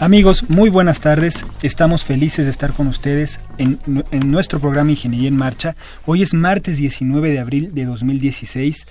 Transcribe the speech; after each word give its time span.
Amigos, 0.00 0.48
muy 0.48 0.70
buenas 0.70 1.00
tardes. 1.00 1.44
Estamos 1.60 2.04
felices 2.04 2.44
de 2.44 2.52
estar 2.52 2.72
con 2.72 2.86
ustedes 2.86 3.40
en, 3.58 3.80
nuestro 4.24 4.60
programa 4.60 4.92
Ingeniería 4.92 5.26
en 5.26 5.36
Marcha. 5.36 5.74
Hoy 6.06 6.22
es 6.22 6.34
martes 6.34 6.76
19 6.76 7.32
de 7.32 7.40
abril 7.40 7.74
de 7.74 7.84
2016. 7.84 8.86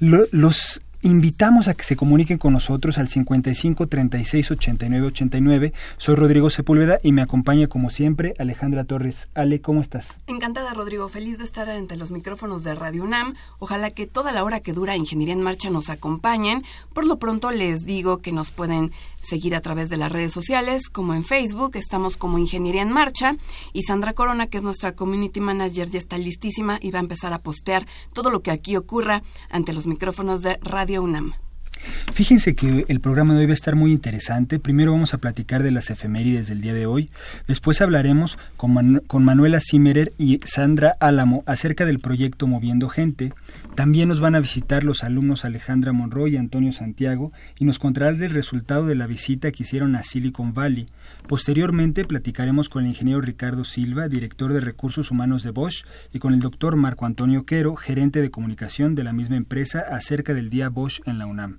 los 0.00 0.82
invitamos 1.02 1.68
a 1.68 1.74
que 1.74 1.84
se 1.84 1.96
comuniquen 1.96 2.38
con 2.38 2.52
nosotros 2.52 2.98
al 2.98 3.08
55 3.08 3.86
36 3.86 4.50
89 4.50 5.06
89. 5.06 5.72
Soy 5.96 6.14
Rodrigo 6.14 6.50
Sepúlveda 6.50 6.98
y 7.02 7.12
me 7.12 7.22
acompaña 7.22 7.66
como 7.66 7.90
siempre 7.90 8.34
Alejandra 8.38 8.84
Torres. 8.84 9.28
Ale, 9.34 9.60
¿cómo 9.60 9.80
estás? 9.80 10.20
Encantada, 10.26 10.74
Rodrigo. 10.74 11.08
Feliz 11.08 11.38
de 11.38 11.44
estar 11.44 11.68
entre 11.68 11.96
los 11.96 12.10
micrófonos 12.10 12.64
de 12.64 12.74
Radio 12.74 13.04
UNAM. 13.04 13.34
Ojalá 13.58 13.90
que 13.90 14.06
toda 14.06 14.32
la 14.32 14.44
hora 14.44 14.60
que 14.60 14.72
dura 14.72 14.96
Ingeniería 14.96 15.34
en 15.34 15.42
Marcha 15.42 15.70
nos 15.70 15.90
acompañen. 15.90 16.64
Por 16.92 17.06
lo 17.06 17.18
pronto 17.18 17.50
les 17.50 17.84
digo 17.84 18.18
que 18.18 18.32
nos 18.32 18.50
pueden 18.52 18.92
seguir 19.18 19.54
a 19.54 19.60
través 19.60 19.88
de 19.88 19.96
las 19.96 20.12
redes 20.12 20.32
sociales, 20.32 20.88
como 20.88 21.14
en 21.14 21.24
Facebook, 21.24 21.76
estamos 21.76 22.16
como 22.16 22.38
Ingeniería 22.38 22.82
en 22.82 22.92
Marcha. 22.92 23.36
Y 23.72 23.82
Sandra 23.82 24.12
Corona, 24.12 24.46
que 24.46 24.58
es 24.58 24.62
nuestra 24.62 24.92
Community 24.92 25.40
Manager, 25.40 25.90
ya 25.90 25.98
está 25.98 26.18
listísima 26.18 26.78
y 26.80 26.90
va 26.90 26.98
a 26.98 27.02
empezar 27.02 27.32
a 27.32 27.38
postear 27.38 27.86
todo 28.12 28.30
lo 28.30 28.42
que 28.42 28.50
aquí 28.50 28.76
ocurra 28.76 29.22
ante 29.50 29.72
los 29.72 29.86
micrófonos 29.86 30.42
de 30.42 30.58
Radio 30.62 30.95
Fíjense 32.12 32.54
que 32.54 32.84
el 32.88 33.00
programa 33.00 33.34
de 33.34 33.40
hoy 33.40 33.46
va 33.46 33.52
a 33.52 33.54
estar 33.54 33.76
muy 33.76 33.92
interesante. 33.92 34.58
Primero 34.58 34.92
vamos 34.92 35.14
a 35.14 35.18
platicar 35.18 35.62
de 35.62 35.70
las 35.70 35.90
efemérides 35.90 36.48
del 36.48 36.60
día 36.60 36.74
de 36.74 36.86
hoy. 36.86 37.10
Después 37.46 37.80
hablaremos 37.80 38.38
con, 38.56 39.02
con, 39.06 39.24
Manuela 39.24 39.60
Zimmerer 39.60 40.12
y 40.18 40.40
Sandra 40.44 40.96
Álamo 40.98 41.44
acerca 41.46 41.84
del 41.84 41.98
proyecto 41.98 42.46
Moviendo 42.46 42.88
Gente. 42.88 43.32
También 43.76 44.08
nos 44.08 44.20
van 44.20 44.34
a 44.34 44.40
visitar 44.40 44.84
los 44.84 45.04
alumnos 45.04 45.44
Alejandra 45.44 45.92
Monroy 45.92 46.32
y 46.32 46.36
Antonio 46.38 46.72
Santiago 46.72 47.30
y 47.58 47.66
nos 47.66 47.78
contarán 47.78 48.22
el 48.22 48.30
resultado 48.30 48.86
de 48.86 48.94
la 48.94 49.06
visita 49.06 49.52
que 49.52 49.64
hicieron 49.64 49.94
a 49.96 50.02
Silicon 50.02 50.54
Valley. 50.54 50.88
Posteriormente 51.28 52.06
platicaremos 52.06 52.70
con 52.70 52.84
el 52.84 52.88
ingeniero 52.88 53.20
Ricardo 53.20 53.64
Silva, 53.64 54.08
director 54.08 54.54
de 54.54 54.60
Recursos 54.60 55.10
Humanos 55.10 55.42
de 55.42 55.50
Bosch, 55.50 55.84
y 56.10 56.20
con 56.20 56.32
el 56.32 56.40
doctor 56.40 56.76
Marco 56.76 57.04
Antonio 57.04 57.44
Quero, 57.44 57.76
gerente 57.76 58.22
de 58.22 58.30
comunicación 58.30 58.94
de 58.94 59.04
la 59.04 59.12
misma 59.12 59.36
empresa, 59.36 59.80
acerca 59.80 60.32
del 60.32 60.48
Día 60.48 60.70
Bosch 60.70 61.02
en 61.04 61.18
la 61.18 61.26
UNAM. 61.26 61.58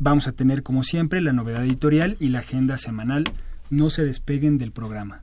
Vamos 0.00 0.26
a 0.26 0.32
tener, 0.32 0.64
como 0.64 0.82
siempre, 0.82 1.20
la 1.20 1.32
novedad 1.32 1.64
editorial 1.64 2.16
y 2.18 2.30
la 2.30 2.40
agenda 2.40 2.76
semanal. 2.76 3.22
No 3.70 3.88
se 3.88 4.04
despeguen 4.04 4.58
del 4.58 4.72
programa. 4.72 5.22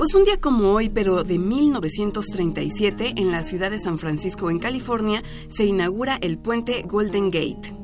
Pues 0.00 0.14
un 0.14 0.24
día 0.24 0.38
como 0.38 0.72
hoy, 0.72 0.88
pero 0.88 1.24
de 1.24 1.38
1937, 1.38 3.12
en 3.16 3.30
la 3.30 3.42
ciudad 3.42 3.70
de 3.70 3.78
San 3.78 3.98
Francisco, 3.98 4.48
en 4.48 4.58
California, 4.58 5.22
se 5.50 5.66
inaugura 5.66 6.16
el 6.22 6.38
puente 6.38 6.82
Golden 6.88 7.30
Gate. 7.30 7.74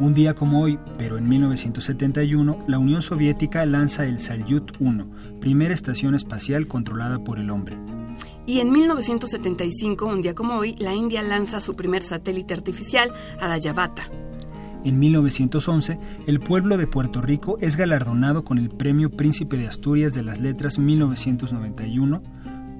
Un 0.00 0.14
día 0.14 0.34
como 0.34 0.62
hoy, 0.62 0.78
pero 0.96 1.18
en 1.18 1.28
1971, 1.28 2.64
la 2.66 2.78
Unión 2.78 3.02
Soviética 3.02 3.66
lanza 3.66 4.06
el 4.06 4.18
Salyut 4.18 4.72
1, 4.80 5.10
primera 5.42 5.74
estación 5.74 6.14
espacial 6.14 6.66
controlada 6.66 7.22
por 7.22 7.38
el 7.38 7.50
hombre. 7.50 7.76
Y 8.46 8.60
en 8.60 8.72
1975, 8.72 10.06
un 10.06 10.22
día 10.22 10.34
como 10.34 10.56
hoy, 10.56 10.74
la 10.78 10.94
India 10.94 11.22
lanza 11.22 11.60
su 11.60 11.76
primer 11.76 12.02
satélite 12.02 12.54
artificial, 12.54 13.12
Aryabhata. 13.38 14.08
En 14.84 14.98
1911, 14.98 15.98
el 16.26 16.40
pueblo 16.40 16.76
de 16.76 16.88
Puerto 16.88 17.22
Rico 17.22 17.56
es 17.60 17.76
galardonado 17.76 18.44
con 18.44 18.58
el 18.58 18.68
Premio 18.68 19.10
Príncipe 19.10 19.56
de 19.56 19.68
Asturias 19.68 20.14
de 20.14 20.22
las 20.22 20.40
Letras 20.40 20.78
1991 20.78 22.22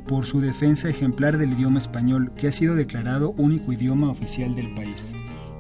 por 0.07 0.27
su 0.27 0.41
defensa 0.41 0.89
ejemplar 0.89 1.39
del 1.39 1.53
idioma 1.53 1.79
español, 1.79 2.33
que 2.37 2.49
ha 2.49 2.53
sido 2.53 2.75
declarado 2.75 3.35
único 3.37 3.73
idioma 3.73 4.11
oficial 4.11 4.55
del 4.55 4.75
país. 4.75 5.15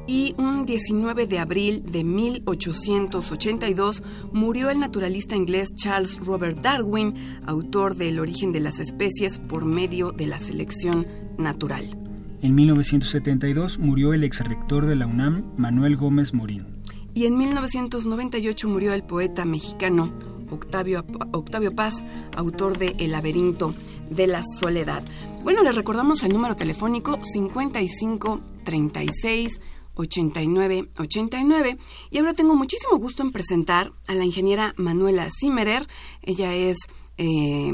Y 0.08 0.34
un 0.36 0.66
19 0.66 1.28
de 1.28 1.38
abril 1.38 1.84
de 1.90 2.02
1882 2.02 4.02
murió 4.32 4.68
el 4.68 4.80
naturalista 4.80 5.36
inglés 5.36 5.72
Charles 5.74 6.18
Robert 6.18 6.60
Darwin, 6.60 7.14
autor 7.46 7.94
del 7.94 8.18
origen 8.18 8.50
de 8.50 8.58
las 8.58 8.80
especies 8.80 9.38
por 9.38 9.64
medio 9.64 10.10
de 10.10 10.26
la 10.26 10.40
selección 10.40 11.06
natural. 11.38 12.11
En 12.42 12.56
1972 12.56 13.78
murió 13.78 14.12
el 14.14 14.24
exrector 14.24 14.86
de 14.86 14.96
la 14.96 15.06
UNAM, 15.06 15.44
Manuel 15.56 15.96
Gómez 15.96 16.34
Morín. 16.34 16.66
Y 17.14 17.26
en 17.26 17.38
1998 17.38 18.68
murió 18.68 18.92
el 18.94 19.04
poeta 19.04 19.44
mexicano 19.44 20.12
Octavio, 20.50 21.04
Octavio 21.30 21.72
Paz, 21.76 22.04
autor 22.36 22.78
de 22.78 22.96
El 22.98 23.12
laberinto 23.12 23.76
de 24.10 24.26
la 24.26 24.42
soledad. 24.60 25.04
Bueno, 25.44 25.62
les 25.62 25.76
recordamos 25.76 26.24
el 26.24 26.32
número 26.32 26.56
telefónico 26.56 27.16
55 27.22 28.40
36 28.64 29.60
89 29.94 30.88
89 30.98 31.78
y 32.10 32.18
ahora 32.18 32.34
tengo 32.34 32.56
muchísimo 32.56 32.98
gusto 32.98 33.22
en 33.22 33.30
presentar 33.30 33.92
a 34.08 34.14
la 34.14 34.24
ingeniera 34.24 34.74
Manuela 34.76 35.28
Zimmerer. 35.30 35.86
Ella 36.22 36.52
es 36.52 36.76
eh, 37.18 37.72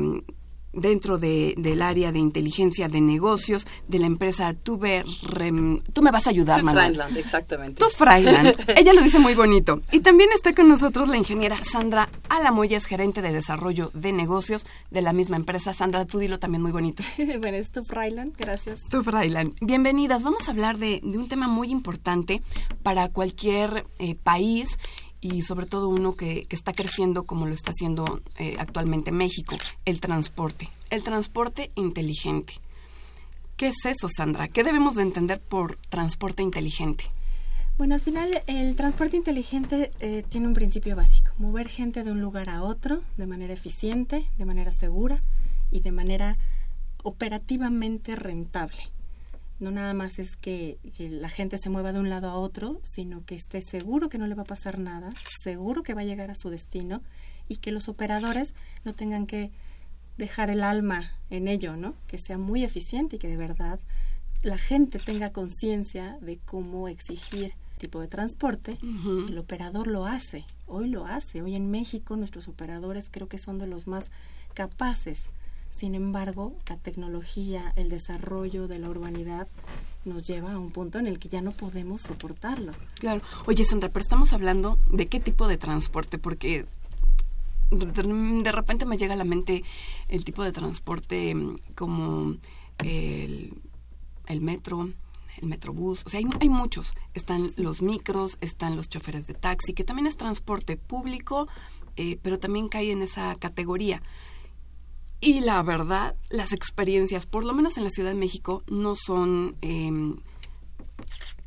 dentro 0.80 1.18
de, 1.18 1.54
del 1.56 1.82
área 1.82 2.12
de 2.12 2.18
inteligencia 2.18 2.88
de 2.88 3.00
negocios 3.00 3.66
de 3.86 3.98
la 3.98 4.06
empresa 4.06 4.54
Tuber 4.54 5.04
Tú 5.92 6.02
me 6.02 6.10
vas 6.10 6.26
a 6.26 6.30
ayudar, 6.30 6.62
Manuel. 6.62 7.00
exactamente. 7.16 7.82
Tu 7.82 7.90
Freiland. 7.90 8.54
Ella 8.76 8.92
lo 8.92 9.02
dice 9.02 9.18
muy 9.18 9.34
bonito. 9.34 9.80
Y 9.92 10.00
también 10.00 10.30
está 10.34 10.52
con 10.52 10.68
nosotros 10.68 11.08
la 11.08 11.16
ingeniera 11.16 11.56
Sandra 11.64 12.08
Alamoya, 12.28 12.76
es 12.76 12.86
gerente 12.86 13.22
de 13.22 13.32
desarrollo 13.32 13.90
de 13.94 14.12
negocios 14.12 14.66
de 14.90 15.02
la 15.02 15.12
misma 15.12 15.36
empresa. 15.36 15.74
Sandra, 15.74 16.06
tú 16.06 16.18
dilo 16.18 16.38
también 16.38 16.62
muy 16.62 16.72
bonito. 16.72 17.02
bueno, 17.40 17.56
es 17.56 17.70
Tu 17.70 17.82
Freiland, 17.84 18.34
gracias. 18.36 18.80
Tu 18.90 19.02
Freiland. 19.02 19.54
Bienvenidas. 19.60 20.22
Vamos 20.22 20.48
a 20.48 20.52
hablar 20.52 20.78
de, 20.78 21.00
de, 21.02 21.18
un 21.18 21.28
tema 21.28 21.48
muy 21.48 21.70
importante 21.70 22.42
para 22.82 23.08
cualquier 23.08 23.86
eh, 23.98 24.14
país 24.14 24.78
y 25.20 25.42
sobre 25.42 25.66
todo 25.66 25.88
uno 25.88 26.14
que, 26.14 26.46
está 26.50 26.72
creciendo 26.72 27.24
como 27.24 27.46
lo 27.46 27.54
está 27.54 27.70
haciendo 27.70 28.20
eh, 28.38 28.56
actualmente 28.58 29.12
México, 29.12 29.56
el 29.84 30.00
transporte, 30.00 30.70
el 30.90 31.02
transporte 31.02 31.70
inteligente. 31.74 32.54
¿Qué 33.56 33.68
es 33.68 33.84
eso, 33.84 34.08
Sandra? 34.08 34.48
¿Qué 34.48 34.62
debemos 34.62 34.94
de 34.94 35.02
entender 35.02 35.40
por 35.40 35.76
transporte 35.88 36.42
inteligente? 36.42 37.04
Bueno, 37.76 37.94
al 37.94 38.00
final 38.00 38.30
el 38.46 38.74
transporte 38.76 39.16
inteligente 39.16 39.92
eh, 40.00 40.24
tiene 40.28 40.48
un 40.48 40.54
principio 40.54 40.96
básico, 40.96 41.32
mover 41.38 41.68
gente 41.68 42.02
de 42.02 42.10
un 42.10 42.20
lugar 42.20 42.50
a 42.50 42.62
otro 42.62 43.02
de 43.16 43.26
manera 43.26 43.54
eficiente, 43.54 44.28
de 44.36 44.44
manera 44.44 44.72
segura 44.72 45.22
y 45.70 45.80
de 45.80 45.92
manera 45.92 46.36
operativamente 47.02 48.16
rentable 48.16 48.90
no 49.60 49.70
nada 49.70 49.94
más 49.94 50.18
es 50.18 50.36
que, 50.36 50.78
la 50.98 51.28
gente 51.28 51.58
se 51.58 51.70
mueva 51.70 51.92
de 51.92 51.98
un 51.98 52.08
lado 52.08 52.28
a 52.28 52.36
otro, 52.36 52.80
sino 52.84 53.24
que 53.24 53.34
esté 53.34 53.62
seguro 53.62 54.08
que 54.08 54.18
no 54.18 54.26
le 54.26 54.34
va 54.34 54.42
a 54.42 54.46
pasar 54.46 54.78
nada, 54.78 55.12
seguro 55.42 55.82
que 55.82 55.94
va 55.94 56.02
a 56.02 56.04
llegar 56.04 56.30
a 56.30 56.34
su 56.34 56.50
destino 56.50 57.02
y 57.48 57.56
que 57.56 57.72
los 57.72 57.88
operadores 57.88 58.54
no 58.84 58.94
tengan 58.94 59.26
que 59.26 59.50
dejar 60.16 60.50
el 60.50 60.62
alma 60.62 61.12
en 61.30 61.48
ello, 61.48 61.76
¿no? 61.76 61.94
Que 62.06 62.18
sea 62.18 62.38
muy 62.38 62.64
eficiente 62.64 63.16
y 63.16 63.18
que 63.18 63.28
de 63.28 63.36
verdad 63.36 63.80
la 64.42 64.58
gente 64.58 64.98
tenga 64.98 65.32
conciencia 65.32 66.18
de 66.20 66.38
cómo 66.38 66.88
exigir 66.88 67.54
tipo 67.78 68.00
de 68.00 68.08
transporte, 68.08 68.76
el 69.28 69.38
operador 69.38 69.86
lo 69.86 70.04
hace, 70.04 70.44
hoy 70.66 70.88
lo 70.88 71.06
hace, 71.06 71.42
hoy 71.42 71.54
en 71.54 71.70
México 71.70 72.16
nuestros 72.16 72.48
operadores 72.48 73.08
creo 73.08 73.28
que 73.28 73.38
son 73.38 73.58
de 73.58 73.68
los 73.68 73.86
más 73.86 74.10
capaces. 74.52 75.22
Sin 75.78 75.94
embargo, 75.94 76.56
la 76.68 76.76
tecnología, 76.76 77.72
el 77.76 77.88
desarrollo 77.88 78.66
de 78.66 78.80
la 78.80 78.88
urbanidad 78.88 79.46
nos 80.04 80.26
lleva 80.26 80.54
a 80.54 80.58
un 80.58 80.72
punto 80.72 80.98
en 80.98 81.06
el 81.06 81.20
que 81.20 81.28
ya 81.28 81.40
no 81.40 81.52
podemos 81.52 82.02
soportarlo. 82.02 82.72
Claro. 82.94 83.22
Oye, 83.46 83.64
Sandra, 83.64 83.88
pero 83.88 84.02
estamos 84.02 84.32
hablando 84.32 84.80
de 84.90 85.06
qué 85.06 85.20
tipo 85.20 85.46
de 85.46 85.56
transporte, 85.56 86.18
porque 86.18 86.66
de 87.70 88.50
repente 88.50 88.86
me 88.86 88.96
llega 88.96 89.14
a 89.14 89.16
la 89.16 89.22
mente 89.22 89.62
el 90.08 90.24
tipo 90.24 90.42
de 90.42 90.50
transporte 90.50 91.32
mm, 91.36 91.58
como 91.76 92.34
el, 92.82 93.54
el 94.26 94.40
metro, 94.40 94.90
el 95.40 95.48
metrobús, 95.48 96.02
o 96.06 96.08
sea, 96.08 96.18
hay, 96.18 96.26
hay, 96.40 96.48
muchos. 96.48 96.92
Están 97.14 97.52
los 97.54 97.82
micros, 97.82 98.36
están 98.40 98.74
los 98.74 98.88
choferes 98.88 99.28
de 99.28 99.34
taxi, 99.34 99.74
que 99.74 99.84
también 99.84 100.08
es 100.08 100.16
transporte 100.16 100.76
público, 100.76 101.46
eh, 101.94 102.18
pero 102.20 102.40
también 102.40 102.68
cae 102.68 102.90
en 102.90 103.02
esa 103.02 103.36
categoría. 103.36 104.02
Y 105.20 105.40
la 105.40 105.62
verdad, 105.62 106.14
las 106.30 106.52
experiencias, 106.52 107.26
por 107.26 107.44
lo 107.44 107.52
menos 107.52 107.76
en 107.76 107.84
la 107.84 107.90
Ciudad 107.90 108.10
de 108.10 108.14
México, 108.16 108.62
no 108.68 108.94
son 108.94 109.56
eh, 109.62 109.90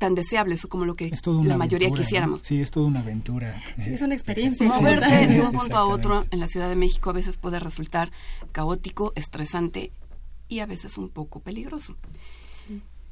tan 0.01 0.15
deseables 0.15 0.65
como 0.65 0.85
lo 0.85 0.95
que 0.95 1.11
la 1.43 1.57
mayoría 1.57 1.91
quisiéramos. 1.91 2.41
Sí, 2.41 2.59
es 2.59 2.71
toda 2.71 2.87
una 2.87 3.01
aventura. 3.01 3.55
es 3.77 4.01
una 4.01 4.15
experiencia. 4.15 4.67
Moverse 4.67 5.27
de 5.27 5.41
un 5.41 5.51
punto 5.51 5.77
a 5.77 5.85
otro 5.85 6.25
en 6.31 6.39
la 6.39 6.47
Ciudad 6.47 6.69
de 6.69 6.75
México 6.75 7.11
a 7.11 7.13
veces 7.13 7.37
puede 7.37 7.59
resultar 7.59 8.11
caótico, 8.51 9.13
estresante 9.15 9.91
y 10.49 10.59
a 10.59 10.65
veces 10.65 10.97
un 10.97 11.09
poco 11.09 11.39
peligroso. 11.39 11.95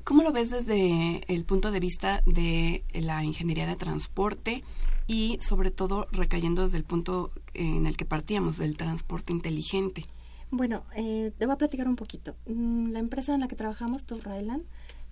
¿Cómo 0.03 0.23
lo 0.23 0.31
ves 0.31 0.49
desde 0.49 1.21
el 1.31 1.45
punto 1.45 1.69
de 1.69 1.79
vista 1.79 2.23
de 2.25 2.83
la 2.93 3.23
ingeniería 3.23 3.67
de 3.67 3.75
transporte 3.75 4.63
y 5.05 5.37
sobre 5.41 5.69
todo 5.69 6.07
recayendo 6.11 6.65
desde 6.65 6.79
el 6.79 6.85
punto 6.85 7.31
en 7.53 7.85
el 7.85 7.95
que 7.95 8.05
partíamos, 8.05 8.57
del 8.57 8.75
transporte 8.75 9.31
inteligente? 9.31 10.05
Bueno, 10.51 10.83
eh, 10.95 11.31
te 11.37 11.45
voy 11.45 11.53
a 11.53 11.57
platicar 11.57 11.87
un 11.87 11.95
poquito. 11.95 12.35
Mm, 12.47 12.91
la 12.91 12.99
empresa 12.99 13.35
en 13.35 13.41
la 13.41 13.47
que 13.47 13.55
trabajamos, 13.55 14.03
Tour 14.03 14.21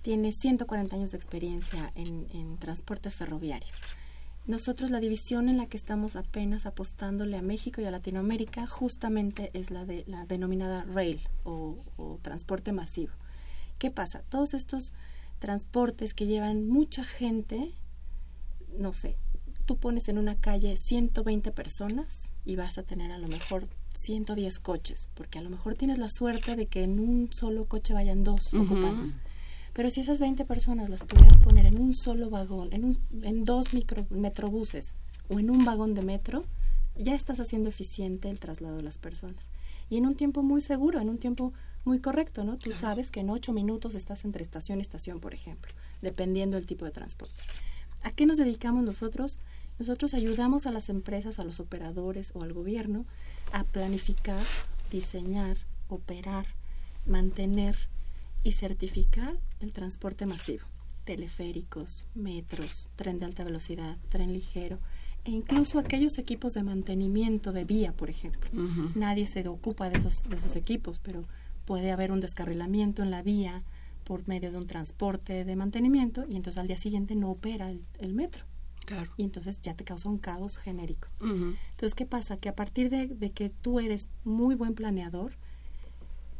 tiene 0.01 0.31
140 0.31 0.95
años 0.95 1.11
de 1.11 1.17
experiencia 1.17 1.91
en, 1.95 2.57
transporte 2.57 3.11
ferroviario. 3.11 3.69
Nosotros 4.47 4.89
la 4.89 4.99
división 4.99 5.49
en 5.49 5.57
la 5.57 5.67
que 5.67 5.77
estamos 5.77 6.15
apenas 6.15 6.65
apostándole 6.65 7.37
a 7.37 7.41
México 7.41 7.81
y 7.81 7.85
a 7.85 7.91
Latinoamérica 7.91 8.65
justamente 8.65 9.51
es 9.53 9.69
la 9.69 9.85
de 9.85 10.05
la 10.07 10.25
denominada 10.25 10.85
rail 10.85 11.19
o, 11.43 11.77
transporte 12.23 12.71
masivo. 12.71 13.13
¿Qué 13.77 13.91
pasa? 13.91 14.23
Todos 14.29 14.53
estos 14.55 14.91
transportes 15.39 16.15
que 16.15 16.25
llevan 16.25 16.67
mucha 16.67 17.03
gente, 17.03 17.73
no 18.75 18.91
sé, 18.93 19.17
tú 19.65 19.77
pones 19.77 20.07
en 20.07 20.17
una 20.17 20.39
calle 20.39 20.77
120 20.77 21.51
personas 21.51 22.29
y 22.43 22.55
vas 22.55 22.77
a 22.77 22.83
tener 22.83 23.11
a 23.11 23.19
lo 23.19 23.27
mejor 23.27 23.67
110 23.97 24.59
coches, 24.59 25.09
porque 25.13 25.39
a 25.39 25.41
lo 25.41 25.49
mejor 25.49 25.75
tienes 25.75 25.97
la 25.97 26.09
suerte 26.09 26.55
de 26.55 26.67
que 26.67 26.83
en 26.83 26.99
un 26.99 27.31
solo 27.33 27.65
coche 27.65 27.93
vayan 27.93 28.23
dos 28.23 28.53
ocupantes. 28.53 29.15
Pero 29.73 29.91
si 29.91 30.01
esas 30.01 30.19
20 30.19 30.45
personas 30.45 30.89
las 30.89 31.03
pudieras 31.03 31.39
poner 31.39 31.65
en 31.65 31.79
un 31.79 31.93
solo 31.93 32.29
vagón, 32.29 32.69
en, 32.71 32.83
un, 32.83 32.99
en 33.23 33.43
dos 33.43 33.73
micro, 33.73 34.07
metrobuses 34.09 34.95
o 35.29 35.39
en 35.39 35.49
un 35.49 35.65
vagón 35.65 35.93
de 35.93 36.01
metro, 36.01 36.45
ya 36.95 37.13
estás 37.13 37.39
haciendo 37.39 37.69
eficiente 37.69 38.29
el 38.29 38.39
traslado 38.39 38.77
de 38.77 38.83
las 38.83 38.97
personas. 38.97 39.49
Y 39.89 39.97
en 39.97 40.05
un 40.05 40.15
tiempo 40.15 40.41
muy 40.41 40.61
seguro, 40.61 40.99
en 40.99 41.09
un 41.09 41.17
tiempo 41.17 41.53
muy 41.85 41.99
correcto, 41.99 42.43
¿no? 42.43 42.57
Tú 42.57 42.73
sabes 42.73 43.11
que 43.11 43.21
en 43.21 43.29
ocho 43.29 43.53
minutos 43.53 43.95
estás 43.95 44.25
entre 44.25 44.43
estación 44.43 44.79
y 44.79 44.81
estación, 44.81 45.19
por 45.19 45.33
ejemplo, 45.33 45.71
dependiendo 46.01 46.57
del 46.57 46.65
tipo 46.65 46.85
de 46.85 46.91
transporte. 46.91 47.35
¿A 48.03 48.11
qué 48.11 48.25
nos 48.25 48.37
dedicamos 48.37 48.83
nosotros? 48.83 49.37
Nosotros 49.79 50.13
ayudamos 50.13 50.65
a 50.65 50.71
las 50.71 50.89
empresas, 50.89 51.39
a 51.39 51.43
los 51.43 51.59
operadores 51.59 52.31
o 52.33 52.43
al 52.43 52.53
gobierno 52.53 53.05
a 53.51 53.63
planificar, 53.63 54.43
diseñar, 54.91 55.57
operar, 55.87 56.45
mantener 57.05 57.75
y 58.43 58.53
certificar 58.53 59.37
el 59.59 59.73
transporte 59.73 60.25
masivo, 60.25 60.65
teleféricos, 61.03 62.05
metros, 62.15 62.89
tren 62.95 63.19
de 63.19 63.25
alta 63.25 63.43
velocidad, 63.43 63.97
tren 64.09 64.33
ligero 64.33 64.79
e 65.25 65.31
incluso 65.31 65.77
aquellos 65.77 66.17
equipos 66.19 66.53
de 66.53 66.63
mantenimiento 66.63 67.51
de 67.51 67.65
vía, 67.65 67.91
por 67.91 68.09
ejemplo. 68.09 68.49
Nadie 68.95 69.27
se 69.27 69.45
ocupa 69.47 69.89
de 69.89 69.97
esos, 69.97 70.29
de 70.29 70.37
esos 70.37 70.55
equipos, 70.55 70.99
pero 70.99 71.25
puede 71.65 71.91
haber 71.91 72.13
un 72.13 72.21
descarrilamiento 72.21 73.03
en 73.03 73.11
la 73.11 73.21
vía 73.21 73.63
por 74.05 74.25
medio 74.25 74.53
de 74.53 74.57
un 74.57 74.67
transporte 74.67 75.43
de 75.43 75.55
mantenimiento 75.57 76.25
y 76.29 76.37
entonces 76.37 76.57
al 76.57 76.67
día 76.67 76.77
siguiente 76.77 77.13
no 77.13 77.29
opera 77.29 77.69
el, 77.69 78.13
metro. 78.13 78.45
Claro. 78.87 79.11
Y 79.17 79.23
entonces 79.23 79.59
ya 79.59 79.75
te 79.75 79.83
causa 79.83 80.07
un 80.07 80.17
caos 80.17 80.57
genérico. 80.57 81.09
Entonces, 81.19 81.93
¿qué 81.93 82.05
pasa? 82.05 82.37
Que 82.37 82.47
a 82.47 82.55
partir 82.55 82.89
de, 82.89 83.07
de 83.07 83.31
que 83.31 83.49
tú 83.49 83.81
eres 83.81 84.07
muy 84.23 84.55
buen 84.55 84.75
planeador, 84.75 85.33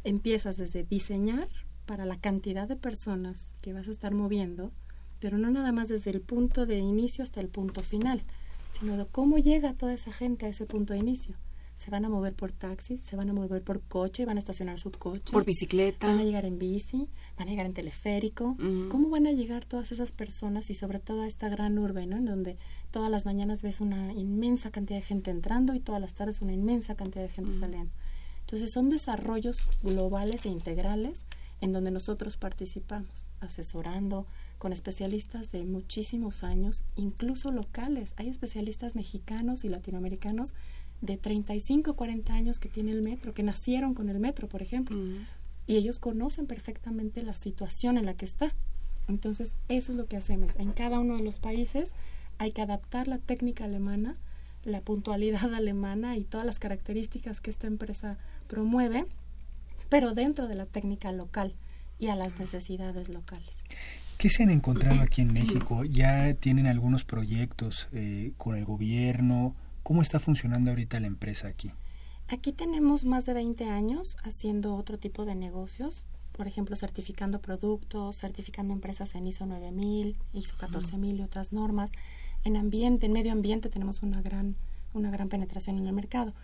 empiezas 0.02 0.56
desde 0.56 0.82
diseñar 0.82 1.46
para 1.84 2.06
la 2.06 2.18
cantidad 2.18 2.66
de 2.66 2.76
personas 2.76 3.54
que 3.60 3.74
vas 3.74 3.86
a 3.86 3.90
estar 3.90 4.14
moviendo, 4.14 4.72
pero 5.20 5.36
no 5.36 5.50
nada 5.50 5.72
más 5.72 5.88
desde 5.88 6.10
el 6.10 6.22
punto 6.22 6.64
de 6.64 6.78
inicio 6.78 7.22
hasta 7.22 7.42
el 7.42 7.48
punto 7.48 7.82
final, 7.82 8.24
sino 8.80 8.96
de 8.96 9.04
cómo 9.04 9.36
llega 9.36 9.74
toda 9.74 9.92
esa 9.92 10.12
gente 10.12 10.46
a 10.46 10.48
ese 10.48 10.64
punto 10.64 10.94
de 10.94 11.00
inicio. 11.00 11.36
Se 11.78 11.92
van 11.92 12.04
a 12.04 12.08
mover 12.08 12.34
por 12.34 12.50
taxi, 12.50 12.98
se 12.98 13.14
van 13.14 13.30
a 13.30 13.32
mover 13.32 13.62
por 13.62 13.80
coche, 13.82 14.24
van 14.24 14.36
a 14.36 14.40
estacionar 14.40 14.80
su 14.80 14.90
coche. 14.90 15.32
Por 15.32 15.44
bicicleta. 15.44 16.08
Van 16.08 16.18
a 16.18 16.24
llegar 16.24 16.44
en 16.44 16.58
bici, 16.58 17.08
van 17.36 17.46
a 17.46 17.50
llegar 17.52 17.66
en 17.66 17.72
teleférico. 17.72 18.56
¿Cómo 18.90 19.10
van 19.10 19.28
a 19.28 19.32
llegar 19.32 19.64
todas 19.64 19.92
esas 19.92 20.10
personas 20.10 20.70
y 20.70 20.74
sobre 20.74 20.98
todo 20.98 21.22
a 21.22 21.28
esta 21.28 21.48
gran 21.48 21.78
urbe, 21.78 22.04
¿no? 22.06 22.16
En 22.16 22.24
donde 22.24 22.58
todas 22.90 23.12
las 23.12 23.26
mañanas 23.26 23.62
ves 23.62 23.80
una 23.80 24.12
inmensa 24.12 24.72
cantidad 24.72 24.98
de 24.98 25.04
gente 25.04 25.30
entrando 25.30 25.72
y 25.72 25.78
todas 25.78 26.00
las 26.00 26.14
tardes 26.14 26.42
una 26.42 26.52
inmensa 26.52 26.96
cantidad 26.96 27.22
de 27.22 27.30
gente 27.30 27.52
saliendo. 27.52 27.92
Entonces 28.40 28.72
son 28.72 28.90
desarrollos 28.90 29.68
globales 29.82 30.46
e 30.46 30.48
integrales 30.48 31.22
en 31.60 31.72
donde 31.72 31.90
nosotros 31.90 32.36
participamos, 32.36 33.28
asesorando 33.40 34.26
con 34.58 34.72
especialistas 34.72 35.52
de 35.52 35.64
muchísimos 35.64 36.42
años, 36.42 36.82
incluso 36.96 37.52
locales. 37.52 38.12
Hay 38.16 38.28
especialistas 38.28 38.94
mexicanos 38.94 39.64
y 39.64 39.68
latinoamericanos 39.68 40.54
de 41.00 41.16
35, 41.16 41.94
40 41.94 42.32
años 42.32 42.58
que 42.58 42.68
tienen 42.68 42.96
el 42.96 43.02
metro, 43.02 43.34
que 43.34 43.42
nacieron 43.42 43.94
con 43.94 44.08
el 44.08 44.18
metro, 44.18 44.48
por 44.48 44.62
ejemplo. 44.62 44.96
Mm. 44.96 45.26
Y 45.66 45.76
ellos 45.76 45.98
conocen 45.98 46.46
perfectamente 46.46 47.22
la 47.22 47.36
situación 47.36 47.98
en 47.98 48.06
la 48.06 48.14
que 48.14 48.24
está. 48.24 48.54
Entonces, 49.06 49.56
eso 49.68 49.92
es 49.92 49.98
lo 49.98 50.06
que 50.06 50.16
hacemos. 50.16 50.56
En 50.56 50.72
cada 50.72 50.98
uno 50.98 51.16
de 51.16 51.22
los 51.22 51.38
países 51.38 51.92
hay 52.38 52.52
que 52.52 52.62
adaptar 52.62 53.08
la 53.08 53.18
técnica 53.18 53.64
alemana, 53.64 54.16
la 54.64 54.80
puntualidad 54.80 55.54
alemana 55.54 56.16
y 56.16 56.24
todas 56.24 56.46
las 56.46 56.58
características 56.58 57.40
que 57.40 57.50
esta 57.50 57.66
empresa 57.66 58.18
promueve 58.46 59.06
pero 59.88 60.14
dentro 60.14 60.48
de 60.48 60.54
la 60.54 60.66
técnica 60.66 61.12
local 61.12 61.54
y 61.98 62.08
a 62.08 62.16
las 62.16 62.38
necesidades 62.38 63.08
locales. 63.08 63.64
¿Qué 64.18 64.30
se 64.30 64.42
han 64.42 64.50
encontrado 64.50 65.00
aquí 65.00 65.22
en 65.22 65.32
México? 65.32 65.84
¿Ya 65.84 66.34
tienen 66.34 66.66
algunos 66.66 67.04
proyectos 67.04 67.88
eh, 67.92 68.32
con 68.36 68.56
el 68.56 68.64
gobierno? 68.64 69.54
¿Cómo 69.88 70.02
está 70.02 70.20
funcionando 70.20 70.68
ahorita 70.68 71.00
la 71.00 71.06
empresa 71.06 71.48
aquí? 71.48 71.72
Aquí 72.28 72.52
tenemos 72.52 73.04
más 73.04 73.24
de 73.24 73.32
20 73.32 73.70
años 73.70 74.18
haciendo 74.22 74.74
otro 74.74 74.98
tipo 74.98 75.24
de 75.24 75.34
negocios, 75.34 76.04
por 76.32 76.46
ejemplo, 76.46 76.76
certificando 76.76 77.40
productos, 77.40 78.18
certificando 78.18 78.74
empresas 78.74 79.14
en 79.14 79.26
ISO 79.26 79.46
9000, 79.46 80.18
ISO 80.34 80.56
14000 80.58 81.20
y 81.20 81.22
otras 81.22 81.54
normas. 81.54 81.90
En 82.44 82.58
ambiente, 82.58 83.06
en 83.06 83.12
medio 83.12 83.32
ambiente 83.32 83.70
tenemos 83.70 84.02
una 84.02 84.20
gran, 84.20 84.56
una 84.92 85.10
gran 85.10 85.30
penetración 85.30 85.78
en 85.78 85.86
el 85.86 85.94
mercado. 85.94 86.34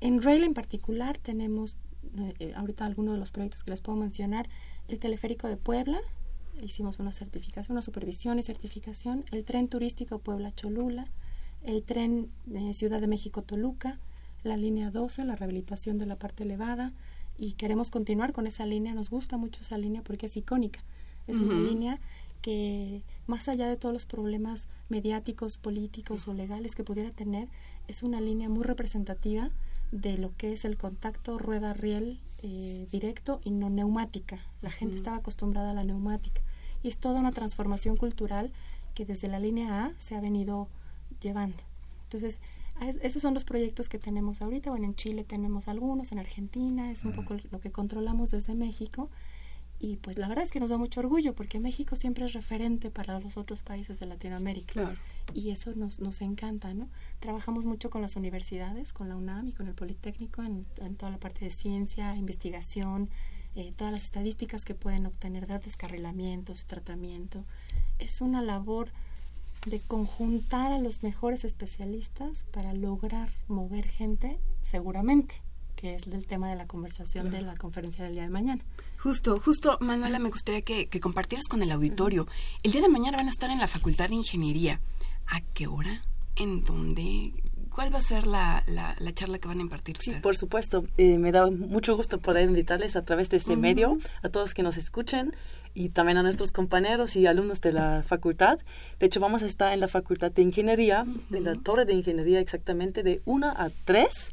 En 0.00 0.22
Rail 0.22 0.42
en 0.42 0.54
particular 0.54 1.18
tenemos 1.18 1.76
eh, 2.16 2.32
eh, 2.38 2.54
ahorita 2.56 2.86
algunos 2.86 3.12
de 3.12 3.20
los 3.20 3.32
proyectos 3.32 3.64
que 3.64 3.70
les 3.70 3.82
puedo 3.82 3.98
mencionar, 3.98 4.48
el 4.88 4.98
teleférico 4.98 5.46
de 5.46 5.58
Puebla, 5.58 6.00
hicimos 6.62 7.00
una 7.00 7.12
certificación, 7.12 7.74
una 7.74 7.82
supervisión 7.82 8.38
y 8.38 8.42
certificación, 8.42 9.26
el 9.30 9.44
tren 9.44 9.68
turístico 9.68 10.20
Puebla-Cholula, 10.20 11.06
el 11.62 11.82
tren 11.82 12.30
eh, 12.54 12.74
Ciudad 12.74 13.00
de 13.00 13.06
México-Toluca, 13.06 13.98
la 14.44 14.56
línea 14.56 14.90
12, 14.90 15.24
la 15.24 15.36
rehabilitación 15.36 15.98
de 15.98 16.06
la 16.06 16.16
parte 16.16 16.44
elevada, 16.44 16.92
y 17.36 17.52
queremos 17.52 17.90
continuar 17.90 18.32
con 18.32 18.46
esa 18.46 18.66
línea, 18.66 18.94
nos 18.94 19.10
gusta 19.10 19.36
mucho 19.36 19.60
esa 19.60 19.78
línea 19.78 20.02
porque 20.02 20.26
es 20.26 20.36
icónica, 20.36 20.82
es 21.26 21.38
una 21.38 21.54
línea 21.54 22.00
que 22.42 23.02
más 23.26 23.48
allá 23.48 23.68
de 23.68 23.76
todos 23.76 23.92
los 23.92 24.06
problemas 24.06 24.68
mediáticos, 24.88 25.56
políticos 25.56 26.26
o 26.26 26.34
legales 26.34 26.74
que 26.74 26.84
pudiera 26.84 27.10
tener, 27.10 27.48
es 27.86 28.02
una 28.02 28.20
línea 28.20 28.48
muy 28.48 28.64
representativa 28.64 29.50
de 29.92 30.18
lo 30.18 30.36
que 30.36 30.52
es 30.52 30.64
el 30.64 30.76
contacto 30.76 31.38
rueda-riel 31.38 32.20
eh, 32.42 32.86
directo 32.90 33.40
y 33.44 33.50
no 33.50 33.70
neumática. 33.70 34.38
La 34.62 34.70
gente 34.70 34.96
estaba 34.96 35.16
acostumbrada 35.16 35.70
a 35.70 35.74
la 35.74 35.84
neumática. 35.84 36.40
Y 36.82 36.88
es 36.88 36.96
toda 36.96 37.20
una 37.20 37.32
transformación 37.32 37.96
cultural 37.96 38.52
que 38.94 39.04
desde 39.04 39.28
la 39.28 39.40
línea 39.40 39.84
A 39.84 39.92
se 39.98 40.14
ha 40.14 40.20
venido 40.20 40.68
llevando. 41.20 41.56
Entonces, 42.04 42.38
esos 43.02 43.22
son 43.22 43.34
los 43.34 43.44
proyectos 43.44 43.88
que 43.88 43.98
tenemos 43.98 44.40
ahorita. 44.40 44.70
Bueno, 44.70 44.86
en 44.86 44.94
Chile 44.94 45.24
tenemos 45.24 45.68
algunos, 45.68 46.12
en 46.12 46.18
Argentina, 46.18 46.90
es 46.90 47.04
un 47.04 47.12
poco 47.12 47.36
lo 47.50 47.60
que 47.60 47.72
controlamos 47.72 48.30
desde 48.30 48.54
México. 48.54 49.10
y 49.80 49.96
pues 49.96 50.18
la 50.18 50.26
verdad 50.26 50.42
es 50.42 50.50
que 50.50 50.58
nos 50.58 50.70
da 50.70 50.76
mucho 50.76 50.98
orgullo 50.98 51.34
porque 51.34 51.60
México 51.60 51.94
siempre 51.94 52.24
es 52.24 52.32
referente 52.32 52.90
para 52.90 53.20
los 53.20 53.36
otros 53.36 53.62
países 53.62 54.00
de 54.00 54.06
Latinoamérica. 54.06 54.94
Y 55.34 55.50
eso 55.50 55.72
nos, 55.74 56.00
nos 56.00 56.20
encanta, 56.20 56.72
¿no? 56.74 56.88
Trabajamos 57.20 57.64
mucho 57.64 57.90
con 57.90 58.02
las 58.02 58.16
universidades, 58.16 58.92
con 58.92 59.08
la 59.08 59.16
UNAM 59.16 59.48
y 59.48 59.52
con 59.52 59.68
el 59.68 59.74
Politécnico 59.74 60.42
en, 60.42 60.64
toda 60.96 61.12
la 61.12 61.18
parte 61.18 61.44
de 61.44 61.50
ciencia, 61.50 62.16
investigación, 62.16 63.08
eh, 63.54 63.72
todas 63.76 63.92
las 63.92 64.04
estadísticas 64.04 64.64
que 64.64 64.74
pueden 64.74 65.06
obtener 65.06 65.46
de 65.46 65.58
descarrilamientos, 65.58 66.64
tratamiento. 66.66 67.44
Es 67.98 68.20
una 68.20 68.40
labor 68.42 68.90
de 69.66 69.80
conjuntar 69.80 70.72
a 70.72 70.78
los 70.78 71.02
mejores 71.02 71.44
especialistas 71.44 72.44
para 72.52 72.72
lograr 72.74 73.30
mover 73.48 73.86
gente 73.86 74.38
seguramente 74.62 75.42
que 75.78 75.94
es 75.94 76.08
el 76.08 76.26
tema 76.26 76.50
de 76.50 76.56
la 76.56 76.66
conversación 76.66 77.30
de 77.30 77.40
la 77.40 77.56
conferencia 77.56 78.04
del 78.04 78.14
día 78.14 78.24
de 78.24 78.30
mañana. 78.30 78.60
Justo, 78.98 79.38
justo, 79.38 79.78
Manuela, 79.80 80.18
me 80.18 80.28
gustaría 80.28 80.62
que, 80.62 80.88
compartieras 81.00 81.46
con 81.46 81.62
el 81.62 81.70
auditorio. 81.70 82.26
El 82.64 82.72
día 82.72 82.80
de 82.80 82.88
mañana 82.88 83.16
van 83.16 83.28
a 83.28 83.30
estar 83.30 83.48
en 83.48 83.60
la 83.60 83.68
Facultad 83.68 84.08
de 84.08 84.16
Ingeniería. 84.16 84.80
¿A 85.28 85.40
qué 85.54 85.68
hora? 85.68 86.02
¿En 86.34 86.64
dónde? 86.64 87.32
¿Cuál 87.70 87.94
va 87.94 88.00
a 88.00 88.02
ser 88.02 88.26
la, 88.26 88.64
la, 88.66 89.12
charla 89.12 89.38
que 89.38 89.46
van 89.46 89.58
a 89.58 89.62
impartir 89.62 89.96
ustedes? 89.96 90.16
Sí, 90.16 90.20
por 90.20 90.36
supuesto. 90.36 90.82
Eh, 90.96 91.16
me 91.16 91.30
da 91.30 91.48
mucho 91.48 91.94
gusto 91.94 92.18
poder 92.18 92.48
invitarles 92.48 92.96
a 92.96 93.04
través 93.04 93.30
de 93.30 93.36
este 93.36 93.56
medio, 93.56 93.98
a 94.24 94.30
todos 94.30 94.54
que 94.54 94.64
nos 94.64 94.76
escuchen 94.78 95.36
y 95.78 95.90
también 95.90 96.18
a 96.18 96.24
nuestros 96.24 96.50
compañeros 96.50 97.14
y 97.14 97.26
alumnos 97.26 97.60
de 97.60 97.72
la 97.72 98.02
facultad. 98.02 98.58
De 98.98 99.06
hecho, 99.06 99.20
vamos 99.20 99.44
a 99.44 99.46
estar 99.46 99.72
en 99.72 99.78
la 99.78 99.86
Facultad 99.86 100.32
de 100.32 100.42
Ingeniería, 100.42 101.06
en 101.30 101.44
la 101.44 101.54
Torre 101.54 101.84
de 101.84 101.92
Ingeniería 101.92 102.40
exactamente, 102.40 103.04
de 103.04 103.22
1 103.26 103.46
a 103.46 103.70
3 103.84 104.30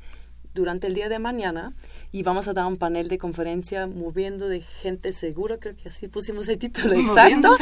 durante 0.56 0.88
el 0.88 0.96
día 0.96 1.10
de 1.10 1.20
mañana 1.20 1.74
y 2.12 2.24
vamos 2.24 2.48
a 2.48 2.54
dar 2.54 2.66
un 2.66 2.78
panel 2.78 3.10
de 3.10 3.18
conferencia 3.18 3.86
moviendo 3.88 4.48
de 4.48 4.62
gente 4.62 5.12
segura, 5.14 5.58
creo 5.58 5.76
que 5.76 5.90
así 5.90 6.08
pusimos 6.08 6.48
el 6.48 6.58
título 6.58 6.94
exacto. 7.00 7.56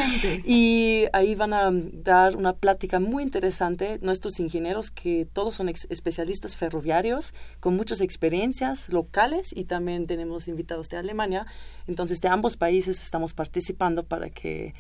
Y 0.46 1.06
ahí 1.12 1.34
van 1.36 1.54
a 1.54 1.72
dar 1.72 2.38
una 2.38 2.54
plática 2.54 3.00
muy 3.00 3.24
interesante 3.24 4.00
nuestros 4.02 4.40
ingenieros 4.40 4.92
que 4.92 5.28
todos 5.34 5.56
son 5.56 5.70
especialistas 5.70 6.56
ferroviarios 6.56 7.34
con 7.60 7.76
muchas 7.76 8.00
experiencias 8.00 8.90
locales 8.90 9.52
y 9.56 9.66
también 9.66 10.06
tenemos 10.06 10.48
invitados 10.48 10.88
de 10.90 10.98
Alemania. 10.98 11.48
Entonces 11.88 12.22
de 12.22 12.28
ambos 12.28 12.56
países 12.58 13.02
estamos 13.02 13.34
participando 13.34 14.04
para 14.04 14.30
que 14.30 14.76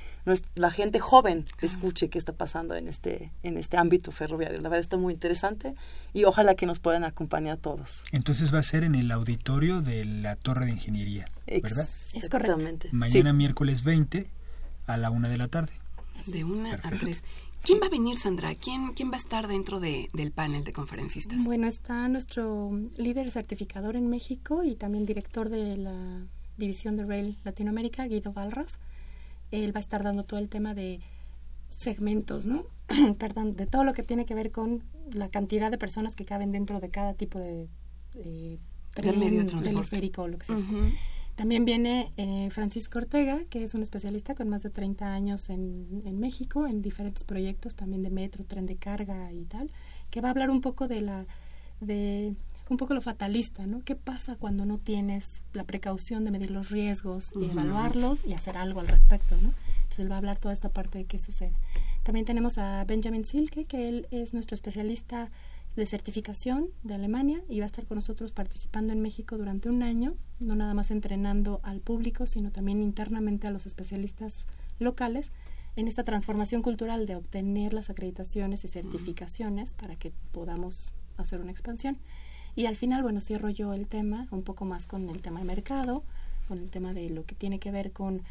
la 0.56 0.72
gente 0.72 1.00
joven 1.00 1.46
escuche 1.62 2.10
qué 2.10 2.18
está 2.18 2.34
pasando 2.34 2.76
en 2.76 2.88
este, 2.88 3.32
en 3.44 3.58
este 3.58 3.78
ámbito 3.78 4.12
ferroviario. 4.12 4.58
La 4.62 4.70
verdad 4.70 4.80
está 4.80 4.98
muy 4.98 5.14
interesante 5.14 5.76
y 6.14 6.24
ojalá 6.24 6.56
que 6.56 6.66
nos 6.66 6.80
puedan 6.80 7.04
acompañar 7.04 7.58
todos. 7.58 8.04
Entonces 8.12 8.54
va 8.54 8.60
a 8.60 8.64
ser 8.64 8.84
en 8.84 8.96
el 8.96 9.12
auditorio 9.12 9.82
de 9.82 10.06
la 10.06 10.36
Torre 10.36 10.66
de 10.66 10.72
Ingeniería, 10.72 11.26
¿verdad? 11.48 11.88
Exactamente. 12.14 12.90
Mañana 12.92 13.34
miércoles 13.34 13.84
20 13.84 14.30
a 14.88 14.98
la 14.98 15.10
una 15.10 15.30
de 15.30 15.38
la 15.38 15.48
tarde. 15.48 15.74
De 16.26 16.44
una 16.44 16.76
a 16.76 16.78
tres. 16.78 17.24
¿Quién 17.64 17.80
va 17.82 17.88
a 17.88 17.90
venir, 17.90 18.18
Sandra? 18.18 18.54
¿Quién, 18.56 18.92
quién 18.92 19.10
va 19.10 19.16
a 19.16 19.20
estar 19.20 19.48
dentro 19.48 19.80
de, 19.80 20.10
del 20.14 20.34
panel 20.34 20.66
de 20.66 20.74
conferencistas? 20.74 21.46
Bueno, 21.46 21.66
está 21.68 22.10
nuestro 22.10 22.72
líder 22.98 23.32
certificador 23.32 23.96
en 23.96 24.10
México 24.10 24.66
y 24.66 24.76
también 24.76 25.06
director 25.06 25.48
de 25.48 25.78
la 25.78 26.28
División 26.58 26.98
de 26.98 27.06
Rail 27.06 27.38
Latinoamérica, 27.46 28.06
Guido 28.06 28.34
Balraf. 28.34 28.76
Él 29.54 29.76
va 29.76 29.78
a 29.78 29.82
estar 29.82 30.04
dando 30.04 30.24
todo 30.24 30.40
el 30.40 30.50
tema 30.50 30.74
de 30.74 31.00
segmentos, 31.68 32.46
¿no? 32.46 32.66
Perdón, 33.20 33.56
de 33.56 33.66
todo 33.66 33.84
lo 33.84 33.94
que 33.94 34.04
tiene 34.04 34.26
que 34.26 34.36
ver 34.36 34.52
con 34.52 34.84
la 35.12 35.30
cantidad 35.30 35.72
de 35.72 35.78
personas 35.78 36.16
que 36.16 36.26
caben 36.26 36.52
dentro 36.52 36.80
de 36.80 36.90
cada 36.90 37.14
tipo 37.14 37.40
de 37.40 37.68
eh, 38.16 38.58
tren, 38.94 39.20
medio 39.20 39.46
teleférico 39.46 40.24
o 40.24 40.28
lo 40.28 40.38
que 40.38 40.46
sea. 40.46 40.58
También 41.36 41.66
viene 41.66 42.14
eh, 42.18 42.50
Francisco 42.52 43.00
Ortega, 43.00 43.44
que 43.50 43.64
es 43.64 43.74
un 43.74 43.82
especialista 43.82 44.36
con 44.36 44.50
más 44.50 44.62
de 44.62 44.70
30 44.70 45.14
años 45.14 45.50
en, 45.50 46.04
en, 46.06 46.20
México, 46.20 46.68
en 46.68 46.84
diferentes 46.84 47.24
proyectos 47.24 47.76
también 47.76 48.04
de 48.04 48.12
metro, 48.12 48.44
tren 48.44 48.68
de 48.68 48.76
carga 48.76 49.32
y 49.34 49.46
tal, 49.46 49.72
que 50.12 50.22
va 50.22 50.28
a 50.28 50.32
hablar 50.32 50.52
un 50.52 50.62
poco 50.62 50.88
de 50.88 51.02
la 51.02 51.26
de 51.82 52.36
un 52.70 52.78
poco 52.78 52.94
lo 52.94 53.02
fatalista, 53.02 53.66
¿no? 53.68 53.84
¿Qué 53.84 53.96
pasa 53.96 54.36
cuando 54.36 54.66
no 54.66 54.78
tienes 54.78 55.44
la 55.54 55.64
precaución 55.64 56.24
de 56.24 56.32
medir 56.32 56.52
los 56.52 56.70
riesgos 56.70 57.32
y 57.40 57.46
evaluarlos 57.46 58.26
y 58.26 58.34
hacer 58.34 58.58
algo 58.58 58.80
al 58.80 58.88
respecto, 58.88 59.36
¿no? 59.42 59.54
Entonces 59.84 60.00
él 60.00 60.12
va 60.12 60.16
a 60.16 60.18
hablar 60.20 60.40
toda 60.40 60.54
esta 60.54 60.70
parte 60.70 60.98
de 60.98 61.06
qué 61.06 61.20
sucede. 61.20 61.54
También 62.04 62.26
tenemos 62.26 62.58
a 62.58 62.84
Benjamin 62.86 63.26
Silke, 63.26 63.66
que 63.66 63.90
él 63.90 64.08
es 64.12 64.34
nuestro 64.34 64.56
especialista 64.56 65.30
de 65.76 65.86
certificación 65.86 66.70
de 66.84 66.94
Alemania 66.94 67.42
y 67.50 67.60
va 67.60 67.66
a 67.66 67.68
estar 67.68 67.86
con 67.86 67.96
nosotros 67.96 68.32
participando 68.32 68.94
en 68.94 69.02
México 69.02 69.38
durante 69.38 69.70
un 69.70 69.82
año, 69.82 70.16
no 70.40 70.56
nada 70.56 70.74
más 70.74 70.92
entrenando 70.92 71.60
al 71.64 71.80
público, 71.80 72.28
sino 72.28 72.52
también 72.52 72.84
internamente 72.84 73.48
a 73.48 73.52
los 73.52 73.66
especialistas 73.66 74.46
locales 74.80 75.32
en 75.76 75.88
esta 75.88 76.04
transformación 76.04 76.62
cultural 76.62 77.08
de 77.08 77.16
obtener 77.16 77.74
las 77.74 77.90
acreditaciones 77.90 78.64
y 78.64 78.68
certificaciones 78.68 79.74
para 79.74 79.96
que 79.96 80.12
podamos 80.32 80.94
hacer 81.18 81.42
una 81.42 81.52
expansión. 81.52 81.98
Y 82.56 82.66
al 82.66 82.76
final, 82.76 83.02
bueno, 83.02 83.22
cierro 83.22 83.50
yo 83.50 83.74
el 83.74 83.88
tema 83.88 84.28
un 84.32 84.44
poco 84.44 84.66
más 84.66 84.86
con 84.86 85.10
el 85.10 85.22
tema 85.22 85.40
de 85.40 85.46
mercado, 85.46 86.04
con 86.48 86.60
el 86.60 86.70
tema 86.70 86.94
de 86.94 87.10
lo 87.10 87.26
que 87.26 87.36
tiene 87.36 87.60
que 87.60 87.72
ver 87.72 87.92
con 87.92 88.22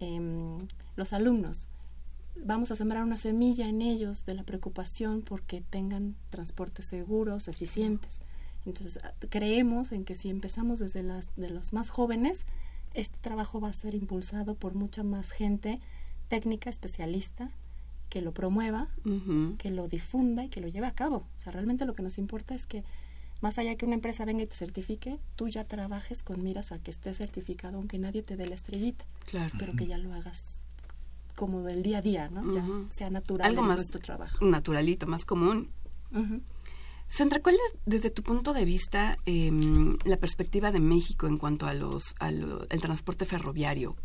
em, 0.00 0.58
los 0.96 1.12
alumnos 1.12 1.68
vamos 2.44 2.70
a 2.70 2.76
sembrar 2.76 3.04
una 3.04 3.18
semilla 3.18 3.68
en 3.68 3.82
ellos 3.82 4.24
de 4.24 4.34
la 4.34 4.42
preocupación 4.42 5.22
porque 5.22 5.60
tengan 5.60 6.16
transportes 6.30 6.86
seguros, 6.86 7.48
eficientes. 7.48 8.20
Entonces, 8.66 8.98
ah, 9.02 9.12
creemos 9.28 9.92
en 9.92 10.04
que 10.04 10.16
si 10.16 10.28
empezamos 10.30 10.78
desde 10.78 11.02
las, 11.02 11.34
de 11.36 11.50
los 11.50 11.72
más 11.72 11.90
jóvenes, 11.90 12.44
este 12.94 13.16
trabajo 13.20 13.60
va 13.60 13.68
a 13.68 13.74
ser 13.74 13.94
impulsado 13.94 14.54
por 14.54 14.74
mucha 14.74 15.02
más 15.02 15.30
gente 15.30 15.80
técnica, 16.28 16.70
especialista, 16.70 17.50
que 18.08 18.22
lo 18.22 18.32
promueva, 18.32 18.88
que 19.58 19.70
lo 19.70 19.86
difunda 19.86 20.44
y 20.44 20.48
que 20.48 20.60
lo 20.60 20.66
lleve 20.66 20.88
a 20.88 20.94
cabo. 20.94 21.18
O 21.36 21.40
sea, 21.40 21.52
realmente 21.52 21.86
lo 21.86 21.94
que 21.94 22.02
nos 22.02 22.18
importa 22.18 22.56
es 22.56 22.66
que 22.66 22.82
más 23.40 23.58
allá 23.58 23.76
que 23.76 23.86
una 23.86 23.94
empresa 23.94 24.24
venga 24.24 24.42
y 24.42 24.46
te 24.46 24.54
certifique, 24.54 25.18
tú 25.36 25.48
ya 25.48 25.64
trabajes 25.64 26.22
con 26.22 26.42
miras 26.42 26.72
a 26.72 26.78
que 26.78 26.90
esté 26.90 27.14
certificado, 27.14 27.78
aunque 27.78 27.98
nadie 27.98 28.22
te 28.22 28.36
dé 28.36 28.46
la 28.46 28.54
estrellita, 28.54 29.04
claro. 29.26 29.54
pero 29.58 29.74
que 29.74 29.86
ya 29.86 29.98
lo 29.98 30.12
hagas 30.12 30.44
como 31.36 31.62
del 31.62 31.82
día 31.82 31.98
a 31.98 32.02
día, 32.02 32.28
¿no? 32.28 32.54
Ya 32.54 32.66
sea 32.90 33.08
natural 33.08 33.48
Algo 33.48 33.62
más 33.62 33.78
nuestro 33.78 34.00
trabajo. 34.00 34.44
Naturalito, 34.44 35.06
más 35.06 35.24
común. 35.24 35.70
Sandra, 37.08 37.40
¿cuál 37.40 37.54
es, 37.54 37.78
desde 37.86 38.10
tu 38.10 38.22
punto 38.22 38.52
de 38.52 38.64
vista, 38.64 39.16
em, 39.24 39.96
la 40.04 40.18
perspectiva 40.18 40.70
de 40.70 40.80
México 40.80 41.26
en 41.26 41.38
cuanto 41.38 41.66
a 41.66 41.74
los 41.74 42.14
al 42.18 42.66
el 42.68 42.80
transporte 42.80 43.24
ferroviario? 43.24 43.96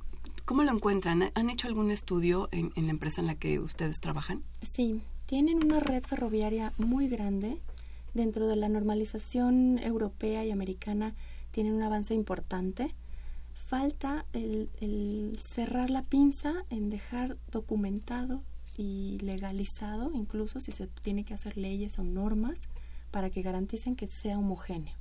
¿Cómo 0.45 0.63
lo 0.63 0.71
encuentran? 0.71 1.31
¿Han 1.33 1.49
hecho 1.49 1.67
algún 1.67 1.91
estudio 1.91 2.47
en, 2.51 2.71
en, 2.75 2.85
la 2.85 2.91
empresa 2.91 3.19
en 3.21 3.27
la 3.27 3.35
que 3.35 3.59
ustedes 3.59 3.99
trabajan? 3.99 4.43
Sí, 4.61 5.01
tienen 5.25 5.63
una 5.63 5.79
red 5.79 6.03
ferroviaria 6.03 6.73
muy 6.77 7.07
grande. 7.07 7.59
Dentro 8.15 8.47
de 8.47 8.55
la 8.55 8.69
normalización 8.69 9.77
europea 9.77 10.43
y 10.45 10.49
americana 10.49 11.13
tienen 11.51 11.73
un 11.73 11.83
avance 11.83 12.13
importante 12.13 12.95
falta 13.53 14.25
el, 14.31 15.37
cerrar 15.41 15.89
la 15.89 16.01
pinza 16.01 16.53
en 16.69 16.89
dejar 16.89 17.37
documentado 17.51 18.41
y 18.77 19.17
legalizado, 19.19 20.11
incluso 20.13 20.61
si 20.61 20.71
se 20.71 20.87
tiene 20.87 21.25
que 21.25 21.33
hacer 21.33 21.57
leyes 21.57 21.99
o 21.99 22.03
normas 22.03 22.59
para 23.11 23.29
que 23.29 23.41
garanticen 23.41 23.97
que 23.97 24.07
sea 24.07 24.37
homogéneo. 24.37 24.95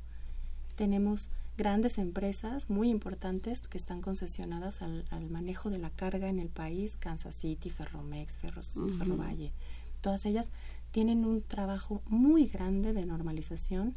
Tenemos 0.74 1.30
grandes 1.56 1.98
empresas 1.98 2.68
muy 2.68 2.90
importantes 2.90 3.62
que 3.62 3.78
están 3.78 4.00
concesionadas 4.00 4.82
al, 4.82 5.04
manejo 5.30 5.70
de 5.70 5.78
la 5.78 5.90
carga 5.90 6.28
en 6.28 6.40
el 6.40 6.48
país, 6.48 6.96
Kansas 6.96 7.36
City, 7.36 7.70
Ferromex, 7.70 8.38
Ferros, 8.38 8.74
Ferrovalle. 8.98 9.52
Todas 10.00 10.26
ellas 10.26 10.50
tienen 10.94 11.24
un 11.24 11.42
trabajo 11.42 12.02
muy 12.06 12.46
grande 12.46 12.92
de 12.92 13.04
normalización 13.04 13.96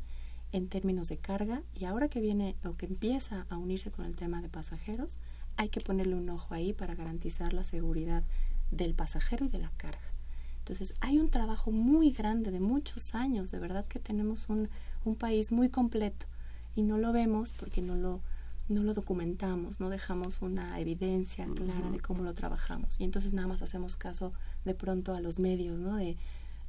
en 0.51 0.67
términos 0.67 1.09
de 1.09 1.17
carga 1.19 1.61
y 1.75 1.85
ahora 1.85 2.09
que 2.09 2.19
viene 2.19 2.55
o 2.65 2.71
que 2.71 2.87
empieza 2.87 3.45
a 3.51 3.57
unirse 3.57 3.91
con 3.91 4.05
el 4.05 4.15
tema 4.15 4.41
de 4.41 4.49
pasajeros, 4.49 5.19
hay 5.57 5.69
que 5.69 5.79
ponerle 5.79 6.15
un 6.15 6.27
ojo 6.31 6.55
ahí 6.55 6.73
para 6.73 6.95
garantizar 6.95 7.53
la 7.53 7.63
seguridad 7.63 8.23
del 8.71 8.95
pasajero 8.95 9.45
y 9.45 9.49
de 9.49 9.59
la 9.59 9.71
carga. 9.77 10.11
Entonces, 10.57 10.95
hay 10.99 11.19
un 11.19 11.29
trabajo 11.29 11.69
muy 11.69 12.09
grande 12.09 12.49
de 12.49 12.59
muchos 12.59 13.13
años, 13.13 13.51
de 13.51 13.59
verdad 13.59 13.85
que 13.85 13.99
tenemos 13.99 14.49
un, 14.49 14.67
un 15.05 15.15
país 15.15 15.51
muy 15.51 15.69
completo 15.69 16.25
y 16.73 16.81
no 16.81 16.97
lo 16.97 17.11
vemos 17.11 17.53
porque 17.53 17.83
no 17.83 17.95
lo, 17.95 18.21
no 18.69 18.81
lo 18.81 18.95
documentamos, 18.95 19.79
no 19.79 19.91
dejamos 19.91 20.41
una 20.41 20.79
evidencia 20.79 21.45
clara 21.45 21.91
de 21.91 21.99
cómo 21.99 22.23
lo 22.23 22.33
trabajamos. 22.33 22.99
Y 22.99 23.03
entonces 23.03 23.33
nada 23.33 23.47
más 23.47 23.61
hacemos 23.61 23.97
caso 23.97 24.33
de 24.65 24.73
pronto 24.73 25.13
a 25.13 25.21
los 25.21 25.37
medios, 25.37 25.77
¿no? 25.77 25.95
De, 25.95 26.17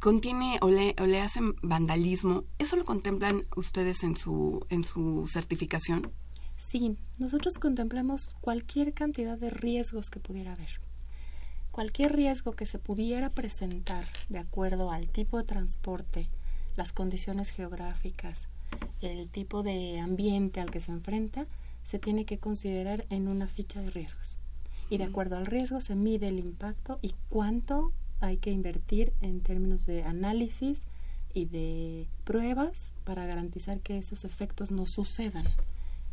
contiene 0.00 0.58
o 0.62 0.70
le, 0.70 0.94
o 0.98 1.22
hacen 1.22 1.54
vandalismo, 1.62 2.44
¿eso 2.58 2.76
lo 2.76 2.84
contemplan 2.84 3.44
ustedes 3.56 4.02
en 4.02 4.16
su, 4.16 4.64
en 4.70 4.84
su 4.84 5.26
certificación? 5.28 6.10
Sí, 6.56 6.96
nosotros 7.18 7.58
contemplamos 7.58 8.30
cualquier 8.40 8.92
cantidad 8.94 9.38
de 9.38 9.50
riesgos 9.50 10.10
que 10.10 10.20
pudiera 10.20 10.52
haber. 10.52 10.80
Cualquier 11.70 12.12
riesgo 12.12 12.52
que 12.52 12.66
se 12.66 12.78
pudiera 12.78 13.30
presentar 13.30 14.04
de 14.28 14.38
acuerdo 14.38 14.90
al 14.90 15.08
tipo 15.08 15.38
de 15.38 15.44
transporte, 15.44 16.28
las 16.76 16.92
condiciones 16.92 17.50
geográficas, 17.50 18.48
el 19.00 19.28
tipo 19.28 19.62
de 19.62 20.00
ambiente 20.00 20.60
al 20.60 20.70
que 20.70 20.80
se 20.80 20.90
enfrenta, 20.90 21.46
se 21.88 21.98
tiene 21.98 22.26
que 22.26 22.36
considerar 22.36 23.06
en 23.08 23.28
una 23.28 23.48
ficha 23.48 23.80
de 23.80 23.88
riesgos. 23.88 24.36
Y 24.90 24.98
de 24.98 25.04
acuerdo 25.04 25.38
al 25.38 25.46
riesgo 25.46 25.80
se 25.80 25.94
mide 25.94 26.28
el 26.28 26.38
impacto 26.38 26.98
y 27.00 27.14
cuánto 27.30 27.94
hay 28.20 28.36
que 28.36 28.50
invertir 28.50 29.14
en 29.22 29.40
términos 29.40 29.86
de 29.86 30.02
análisis 30.02 30.82
y 31.32 31.46
de 31.46 32.06
pruebas 32.24 32.90
para 33.04 33.24
garantizar 33.24 33.80
que 33.80 33.96
esos 33.96 34.26
efectos 34.26 34.70
no 34.70 34.86
sucedan. 34.86 35.46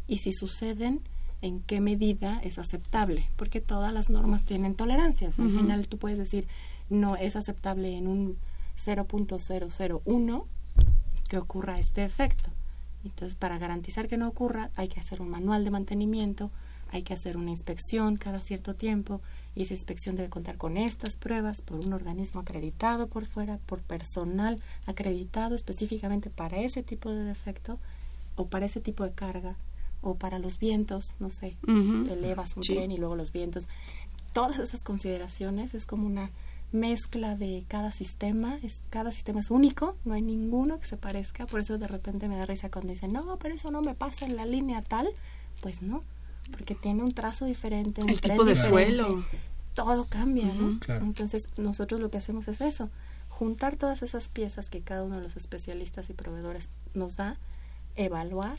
Y 0.07 0.19
si 0.19 0.31
suceden, 0.31 1.01
en 1.41 1.59
qué 1.59 1.81
medida 1.81 2.39
es 2.41 2.57
aceptable, 2.57 3.29
porque 3.35 3.59
todas 3.59 3.91
las 3.91 4.09
normas 4.09 4.43
tienen 4.43 4.75
tolerancias. 4.75 5.37
Al 5.37 5.51
final 5.51 5.89
tú 5.89 5.97
puedes 5.97 6.17
decir, 6.17 6.47
no 6.89 7.17
es 7.17 7.35
aceptable 7.35 7.97
en 7.97 8.07
un 8.07 8.37
0.001 8.77 10.45
que 11.27 11.37
ocurra 11.37 11.79
este 11.79 12.05
efecto. 12.05 12.54
Entonces, 13.05 13.35
para 13.35 13.57
garantizar 13.57 14.07
que 14.07 14.17
no 14.17 14.27
ocurra, 14.27 14.71
hay 14.75 14.87
que 14.87 14.99
hacer 14.99 15.21
un 15.21 15.29
manual 15.29 15.63
de 15.63 15.71
mantenimiento, 15.71 16.51
hay 16.91 17.03
que 17.03 17.13
hacer 17.13 17.37
una 17.37 17.51
inspección 17.51 18.17
cada 18.17 18.41
cierto 18.41 18.75
tiempo 18.75 19.21
y 19.55 19.63
esa 19.63 19.73
inspección 19.73 20.15
debe 20.15 20.29
contar 20.29 20.57
con 20.57 20.77
estas 20.77 21.15
pruebas 21.15 21.61
por 21.61 21.79
un 21.79 21.93
organismo 21.93 22.41
acreditado 22.41 23.07
por 23.07 23.25
fuera, 23.25 23.59
por 23.65 23.81
personal 23.81 24.59
acreditado 24.85 25.55
específicamente 25.55 26.29
para 26.29 26.59
ese 26.59 26.83
tipo 26.83 27.11
de 27.11 27.23
defecto 27.23 27.79
o 28.35 28.47
para 28.47 28.65
ese 28.65 28.81
tipo 28.81 29.03
de 29.03 29.13
carga 29.13 29.55
o 30.01 30.15
para 30.15 30.39
los 30.39 30.59
vientos, 30.59 31.15
no 31.19 31.29
sé, 31.29 31.57
elevas 31.67 32.55
un 32.55 32.63
tren 32.63 32.91
y 32.91 32.97
luego 32.97 33.15
los 33.15 33.31
vientos. 33.31 33.67
Todas 34.33 34.59
esas 34.59 34.83
consideraciones 34.83 35.73
es 35.73 35.85
como 35.85 36.05
una 36.05 36.31
mezcla 36.75 37.35
de 37.35 37.65
cada 37.67 37.91
sistema, 37.91 38.57
es, 38.61 38.81
cada 38.89 39.11
sistema 39.11 39.39
es 39.39 39.49
único, 39.49 39.97
no 40.05 40.13
hay 40.13 40.21
ninguno 40.21 40.79
que 40.79 40.85
se 40.85 40.97
parezca, 40.97 41.45
por 41.45 41.61
eso 41.61 41.77
de 41.77 41.87
repente 41.87 42.27
me 42.27 42.37
da 42.37 42.45
risa 42.45 42.69
cuando 42.69 42.91
dicen, 42.91 43.13
no, 43.13 43.37
pero 43.37 43.55
eso 43.55 43.71
no 43.71 43.81
me 43.81 43.95
pasa 43.95 44.25
en 44.25 44.35
la 44.35 44.45
línea 44.45 44.81
tal, 44.81 45.09
pues 45.61 45.81
no, 45.81 46.03
porque 46.51 46.75
tiene 46.75 47.03
un 47.03 47.13
trazo 47.13 47.45
diferente, 47.45 48.03
un 48.03 48.09
El 48.09 48.21
tipo 48.21 48.43
de 48.43 48.55
suelo. 48.55 49.25
Todo 49.73 50.05
cambia, 50.05 50.45
¿no? 50.45 50.79
Entonces 50.87 51.49
nosotros 51.57 51.99
lo 51.99 52.09
que 52.09 52.17
hacemos 52.17 52.47
es 52.47 52.61
eso, 52.61 52.89
juntar 53.27 53.75
todas 53.75 54.03
esas 54.03 54.29
piezas 54.29 54.69
que 54.69 54.81
cada 54.81 55.03
uno 55.03 55.17
de 55.17 55.23
los 55.23 55.35
especialistas 55.35 56.09
y 56.09 56.13
proveedores 56.13 56.69
nos 56.93 57.17
da, 57.17 57.37
evaluar, 57.95 58.57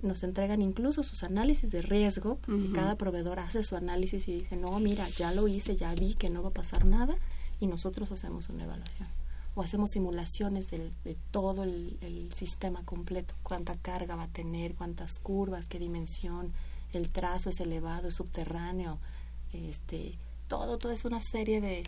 nos 0.00 0.22
entregan 0.22 0.62
incluso 0.62 1.02
sus 1.02 1.22
análisis 1.22 1.70
de 1.70 1.82
riesgo, 1.82 2.38
porque 2.38 2.72
cada 2.72 2.96
proveedor 2.96 3.40
hace 3.40 3.64
su 3.64 3.76
análisis 3.76 4.28
y 4.28 4.40
dice, 4.40 4.56
no, 4.56 4.78
mira, 4.80 5.08
ya 5.08 5.32
lo 5.32 5.48
hice, 5.48 5.76
ya 5.76 5.94
vi 5.94 6.14
que 6.14 6.30
no 6.30 6.42
va 6.42 6.50
a 6.50 6.54
pasar 6.54 6.84
nada, 6.84 7.16
y 7.60 7.66
nosotros 7.66 8.12
hacemos 8.12 8.48
una 8.48 8.64
evaluación. 8.64 9.08
O 9.54 9.62
hacemos 9.62 9.90
simulaciones 9.90 10.70
de 10.70 11.16
todo 11.30 11.64
el, 11.64 12.30
sistema 12.32 12.84
completo, 12.84 13.34
cuánta 13.42 13.76
carga 13.76 14.14
va 14.14 14.24
a 14.24 14.28
tener, 14.28 14.74
cuántas 14.74 15.18
curvas, 15.18 15.68
qué 15.68 15.78
dimensión, 15.78 16.52
el 16.92 17.08
trazo 17.08 17.50
es 17.50 17.60
elevado, 17.60 18.08
es 18.08 18.14
subterráneo, 18.14 18.98
este, 19.52 20.16
todo, 20.46 20.78
todo 20.78 20.92
es 20.92 21.04
una 21.04 21.20
serie 21.20 21.60
de, 21.60 21.82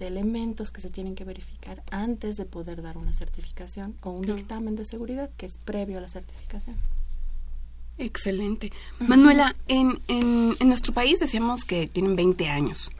elementos 0.00 0.72
que 0.72 0.80
se 0.80 0.90
tienen 0.90 1.14
que 1.14 1.22
verificar 1.22 1.80
antes 1.92 2.36
de 2.36 2.44
poder 2.44 2.82
dar 2.82 2.98
una 2.98 3.12
certificación 3.12 3.94
o 4.02 4.10
un 4.10 4.22
dictamen 4.22 4.74
de 4.74 4.84
seguridad 4.84 5.30
que 5.36 5.46
es 5.46 5.58
previo 5.58 5.98
a 5.98 6.00
la 6.00 6.08
certificación. 6.08 6.74
Excelente. 7.98 8.72
Manuela, 8.98 9.54
en, 9.68 10.02
en, 10.08 10.56
en 10.58 10.68
nuestro 10.68 10.92
país 10.92 11.20
decíamos 11.20 11.64
que 11.64 11.86
tienen 11.86 12.16
20 12.16 12.48
años 12.48 12.90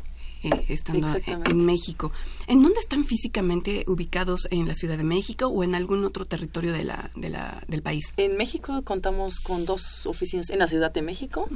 eh, 0.43 0.65
estando 0.69 1.09
en 1.27 1.65
México. 1.65 2.13
¿En 2.47 2.63
dónde 2.63 2.81
están 2.81 3.05
físicamente 3.05 3.85
ubicados 3.87 4.49
en 4.51 4.67
la 4.67 4.75
Ciudad 4.75 4.97
de 4.97 5.05
México 5.05 5.47
o 5.47 5.65
en 5.65 5.75
algún 5.75 6.05
otro 6.05 6.25
territorio 6.25 6.73
de 6.73 6.85
la, 6.85 7.11
de 7.15 7.29
la, 7.29 7.63
del 7.69 7.83
país? 7.83 8.13
En 8.17 8.37
México 8.37 8.83
contamos 8.83 9.41
con 9.41 9.65
dos 9.65 10.07
oficinas 10.07 10.51
en 10.51 10.59
la 10.59 10.69
Ciudad 10.69 10.93
de 10.93 11.03
México. 11.03 11.49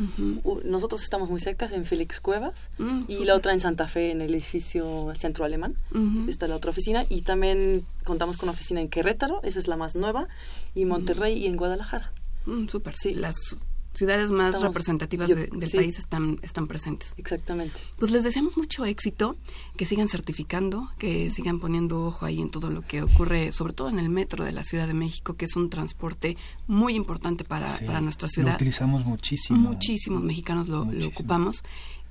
Nosotros 0.64 1.02
estamos 1.02 1.30
muy 1.30 1.40
cerca 1.40 1.66
en 1.66 1.84
Félix 1.84 2.20
Cuevas 2.20 2.70
mm, 2.78 3.04
y 3.08 3.24
la 3.24 3.34
otra 3.34 3.52
en 3.52 3.60
Santa 3.60 3.88
Fe, 3.88 4.10
en 4.10 4.20
el 4.20 4.34
edificio 4.34 5.12
Centro 5.16 5.44
Alemán. 5.44 5.76
Está 6.28 6.48
la 6.48 6.56
otra 6.56 6.70
oficina 6.70 7.04
y 7.08 7.22
también 7.22 7.84
contamos 8.04 8.36
con 8.36 8.48
una 8.48 8.54
oficina 8.54 8.80
en 8.80 8.88
Querétaro, 8.88 9.40
esa 9.42 9.58
es 9.58 9.68
la 9.68 9.76
más 9.76 9.94
nueva, 9.94 10.28
y 10.74 10.84
Monterrey 10.84 11.38
y 11.38 11.46
en 11.46 11.56
Guadalajara. 11.56 12.12
Mm, 12.46 12.68
súper, 12.68 12.94
sí. 12.96 13.14
Las 13.14 13.34
ciudades 13.96 14.30
más 14.30 14.60
representativas 14.60 15.28
del 15.28 15.48
país 15.48 15.98
están, 15.98 16.38
están 16.42 16.66
presentes. 16.66 17.14
Exactamente. 17.16 17.80
Pues 17.98 18.10
les 18.10 18.24
deseamos 18.24 18.56
mucho 18.56 18.84
éxito, 18.84 19.36
que 19.76 19.86
sigan 19.86 20.08
certificando, 20.08 20.90
que 20.98 21.30
sigan 21.30 21.58
poniendo 21.58 22.04
ojo 22.04 22.26
ahí 22.26 22.40
en 22.40 22.50
todo 22.50 22.70
lo 22.70 22.82
que 22.82 23.02
ocurre, 23.02 23.52
sobre 23.52 23.72
todo 23.72 23.88
en 23.88 23.98
el 23.98 24.10
metro 24.10 24.44
de 24.44 24.52
la 24.52 24.64
Ciudad 24.64 24.86
de 24.86 24.94
México, 24.94 25.34
que 25.34 25.46
es 25.46 25.56
un 25.56 25.70
transporte 25.70 26.36
muy 26.66 26.94
importante 26.94 27.44
para, 27.44 27.66
para 27.86 28.00
nuestra 28.00 28.28
ciudad. 28.28 28.50
Lo 28.50 28.56
utilizamos 28.56 29.04
muchísimo. 29.04 29.58
Muchísimos 29.58 30.22
mexicanos 30.22 30.68
lo, 30.68 30.82
ocupamos. 31.06 31.62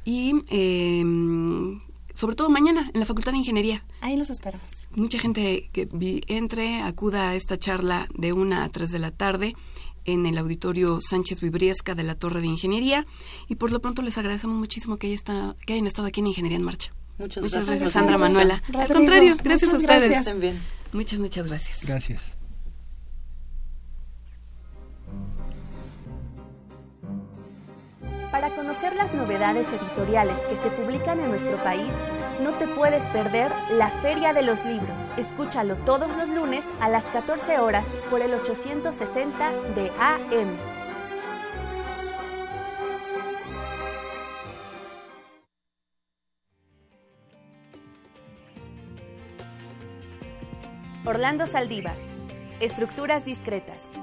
Y 0.04 0.34
em, 0.50 1.80
sobre 2.14 2.36
todo 2.36 2.50
mañana 2.50 2.90
en 2.94 3.00
la 3.00 3.06
Facultad 3.06 3.32
de 3.34 3.40
Ingeniería. 3.40 3.84
Ahí 4.02 4.18
los 4.18 4.30
esperamos. 4.30 4.68
Mucha 4.96 5.20
gente 5.20 5.70
que 5.74 5.88
entre, 6.28 6.82
acuda 6.82 7.30
a 7.30 7.36
esta 7.36 7.58
charla 7.58 8.08
de 8.16 8.34
una 8.34 8.64
a 8.64 8.70
tres 8.70 8.92
de 8.92 9.00
la 9.00 9.12
tarde 9.12 9.56
en 10.06 10.26
el 10.26 10.38
auditorio 10.38 11.00
Sánchez 11.02 11.42
Vibriesca 11.42 11.96
de 11.96 12.04
la 12.04 12.16
Torre 12.16 12.42
de 12.42 12.48
Ingeniería. 12.48 13.06
Y 13.48 13.56
por 13.56 13.72
lo 13.72 13.82
pronto 13.82 14.02
les 14.02 14.18
agradecemos 14.18 14.58
muchísimo 14.58 14.98
que, 14.98 15.16
que 15.66 15.74
hayan 15.74 15.88
estado 15.88 16.08
aquí 16.08 16.22
en 16.22 16.28
Ingeniería 16.28 16.58
en 16.58 16.64
Marcha. 16.64 16.94
Muchas, 17.18 17.52
gracias, 17.52 17.94
Sandra 17.94 18.18
Manuela. 18.18 18.62
Al 18.74 18.88
contrario, 18.88 19.38
gracias 19.44 19.74
a 19.74 19.78
ustedes. 19.78 20.12
Gracias. 20.12 20.56
Muchas, 20.92 21.20
muchas 21.20 21.48
gracias. 21.48 21.86
Gracias. 21.86 22.38
Para 28.32 28.50
conocer 28.50 28.96
las 28.96 29.14
novedades 29.14 29.68
editoriales 29.68 30.38
que 30.48 30.58
se 30.58 30.70
publican 30.70 31.20
en 31.20 31.30
nuestro 31.30 31.58
país, 31.58 31.92
no 32.42 32.52
te 32.54 32.68
puedes 32.68 33.04
perder 33.10 33.52
la 33.72 33.90
Feria 33.90 34.34
de 34.34 34.42
los 34.42 34.66
Libros. 34.66 35.00
Escúchalo 35.18 35.76
todos 35.78 36.16
los 36.18 36.30
lunes 36.30 36.66
a 36.82 36.90
las 36.90 37.06
14 37.06 37.60
horas 37.60 37.88
por 38.10 38.22
el 38.22 38.34
860 38.34 39.52
de 39.76 39.92
AM. 40.00 40.58
Orlando 51.06 51.46
Saldívar. 51.46 51.96
Estructuras 52.60 53.24
discretas. 53.24 53.94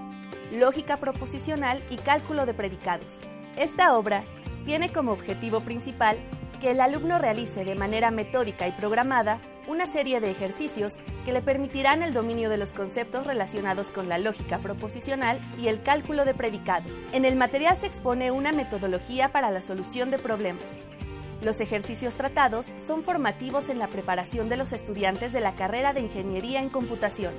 lógica 0.52 0.98
proposicional 0.98 1.82
y 1.90 1.96
cálculo 1.96 2.46
de 2.46 2.54
predicados. 2.54 3.20
Esta 3.56 3.96
obra 3.98 4.24
tiene 4.64 4.90
como 4.90 5.12
objetivo 5.12 5.60
principal 5.60 6.16
que 6.60 6.70
el 6.70 6.80
alumno 6.80 7.18
realice 7.18 7.64
de 7.64 7.74
manera 7.74 8.10
metódica 8.10 8.66
y 8.66 8.72
programada 8.72 9.40
una 9.66 9.86
serie 9.86 10.20
de 10.20 10.30
ejercicios 10.30 10.98
que 11.24 11.32
le 11.32 11.42
permitirán 11.42 12.02
el 12.02 12.14
dominio 12.14 12.48
de 12.48 12.56
los 12.56 12.72
conceptos 12.72 13.26
relacionados 13.26 13.92
con 13.92 14.08
la 14.08 14.18
lógica 14.18 14.58
proposicional 14.58 15.40
y 15.60 15.68
el 15.68 15.82
cálculo 15.82 16.24
de 16.24 16.34
predicado. 16.34 16.88
En 17.12 17.24
el 17.24 17.36
material 17.36 17.76
se 17.76 17.86
expone 17.86 18.30
una 18.30 18.52
metodología 18.52 19.30
para 19.32 19.50
la 19.50 19.60
solución 19.60 20.10
de 20.10 20.18
problemas. 20.18 20.64
Los 21.42 21.60
ejercicios 21.60 22.16
tratados 22.16 22.72
son 22.76 23.02
formativos 23.02 23.68
en 23.68 23.78
la 23.78 23.88
preparación 23.88 24.48
de 24.48 24.56
los 24.56 24.72
estudiantes 24.72 25.32
de 25.32 25.40
la 25.40 25.54
carrera 25.54 25.92
de 25.92 26.00
Ingeniería 26.00 26.62
en 26.62 26.70
Computación. 26.70 27.34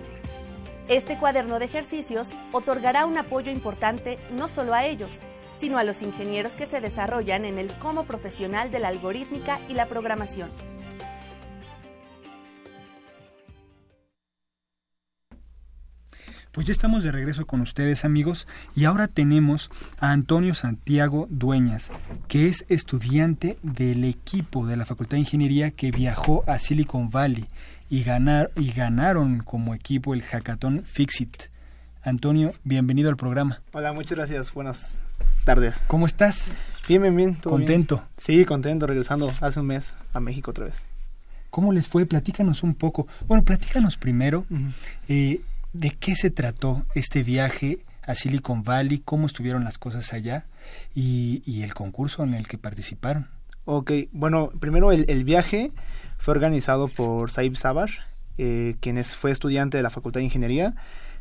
Este 0.88 1.18
cuaderno 1.18 1.60
de 1.60 1.66
ejercicios 1.66 2.36
otorgará 2.52 3.06
un 3.06 3.18
apoyo 3.18 3.52
importante 3.52 4.20
no 4.32 4.50
solo 4.50 4.74
a 4.74 4.86
ellos, 4.86 5.22
sino 5.56 5.78
a 5.78 5.84
los 5.84 6.02
ingenieros 6.02 6.58
que 6.58 6.66
se 6.66 6.82
desarrollan 6.82 7.46
en 7.46 7.58
el 7.58 7.72
como 7.78 8.06
profesional 8.06 8.72
de 8.72 8.80
la 8.80 8.90
algorítmica 8.90 9.60
y 9.70 9.74
la 9.74 9.88
programación. 9.88 10.50
Pues 16.54 16.68
ya 16.68 16.72
estamos 16.72 17.04
de 17.04 17.12
regreso 17.12 17.48
con 17.48 17.62
ustedes 17.62 18.06
amigos 18.06 18.46
y 18.76 18.86
ahora 18.86 19.08
tenemos 19.08 19.72
a 20.00 20.12
Antonio 20.12 20.54
Santiago 20.54 21.26
Dueñas, 21.32 21.92
que 22.28 22.46
es 22.46 22.64
estudiante 22.70 23.58
del 23.64 24.04
equipo 24.04 24.68
de 24.68 24.78
la 24.78 24.86
Facultad 24.86 25.14
de 25.14 25.22
Ingeniería 25.22 25.72
que 25.72 25.90
viajó 25.90 26.44
a 26.46 26.60
Silicon 26.60 27.10
Valley 27.10 27.48
y, 27.90 28.04
ganar, 28.04 28.52
y 28.56 28.72
ganaron 28.72 29.40
como 29.40 29.74
equipo 29.74 30.14
el 30.14 30.22
hackathon 30.22 30.84
Fixit. 30.86 31.50
Antonio, 32.04 32.54
bienvenido 32.64 33.10
al 33.10 33.18
programa. 33.18 33.64
Hola, 33.74 33.92
muchas 33.92 34.16
gracias. 34.16 34.54
Buenas 34.54 35.00
tardes. 35.46 35.84
¿Cómo 35.88 36.06
estás? 36.06 36.54
Bien, 36.88 37.02
bien, 37.02 37.16
bien. 37.16 37.34
¿Contento? 37.36 38.04
Sí, 38.18 38.44
contento, 38.46 38.88
regresando 38.88 39.32
hace 39.42 39.60
un 39.60 39.68
mes 39.68 39.96
a 40.14 40.20
México 40.20 40.52
otra 40.52 40.66
vez. 40.66 40.86
¿Cómo 41.50 41.72
les 41.72 41.88
fue? 41.88 42.06
Platícanos 42.06 42.64
un 42.64 42.74
poco. 42.74 43.08
Bueno, 43.28 43.44
platícanos 43.46 43.96
primero. 43.96 44.46
¿De 45.08 45.90
qué 46.00 46.16
se 46.16 46.30
trató 46.30 46.86
este 46.94 47.24
viaje 47.24 47.80
a 48.02 48.16
Silicon 48.16 48.64
Valley? 48.64 49.00
¿Cómo 49.00 49.28
estuvieron 49.28 49.64
las 49.64 49.78
cosas 49.78 50.14
allá? 50.14 50.46
Y, 50.94 51.62
el 51.64 51.74
concurso 51.74 52.24
en 52.24 52.34
el 52.34 52.48
que 52.48 52.58
participaron. 52.58 53.28
Ok, 53.66 53.92
bueno, 54.12 54.52
primero 54.60 54.92
el, 54.92 55.24
viaje 55.24 55.72
fue 56.18 56.34
organizado 56.34 56.88
por 56.88 57.32
Saib 57.32 57.56
Sabar, 57.56 57.90
eh, 58.38 58.76
quien 58.82 59.04
fue 59.04 59.32
estudiante 59.32 59.78
de 59.78 59.84
la 59.84 59.90
Facultad 59.90 60.20
de 60.20 60.26
Ingeniería. 60.26 60.76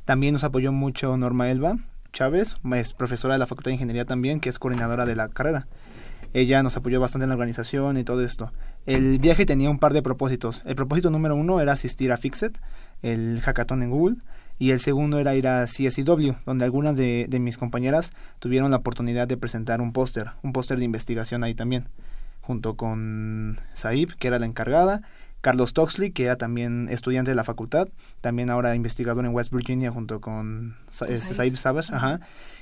También 0.04 0.32
nos 0.32 0.44
apoyó 0.44 0.72
mucho 0.72 1.16
Norma 1.16 1.50
Elba 1.50 1.76
Chávez, 2.12 2.56
es 2.74 2.92
profesora 2.94 3.34
de 3.34 3.38
la 3.38 3.46
Facultad 3.46 3.70
de 3.70 3.74
Ingeniería 3.74 4.04
también, 4.04 4.40
que 4.40 4.48
es 4.48 4.58
coordinadora 4.58 5.06
de 5.06 5.16
la 5.16 5.28
carrera. 5.28 5.66
Ella 6.34 6.62
nos 6.62 6.76
apoyó 6.76 7.00
bastante 7.00 7.24
en 7.24 7.28
la 7.28 7.34
organización 7.34 7.98
y 7.98 8.04
todo 8.04 8.22
esto. 8.22 8.52
El 8.86 9.18
viaje 9.18 9.44
tenía 9.44 9.68
un 9.68 9.78
par 9.78 9.92
de 9.92 10.02
propósitos. 10.02 10.62
El 10.64 10.76
propósito 10.76 11.10
número 11.10 11.36
uno 11.36 11.60
era 11.60 11.72
asistir 11.72 12.10
a 12.10 12.16
Fixit, 12.16 12.56
el 13.02 13.40
hackathon 13.42 13.82
en 13.82 13.90
Google 13.90 14.16
y 14.58 14.70
el 14.70 14.80
segundo 14.80 15.18
era 15.18 15.34
ir 15.34 15.48
a 15.48 15.64
CSIW, 15.64 16.36
donde 16.46 16.64
algunas 16.64 16.96
de, 16.96 17.26
mis 17.40 17.58
compañeras 17.58 18.12
tuvieron 18.38 18.70
la 18.70 18.76
oportunidad 18.78 19.26
de 19.26 19.36
presentar 19.36 19.80
un 19.80 19.92
póster, 19.92 20.30
un 20.42 20.52
póster 20.52 20.78
de 20.78 20.84
investigación 20.84 21.42
ahí 21.42 21.54
también, 21.54 21.88
junto 22.40 22.76
con 22.76 23.60
Saib, 23.74 24.14
que 24.16 24.28
era 24.28 24.38
la 24.38 24.46
encargada, 24.46 25.02
Carlos 25.42 25.74
Toxley, 25.74 26.12
que 26.12 26.24
era 26.24 26.36
también 26.36 26.88
estudiante 26.88 27.32
de 27.32 27.34
la 27.34 27.44
facultad, 27.44 27.88
también 28.20 28.48
ahora 28.48 28.74
investigador 28.74 29.26
en 29.26 29.34
West 29.34 29.52
Virginia 29.52 29.90
junto 29.90 30.20
con 30.20 30.76
este, 30.88 31.34
Saib 31.34 31.56
Savage, 31.56 31.92
ajá, 31.92 32.20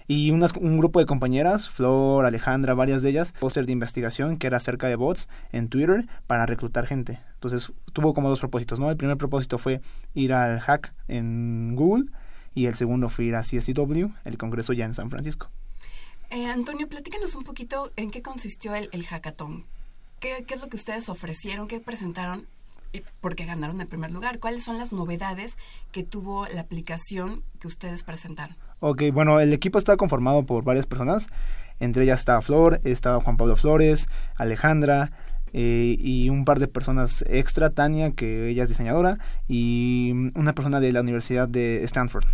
y 0.08 0.30
un 0.30 0.78
grupo 0.78 0.98
de 0.98 1.06
compañeras, 1.06 1.68
Flor, 1.68 2.24
Alejandra, 2.24 2.74
varias 2.74 3.02
de 3.02 3.10
ellas, 3.10 3.32
póster 3.38 3.66
de 3.66 3.72
investigación 3.72 4.38
que 4.38 4.48
era 4.48 4.56
acerca 4.56 4.88
de 4.88 4.96
bots 4.96 5.28
en 5.52 5.68
Twitter 5.68 6.06
para 6.26 6.46
reclutar 6.46 6.86
gente. 6.86 7.20
Entonces 7.34 7.70
tuvo 7.92 8.14
como 8.14 8.28
dos 8.28 8.40
propósitos, 8.40 8.80
¿no? 8.80 8.90
El 8.90 8.96
primer 8.96 9.18
propósito 9.18 9.58
fue 9.58 9.82
ir 10.14 10.32
al 10.32 10.58
hack 10.58 10.94
en 11.06 11.76
Google 11.76 12.06
y 12.54 12.66
el 12.66 12.74
segundo 12.74 13.10
fue 13.10 13.26
ir 13.26 13.36
a 13.36 13.42
CSW, 13.42 14.06
el 14.24 14.38
congreso 14.38 14.72
ya 14.72 14.86
en 14.86 14.94
San 14.94 15.10
Francisco. 15.10 15.50
Eh, 16.30 16.46
Antonio, 16.46 16.88
platícanos 16.88 17.34
un 17.34 17.44
poquito 17.44 17.92
en 17.96 18.10
qué 18.10 18.22
consistió 18.22 18.74
el, 18.74 18.88
el 18.92 19.04
hackathon. 19.06 19.66
¿Qué, 20.18 20.44
¿Qué 20.46 20.54
es 20.54 20.60
lo 20.60 20.68
que 20.68 20.76
ustedes 20.76 21.08
ofrecieron? 21.08 21.68
¿Qué 21.68 21.78
presentaron? 21.78 22.46
Porque 23.20 23.44
ganaron 23.44 23.80
el 23.80 23.86
primer 23.86 24.10
lugar. 24.10 24.38
¿Cuáles 24.38 24.64
son 24.64 24.78
las 24.78 24.92
novedades 24.92 25.58
que 25.92 26.02
tuvo 26.02 26.46
la 26.46 26.62
aplicación 26.62 27.42
que 27.60 27.68
ustedes 27.68 28.02
presentaron? 28.02 28.56
Ok, 28.80 29.04
bueno, 29.12 29.40
el 29.40 29.52
equipo 29.52 29.78
está 29.78 29.96
conformado 29.96 30.44
por 30.44 30.64
varias 30.64 30.86
personas. 30.86 31.28
Entre 31.78 32.04
ellas 32.04 32.20
estaba 32.20 32.42
Flor, 32.42 32.80
estaba 32.84 33.20
Juan 33.20 33.36
Pablo 33.36 33.56
Flores, 33.56 34.08
Alejandra 34.36 35.12
eh, 35.52 35.96
y 35.98 36.28
un 36.30 36.44
par 36.44 36.60
de 36.60 36.68
personas 36.68 37.24
extra, 37.28 37.70
Tania, 37.70 38.12
que 38.12 38.48
ella 38.48 38.62
es 38.62 38.68
diseñadora, 38.68 39.18
y 39.48 40.12
una 40.34 40.54
persona 40.54 40.80
de 40.80 40.92
la 40.92 41.00
Universidad 41.00 41.48
de 41.48 41.82
Stanford, 41.84 42.24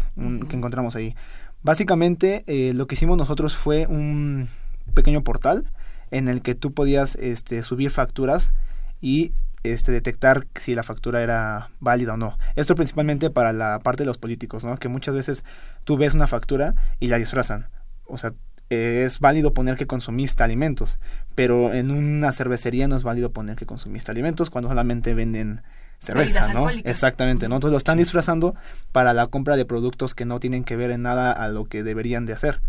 que 0.49 0.57
encontramos 0.57 0.97
ahí. 0.97 1.15
Básicamente, 1.63 2.45
eh, 2.47 2.73
lo 2.75 2.87
que 2.87 2.95
hicimos 2.95 3.17
nosotros 3.17 3.57
fue 3.57 3.87
un 3.87 4.49
pequeño 4.95 5.23
portal 5.23 5.71
en 6.11 6.29
el 6.29 6.43
que 6.43 6.55
tú 6.55 6.73
podías 6.73 7.17
este, 7.17 7.63
subir 7.63 7.91
facturas 7.91 8.53
y 9.01 9.33
este, 9.73 9.93
detectar 9.93 10.47
si 10.55 10.75
la 10.75 10.83
factura 10.83 11.23
era 11.23 11.71
válida 11.81 12.15
o 12.15 12.17
no. 12.17 12.39
Esto 12.55 12.75
principalmente 12.75 13.31
para 13.31 13.53
la 13.53 13.79
parte 13.81 14.03
de 14.03 14.07
los 14.07 14.19
políticos, 14.19 14.65
¿no? 14.65 14.77
Que 14.79 14.89
muchas 14.89 15.15
veces 15.15 15.45
tú 15.85 15.97
ves 15.97 16.15
una 16.15 16.27
factura 16.27 16.75
y 17.01 17.09
la 17.09 17.19
disfrazan. 17.19 17.69
O 18.07 18.19
sea, 18.19 18.33
es 18.69 19.21
válido 19.21 19.53
poner 19.53 19.77
que 19.77 19.87
consumiste 19.87 20.43
alimentos, 20.43 20.99
pero 21.35 21.73
en 21.73 21.91
una 21.91 22.33
cervecería 22.33 22.89
no 22.89 22.97
es 22.97 23.03
válido 23.03 23.31
poner 23.31 23.57
que 23.57 23.67
consumiste 23.67 24.11
alimentos 24.11 24.51
cuando 24.51 24.69
solamente 24.69 25.15
venden 25.15 25.63
cerveza, 25.99 26.53
¿no? 26.53 26.69
Exactamente, 26.71 27.49
¿no? 27.49 27.57
Entonces 27.57 27.73
lo 27.73 27.79
están 27.79 27.99
disfrazando 27.99 28.55
para 28.93 29.15
la 29.15 29.29
compra 29.29 29.57
de 29.57 29.65
productos 29.65 30.15
que 30.15 30.25
no 30.25 30.41
tienen 30.41 30.65
que 30.65 30.77
ver 30.77 30.91
en 30.91 31.03
nada 31.03 31.33
a 31.33 31.49
lo 31.49 31.65
que 31.65 31.83
deberían 31.83 32.27
de 32.27 32.33
hacer. 32.33 32.61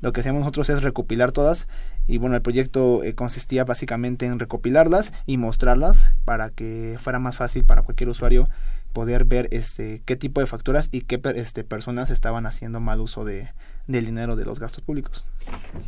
Lo 0.00 0.12
que 0.12 0.20
hacemos 0.20 0.40
nosotros 0.40 0.68
es 0.70 0.82
recopilar 0.82 1.32
todas 1.32 1.66
y 2.06 2.18
bueno, 2.18 2.36
el 2.36 2.42
proyecto 2.42 3.02
eh, 3.02 3.14
consistía 3.14 3.64
básicamente 3.64 4.26
en 4.26 4.38
recopilarlas 4.38 5.12
y 5.26 5.36
mostrarlas 5.38 6.14
para 6.24 6.50
que 6.50 6.98
fuera 7.00 7.18
más 7.18 7.36
fácil 7.36 7.64
para 7.64 7.82
cualquier 7.82 8.10
usuario 8.10 8.48
poder 8.92 9.24
ver 9.24 9.48
este 9.50 10.02
qué 10.04 10.14
tipo 10.14 10.40
de 10.40 10.46
facturas 10.46 10.88
y 10.92 11.02
qué 11.02 11.20
este, 11.34 11.64
personas 11.64 12.10
estaban 12.10 12.46
haciendo 12.46 12.78
mal 12.78 13.00
uso 13.00 13.24
de, 13.24 13.48
del 13.88 14.06
dinero 14.06 14.36
de 14.36 14.44
los 14.44 14.60
gastos 14.60 14.84
públicos. 14.84 15.26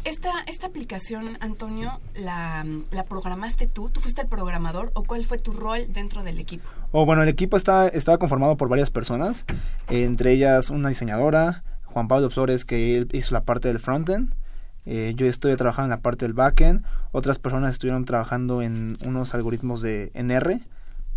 Esta, 0.05 0.31
esta 0.49 0.67
aplicación, 0.67 1.39
Antonio, 1.41 2.01
la, 2.15 2.67
la, 2.91 3.05
programaste 3.05 3.69
tú? 3.69 3.91
¿Tú 3.91 4.01
fuiste 4.01 4.23
el 4.23 4.29
programador 4.29 4.91
o 4.95 5.05
cuál 5.05 5.25
fue 5.25 5.39
tu 5.39 5.53
rol 5.53 5.93
dentro 5.93 6.25
del 6.25 6.41
equipo? 6.41 6.69
Oh, 6.91 7.07
bueno, 7.07 7.23
el 7.23 7.29
equipo 7.29 7.57
está, 7.57 7.89
estaba 7.89 8.19
conformado 8.19 8.57
por 8.57 8.69
varias 8.69 8.91
personas, 8.91 9.45
entre 9.89 10.33
ellas 10.33 10.69
una 10.71 10.89
diseñadora, 10.89 11.63
Juan 11.97 12.09
Pablo 12.09 12.29
Flores, 12.29 12.67
que 12.67 12.99
él 12.99 13.09
hizo 13.15 13.35
la 13.35 13.45
parte 13.45 13.69
del 13.69 13.81
frontend, 13.81 14.35
eh, 14.85 15.15
yo 15.17 15.25
estoy 15.25 15.57
trabajando 15.57 15.87
en 15.87 15.99
la 15.99 16.03
parte 16.03 16.27
del 16.27 16.35
backend. 16.35 16.85
Otras 17.11 17.39
personas 17.39 17.73
estuvieron 17.73 18.05
trabajando 18.05 18.61
en 18.61 18.99
unos 19.07 19.35
algoritmos 19.35 19.81
de 19.81 20.11
NR 20.13 20.61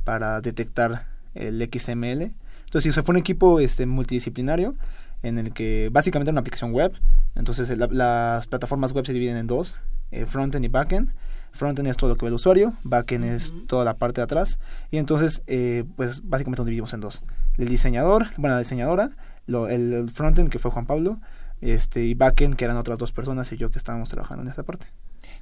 para 0.05 0.39
detectar 0.39 1.07
el 1.35 1.61
XML. 1.69 2.31
Entonces, 2.63 2.95
sí, 2.95 3.01
fue 3.01 3.11
un 3.11 3.17
equipo 3.17 3.59
este, 3.59 3.85
multidisciplinario 3.87 4.73
en 5.21 5.37
el 5.37 5.51
que 5.51 5.89
básicamente 5.91 6.29
era 6.29 6.35
una 6.35 6.39
aplicación 6.39 6.71
web. 6.71 6.93
Entonces, 7.35 7.77
las 7.77 8.47
plataformas 8.47 8.93
web 8.93 9.05
se 9.05 9.11
dividen 9.11 9.35
en 9.35 9.47
dos, 9.47 9.75
eh, 10.11 10.25
frontend 10.25 10.63
y 10.63 10.69
backend. 10.69 11.11
Frontend 11.51 11.89
es 11.89 11.97
todo 11.97 12.11
lo 12.11 12.15
que 12.15 12.23
ve 12.23 12.29
el 12.29 12.35
usuario, 12.35 12.75
backend 12.83 13.25
es 13.25 13.53
toda 13.67 13.83
la 13.83 13.95
parte 13.95 14.21
de 14.21 14.23
atrás. 14.23 14.59
Y 14.91 14.97
entonces, 14.97 15.43
eh, 15.47 15.83
pues 15.97 16.21
básicamente 16.23 16.61
nos 16.61 16.67
dividimos 16.67 16.93
en 16.93 17.01
dos. 17.01 17.21
El 17.57 17.67
diseñador, 17.67 18.27
bueno, 18.37 18.55
la 18.55 18.59
diseñadora, 18.59 19.09
lo, 19.49 19.67
el 19.67 20.09
frontend 20.11 20.49
que 20.49 20.59
fue 20.59 20.71
Juan 20.71 20.85
Pablo, 20.85 21.19
este, 21.61 22.05
y 22.05 22.13
backend, 22.13 22.55
que 22.55 22.65
eran 22.65 22.77
otras 22.77 22.97
dos 22.97 23.11
personas, 23.11 23.51
y 23.51 23.57
yo 23.57 23.69
que 23.71 23.77
estábamos 23.77 24.09
trabajando 24.09 24.43
en 24.43 24.49
esta 24.49 24.63
parte. 24.63 24.87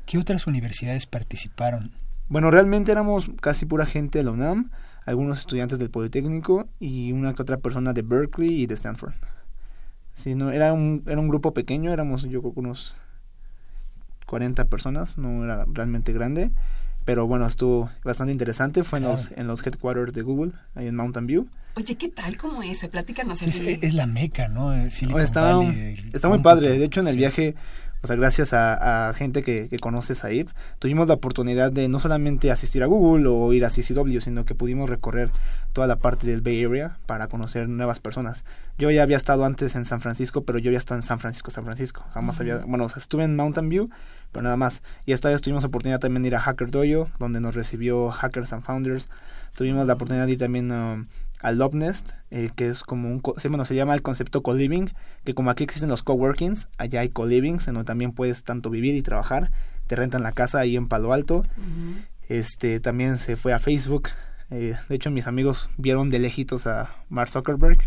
¿Qué 0.06 0.17
otras 0.17 0.48
universidades 0.48 1.06
participaron? 1.06 1.91
Bueno, 2.30 2.52
realmente 2.52 2.91
éramos 2.91 3.32
casi 3.41 3.65
pura 3.65 3.86
gente 3.86 4.20
de 4.20 4.26
la 4.26 4.32
UNAM, 4.32 4.72
algunos 5.06 5.39
estudiantes 5.39 5.80
del 5.80 5.89
Politécnico 5.89 6.67
y 6.80 7.12
una 7.12 7.34
que 7.34 7.41
otra 7.41 7.58
persona 7.58 7.93
de 7.93 8.02
Berkeley 8.02 8.62
y 8.62 8.65
de 8.65 8.74
Stanford. 8.74 9.13
Sí, 10.13 10.36
no, 10.36 10.52
era 10.52 10.74
un, 10.74 11.04
era 11.06 11.20
un 11.20 11.30
grupo 11.30 11.54
pequeño, 11.54 11.93
éramos 11.93 12.24
yo 12.24 12.41
creo 12.41 12.54
unos 12.56 12.96
40 14.26 14.65
personas, 14.65 15.17
no 15.17 15.43
era 15.43 15.65
realmente 15.72 16.12
grande, 16.12 16.52
pero 17.08 17.26
bueno, 17.26 17.48
estuvo 17.48 17.89
bastante 18.04 18.34
interesante, 18.34 18.84
fue 18.84 19.00
en, 19.00 19.06
los, 19.06 19.32
en 19.38 19.48
los 19.48 19.65
headquarters 19.65 20.13
de 20.13 20.24
Google, 20.24 20.52
ahí 20.76 20.88
en 20.88 20.96
Mountain 20.98 21.26
View. 21.26 21.48
Oye, 21.78 21.96
¿qué 21.96 22.10
tal 22.10 22.36
como 22.36 22.62
ese? 22.62 22.89
Platícanos. 22.89 23.39
Sí, 23.39 23.80
es, 23.82 23.93
la 23.93 24.06
meca, 24.06 24.50
¿no? 24.50 24.74
está, 24.74 25.13
está 26.12 26.28
muy 26.28 26.39
padre. 26.39 26.78
De 26.78 26.84
hecho, 26.84 27.00
en 27.00 27.08
el 27.08 27.15
viaje 27.15 27.56
o 28.02 28.08
sea, 28.08 28.16
gracias 28.16 28.54
a, 28.54 29.12
gente 29.16 29.44
que, 29.44 29.70
que 29.70 29.80
conoce 29.80 30.16
Saib, 30.16 30.50
tuvimos 30.80 31.08
la 31.08 31.16
oportunidad 31.16 31.72
de 31.72 31.88
no 31.88 32.00
solamente 32.00 32.52
asistir 32.52 32.84
a 32.84 32.86
Google 32.86 33.28
o 33.28 33.52
ir 33.54 33.66
a 33.66 33.70
CCW, 33.70 34.20
sino 34.20 34.46
que 34.46 34.56
pudimos 34.56 34.90
recorrer 34.90 35.32
toda 35.74 35.88
la 35.88 35.98
parte 35.98 36.28
del 36.28 36.42
Bay 36.42 36.64
Area 36.64 36.98
para 37.06 37.28
conocer 37.28 37.70
nuevas 37.70 38.00
personas. 38.00 38.44
Yo 38.78 38.92
ya 38.92 39.04
había 39.04 39.18
estado 39.18 39.46
antes 39.46 39.76
en 39.76 39.86
San 39.86 40.02
Francisco, 40.02 40.44
pero 40.44 40.60
yo 40.60 40.70
había 40.70 40.80
estado 40.80 41.00
en 41.00 41.04
San 41.04 41.20
Francisco, 41.20 41.52
San 41.52 41.66
Francisco. 41.66 42.06
Jamás 42.14 42.40
había, 42.40 42.58
bueno, 42.60 42.86
o 42.86 42.90
sea, 42.90 43.00
estuve 43.00 43.24
en 43.24 43.36
Mountain 43.36 43.70
View, 43.70 43.90
pero 44.32 44.44
nada 44.44 44.58
más. 44.58 44.82
Y 45.06 45.14
esta 45.14 45.30
vez 45.30 45.42
tuvimos 45.42 45.64
oportunidad 45.64 46.00
también 46.00 46.24
de 46.24 46.28
ir 46.28 46.36
a 46.36 46.40
Hacker 46.40 46.70
Dojo, 46.70 47.10
donde 47.20 47.40
nos 47.40 47.56
recibió 47.56 48.10
Hackers 48.10 48.54
and 48.54 48.64
Founders. 48.64 49.10
Tuvimos 49.56 49.88
la 49.88 49.94
oportunidad 49.94 50.28
de 50.28 50.34
ir 50.34 50.38
también 50.38 50.72
um, 50.72 51.08
a 51.39 51.52
Lovenest, 51.52 52.12
eh, 52.32 52.50
que 52.56 52.67
es 52.67 52.84
como 52.84 53.10
un, 53.10 53.21
bueno, 53.21 53.65
se 53.65 53.76
llama 53.76 53.93
el 53.93 54.02
concepto 54.02 54.41
co-living, 54.41 54.88
que 55.23 55.34
como 55.34 55.50
aquí 55.50 55.63
existen 55.63 55.89
los 55.89 56.04
coworkings, 56.04 56.67
allá 56.78 57.02
hay 57.02 57.10
co-livings, 57.10 57.67
en 57.67 57.76
donde 57.76 57.88
también 57.88 58.12
puedes 58.12 58.43
tanto 58.43 58.69
vivir 58.69 58.95
y 58.95 59.02
trabajar, 59.02 59.52
te 59.88 59.95
rentan 59.95 60.23
la 60.23 60.32
casa 60.32 60.60
ahí 60.60 60.76
en 60.76 60.88
Palo 60.88 61.13
Alto, 61.13 61.45
este, 62.28 62.80
también 62.80 63.17
se 63.17 63.36
fue 63.36 63.54
a 63.54 63.60
Facebook, 63.60 64.10
eh, 64.50 64.76
de 64.89 64.95
hecho 64.95 65.12
mis 65.12 65.28
amigos 65.28 65.69
vieron 65.78 66.10
de 66.10 66.19
lejitos 66.19 66.67
a 66.67 66.89
Mark 67.10 67.30
Zuckerberg, 67.30 67.80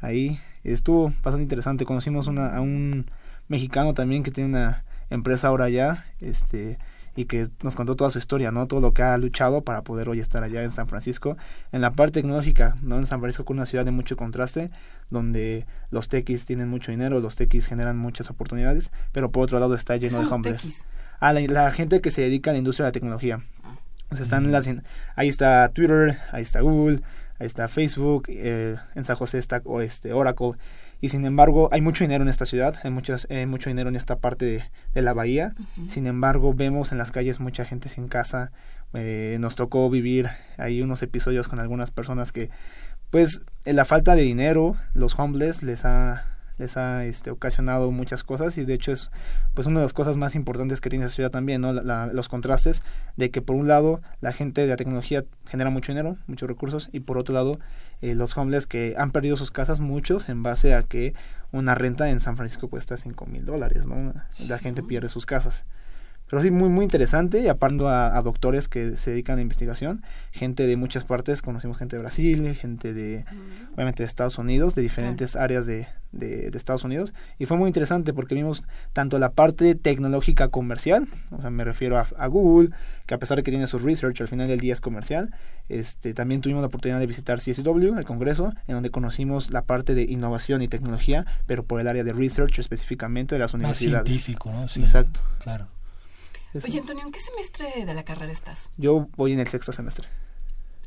ahí 0.00 0.38
estuvo 0.62 1.12
bastante 1.22 1.42
interesante, 1.42 1.84
conocimos 1.84 2.26
una, 2.26 2.48
a 2.48 2.60
un 2.60 3.10
mexicano 3.48 3.94
también 3.94 4.22
que 4.22 4.30
tiene 4.30 4.50
una 4.50 4.84
empresa 5.10 5.48
ahora 5.48 5.66
allá, 5.66 6.04
este, 6.20 6.78
y 7.16 7.24
que 7.24 7.48
nos 7.62 7.74
contó 7.74 7.96
toda 7.96 8.10
su 8.10 8.18
historia, 8.18 8.52
¿no? 8.52 8.66
Todo 8.66 8.80
lo 8.80 8.92
que 8.92 9.02
ha 9.02 9.16
luchado 9.16 9.62
para 9.62 9.82
poder 9.82 10.08
hoy 10.08 10.20
estar 10.20 10.44
allá 10.44 10.62
en 10.62 10.70
San 10.70 10.86
Francisco. 10.86 11.36
En 11.72 11.80
la 11.80 11.92
parte 11.92 12.20
tecnológica, 12.20 12.76
¿no? 12.82 12.98
En 12.98 13.06
San 13.06 13.20
Francisco, 13.20 13.44
con 13.44 13.56
una 13.56 13.66
ciudad 13.66 13.84
de 13.84 13.90
mucho 13.90 14.16
contraste, 14.16 14.70
donde 15.10 15.66
los 15.90 16.08
techis 16.08 16.46
tienen 16.46 16.68
mucho 16.68 16.92
dinero, 16.92 17.18
los 17.20 17.34
techis 17.34 17.66
generan 17.66 17.96
muchas 17.96 18.30
oportunidades, 18.30 18.90
pero 19.12 19.30
por 19.30 19.44
otro 19.44 19.58
lado 19.58 19.74
está 19.74 19.96
lleno 19.96 20.20
de 20.20 20.26
hombres. 20.26 20.86
Ah, 21.18 21.32
la, 21.32 21.72
gente 21.72 22.02
que 22.02 22.10
se 22.10 22.20
dedica 22.20 22.50
a 22.50 22.52
la 22.52 22.58
industria 22.58 22.84
de 22.84 22.88
la 22.88 22.92
tecnología. 22.92 23.42
O 24.10 24.14
sea, 24.14 24.24
están 24.24 24.52
las, 24.52 24.68
ahí 25.16 25.28
está 25.28 25.68
Twitter, 25.70 26.18
ahí 26.30 26.42
está 26.42 26.60
Google, 26.60 27.00
ahí 27.38 27.46
está 27.46 27.68
Facebook, 27.68 28.26
eh, 28.28 28.76
en 28.94 29.04
San 29.04 29.16
José 29.16 29.38
está 29.38 29.62
este, 29.82 30.12
Oracle 30.12 30.52
y 31.00 31.10
sin 31.10 31.24
embargo 31.24 31.68
hay 31.72 31.80
mucho 31.80 32.04
dinero 32.04 32.22
en 32.22 32.28
esta 32.28 32.46
ciudad, 32.46 32.76
hay, 32.82 32.90
muchos, 32.90 33.26
mucho 33.46 33.70
dinero 33.70 33.88
en 33.88 33.96
esta 33.96 34.16
parte 34.16 34.68
de, 34.94 35.02
la 35.02 35.12
bahía, 35.12 35.54
sin 35.88 36.06
embargo 36.06 36.54
vemos 36.54 36.92
en 36.92 36.98
las 36.98 37.12
calles 37.12 37.40
mucha 37.40 37.64
gente 37.64 37.88
sin 37.88 38.08
casa, 38.08 38.50
eh, 38.94 39.36
nos 39.40 39.56
tocó 39.56 39.90
vivir 39.90 40.28
ahí 40.56 40.82
unos 40.82 41.02
episodios 41.02 41.48
con 41.48 41.58
algunas 41.58 41.90
personas 41.90 42.32
que 42.32 42.50
pues 43.10 43.42
la 43.64 43.84
falta 43.84 44.14
de 44.14 44.22
dinero, 44.22 44.76
los 44.94 45.18
homeless 45.18 45.62
les 45.62 45.84
ha 45.84 46.35
les 46.58 46.76
ha 46.76 47.04
este, 47.04 47.30
ocasionado 47.30 47.90
muchas 47.90 48.22
cosas 48.22 48.58
y 48.58 48.64
de 48.64 48.74
hecho 48.74 48.92
es 48.92 49.10
pues 49.54 49.66
una 49.66 49.80
de 49.80 49.84
las 49.84 49.92
cosas 49.92 50.16
más 50.16 50.34
importantes 50.34 50.80
que 50.80 50.90
tiene 50.90 51.04
esa 51.04 51.14
ciudad 51.14 51.30
también, 51.30 51.60
¿no? 51.60 51.72
los 51.72 52.28
contrastes 52.28 52.82
de 53.16 53.30
que 53.30 53.42
por 53.42 53.56
un 53.56 53.68
lado 53.68 54.00
la 54.20 54.32
gente 54.32 54.62
de 54.62 54.68
la 54.68 54.76
tecnología 54.76 55.24
genera 55.46 55.70
mucho 55.70 55.92
dinero, 55.92 56.16
muchos 56.26 56.48
recursos 56.48 56.88
y 56.92 57.00
por 57.00 57.18
otro 57.18 57.34
lado 57.34 57.58
eh, 58.02 58.14
los 58.14 58.36
homeless 58.36 58.66
que 58.66 58.94
han 58.98 59.10
perdido 59.10 59.36
sus 59.36 59.50
casas, 59.50 59.80
muchos 59.80 60.28
en 60.28 60.42
base 60.42 60.74
a 60.74 60.82
que 60.82 61.14
una 61.52 61.74
renta 61.74 62.10
en 62.10 62.20
San 62.20 62.36
Francisco 62.36 62.68
cuesta 62.68 62.96
cinco 62.96 63.26
mil 63.26 63.44
dólares, 63.44 63.86
¿no? 63.86 64.12
La 64.48 64.58
gente 64.58 64.82
pierde 64.82 65.08
sus 65.08 65.26
casas. 65.26 65.64
Pero 66.28 66.42
sí, 66.42 66.50
muy, 66.50 66.68
muy 66.68 66.84
interesante, 66.84 67.40
y 67.40 67.48
aparte 67.48 67.84
a, 67.86 68.20
doctores 68.22 68.68
que 68.68 68.96
se 68.96 69.10
dedican 69.10 69.38
a 69.38 69.42
investigación, 69.42 70.02
gente 70.32 70.66
de 70.66 70.76
muchas 70.76 71.04
partes, 71.04 71.42
conocimos 71.42 71.78
gente 71.78 71.96
de 71.96 72.02
Brasil, 72.02 72.54
gente 72.54 72.92
de, 72.92 73.24
obviamente, 73.74 74.02
de 74.02 74.08
Estados 74.08 74.38
Unidos, 74.38 74.74
de 74.74 74.82
diferentes 74.82 75.36
áreas 75.36 75.66
de, 75.66 75.86
de, 76.12 76.50
Estados 76.54 76.84
Unidos, 76.84 77.14
y 77.38 77.46
fue 77.46 77.56
muy 77.56 77.68
interesante 77.68 78.12
porque 78.12 78.34
vimos 78.34 78.64
tanto 78.92 79.18
la 79.18 79.30
parte 79.30 79.74
tecnológica 79.74 80.48
comercial, 80.48 81.06
o 81.30 81.40
sea, 81.40 81.50
me 81.50 81.64
refiero 81.64 81.98
a, 81.98 82.26
Google, 82.26 82.70
que 83.06 83.14
a 83.14 83.18
pesar 83.18 83.36
de 83.36 83.42
que 83.42 83.50
tiene 83.50 83.66
su 83.66 83.78
research, 83.78 84.20
al 84.20 84.28
final 84.28 84.48
del 84.48 84.58
día 84.60 84.72
es 84.72 84.80
comercial, 84.80 85.32
este, 85.68 86.14
también 86.14 86.40
tuvimos 86.40 86.60
la 86.60 86.68
oportunidad 86.68 86.98
de 86.98 87.06
visitar 87.06 87.38
CSW, 87.38 87.98
el 87.98 88.04
Congreso, 88.04 88.52
en 88.66 88.74
donde 88.74 88.90
conocimos 88.90 89.50
la 89.50 89.62
parte 89.62 89.94
de 89.94 90.02
innovación 90.02 90.62
y 90.62 90.68
tecnología, 90.68 91.26
pero 91.46 91.64
por 91.64 91.80
el 91.80 91.88
área 91.88 92.04
de 92.04 92.12
research 92.12 92.58
específicamente 92.58 93.34
de 93.34 93.38
las 93.40 93.54
universidades. 93.54 94.06
científico, 94.06 94.50
¿no? 94.50 94.68
Sí, 94.68 94.80
Exacto. 94.80 95.20
Claro. 95.38 95.75
Oye, 96.64 96.78
Antonio, 96.78 97.04
¿en 97.04 97.12
qué 97.12 97.20
semestre 97.20 97.84
de 97.84 97.94
la 97.94 98.04
carrera 98.04 98.32
estás? 98.32 98.70
Yo 98.76 99.08
voy 99.16 99.32
en 99.32 99.40
el 99.40 99.48
sexto 99.48 99.72
semestre. 99.72 100.08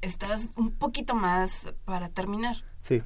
Estás 0.02 0.50
un 0.56 0.72
poquito 0.72 1.14
más 1.16 1.74
para 1.86 2.10
terminar. 2.10 2.64
Sí. 2.82 3.02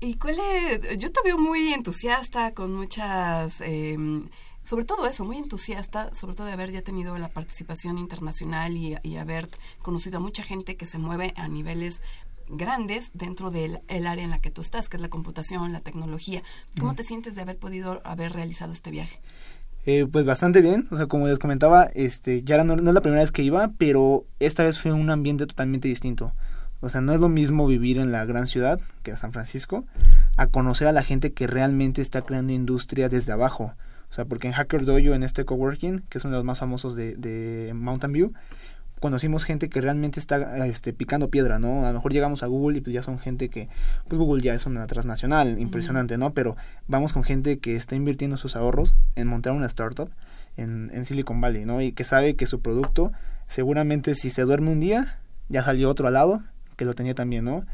¿Y 0.00 0.14
cuál 0.14 0.38
es? 0.38 0.98
Yo 0.98 1.10
te 1.10 1.20
veo 1.24 1.38
muy 1.38 1.72
entusiasta, 1.72 2.54
con 2.54 2.74
muchas... 2.74 3.60
Em, 3.60 4.28
sobre 4.62 4.84
todo 4.84 5.06
eso, 5.06 5.24
muy 5.24 5.38
entusiasta, 5.38 6.14
sobre 6.14 6.34
todo 6.34 6.46
de 6.46 6.52
haber 6.52 6.70
ya 6.70 6.82
tenido 6.82 7.16
la 7.16 7.30
participación 7.30 7.96
internacional 7.96 8.76
y, 8.76 8.98
y 9.02 9.16
haber 9.16 9.48
conocido 9.80 10.18
a 10.18 10.20
mucha 10.20 10.42
gente 10.42 10.76
que 10.76 10.84
se 10.84 10.98
mueve 10.98 11.32
a 11.36 11.48
niveles 11.48 12.02
grandes 12.50 13.10
dentro 13.14 13.50
del 13.50 13.80
el 13.88 14.06
área 14.06 14.24
en 14.24 14.30
la 14.30 14.40
que 14.40 14.50
tú 14.50 14.60
estás, 14.60 14.88
que 14.88 14.96
es 14.96 15.00
la 15.00 15.08
computación, 15.08 15.72
la 15.72 15.80
tecnología. 15.80 16.42
¿Cómo 16.78 16.94
te 16.94 17.04
sientes 17.04 17.34
de 17.34 17.42
haber 17.42 17.58
podido 17.58 18.00
haber 18.04 18.32
realizado 18.32 18.72
este 18.72 18.90
viaje? 18.90 19.20
Eh, 19.90 20.04
pues 20.04 20.26
bastante 20.26 20.60
bien, 20.60 20.86
o 20.90 20.98
sea, 20.98 21.06
como 21.06 21.28
les 21.28 21.38
comentaba, 21.38 21.84
este, 21.94 22.42
ya 22.42 22.62
no, 22.62 22.76
no, 22.76 22.90
es 22.90 22.94
la 22.94 23.00
primera 23.00 23.22
vez 23.22 23.32
que 23.32 23.42
iba, 23.42 23.70
pero 23.78 24.26
esta 24.38 24.62
vez 24.62 24.78
fue 24.78 24.92
un 24.92 25.08
ambiente 25.08 25.46
totalmente 25.46 25.88
distinto. 25.88 26.34
O 26.82 26.90
sea, 26.90 27.00
no 27.00 27.14
es 27.14 27.20
lo 27.20 27.30
mismo 27.30 27.66
vivir 27.66 27.98
en 27.98 28.12
la 28.12 28.26
gran 28.26 28.46
ciudad, 28.46 28.80
que 29.02 29.12
es 29.12 29.20
San 29.20 29.32
Francisco, 29.32 29.86
a 30.36 30.48
conocer 30.48 30.88
a 30.88 30.92
la 30.92 31.02
gente 31.02 31.32
que 31.32 31.46
realmente 31.46 32.02
está 32.02 32.20
creando 32.20 32.52
industria 32.52 33.08
desde 33.08 33.32
abajo. 33.32 33.72
O 34.10 34.12
sea, 34.12 34.26
porque 34.26 34.48
en 34.48 34.52
Hacker 34.52 34.84
Dojo, 34.84 35.14
en 35.14 35.22
este 35.22 35.46
coworking, 35.46 36.00
que 36.10 36.18
es 36.18 36.24
uno 36.26 36.32
de 36.32 36.40
los 36.40 36.44
más 36.44 36.58
famosos 36.58 36.94
de, 36.94 37.14
de 37.16 37.72
Mountain 37.72 38.12
View, 38.12 38.34
conocimos 39.00 39.44
gente 39.44 39.68
que 39.68 39.80
realmente 39.80 40.20
está 40.20 40.66
este, 40.66 40.92
picando 40.92 41.28
piedra, 41.30 41.58
¿no? 41.58 41.84
A 41.84 41.88
lo 41.88 41.94
mejor 41.94 42.12
llegamos 42.12 42.42
a 42.42 42.46
Google 42.46 42.78
y 42.78 42.80
pues 42.80 42.94
ya 42.94 43.02
son 43.02 43.18
gente 43.18 43.48
que, 43.48 43.68
pues 44.08 44.18
Google 44.18 44.42
ya 44.42 44.54
es 44.54 44.66
una 44.66 44.86
transnacional, 44.86 45.58
impresionante, 45.58 46.18
¿no? 46.18 46.32
Pero 46.32 46.56
vamos 46.86 47.12
con 47.12 47.24
gente 47.24 47.58
que 47.58 47.74
está 47.74 47.96
invirtiendo 47.96 48.36
sus 48.36 48.56
ahorros 48.56 48.94
en 49.16 49.26
montar 49.26 49.52
una 49.52 49.66
startup 49.66 50.10
en, 50.56 50.90
en 50.92 51.04
Silicon 51.04 51.40
Valley, 51.40 51.64
¿no? 51.64 51.80
Y 51.80 51.92
que 51.92 52.04
sabe 52.04 52.36
que 52.36 52.46
su 52.46 52.60
producto, 52.60 53.12
seguramente 53.48 54.14
si 54.14 54.30
se 54.30 54.42
duerme 54.42 54.70
un 54.70 54.80
día, 54.80 55.18
ya 55.48 55.62
salió 55.62 55.88
otro 55.88 56.08
al 56.08 56.14
lado 56.14 56.42
que 56.76 56.84
lo 56.84 56.94
tenía 56.94 57.14
también, 57.14 57.44
¿no? 57.44 57.64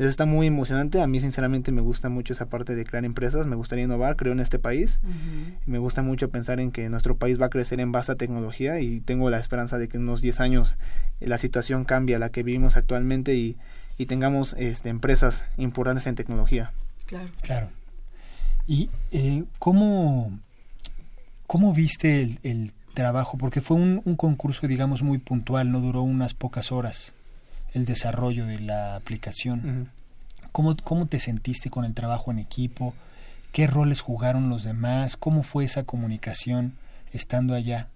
Eso 0.00 0.08
está 0.08 0.24
muy 0.24 0.46
emocionante. 0.46 1.02
A 1.02 1.06
mí, 1.06 1.20
sinceramente, 1.20 1.72
me 1.72 1.82
gusta 1.82 2.08
mucho 2.08 2.32
esa 2.32 2.46
parte 2.46 2.74
de 2.74 2.86
crear 2.86 3.04
empresas. 3.04 3.44
Me 3.44 3.54
gustaría 3.54 3.84
innovar, 3.84 4.16
creo 4.16 4.32
en 4.32 4.40
este 4.40 4.58
país. 4.58 4.98
Me 5.66 5.76
gusta 5.76 6.00
mucho 6.00 6.30
pensar 6.30 6.58
en 6.58 6.72
que 6.72 6.88
nuestro 6.88 7.18
país 7.18 7.38
va 7.38 7.46
a 7.46 7.50
crecer 7.50 7.80
en 7.80 7.92
base 7.92 8.10
a 8.10 8.14
tecnología 8.14 8.80
y 8.80 9.00
tengo 9.00 9.28
la 9.28 9.36
esperanza 9.36 9.76
de 9.76 9.88
que 9.88 9.98
en 9.98 10.04
unos 10.04 10.22
10 10.22 10.40
años 10.40 10.76
la 11.20 11.36
situación 11.36 11.84
cambie 11.84 12.16
a 12.16 12.18
la 12.18 12.30
que 12.30 12.42
vivimos 12.42 12.78
actualmente 12.78 13.34
y, 13.34 13.58
y 13.98 14.06
tengamos 14.06 14.56
este, 14.58 14.88
empresas 14.88 15.44
importantes 15.58 16.06
en 16.06 16.14
tecnología. 16.14 16.72
Claro. 17.04 17.28
Claro. 17.42 17.68
¿Y 18.66 18.88
eh, 19.10 19.44
cómo, 19.58 20.32
cómo 21.46 21.74
viste 21.74 22.22
el, 22.22 22.38
el 22.42 22.72
trabajo? 22.94 23.36
Porque 23.36 23.60
fue 23.60 23.76
un, 23.76 24.00
un 24.06 24.16
concurso, 24.16 24.66
digamos, 24.66 25.02
muy 25.02 25.18
puntual, 25.18 25.70
no 25.70 25.80
duró 25.82 26.00
unas 26.00 26.32
pocas 26.32 26.72
horas 26.72 27.12
el 27.72 27.84
desarrollo 27.84 28.46
de 28.46 28.60
la 28.60 28.96
aplicación. 28.96 29.90
¿Cómo, 30.52 30.76
¿Cómo 30.76 31.06
te 31.06 31.18
sentiste 31.18 31.70
con 31.70 31.84
el 31.84 31.94
trabajo 31.94 32.30
en 32.30 32.38
equipo? 32.38 32.94
¿Qué 33.52 33.66
roles 33.66 34.00
jugaron 34.00 34.48
los 34.48 34.64
demás? 34.64 35.16
¿Cómo 35.16 35.42
fue 35.42 35.64
esa 35.64 35.84
comunicación 35.84 36.74
estando 37.12 37.54
allá? 37.54 37.88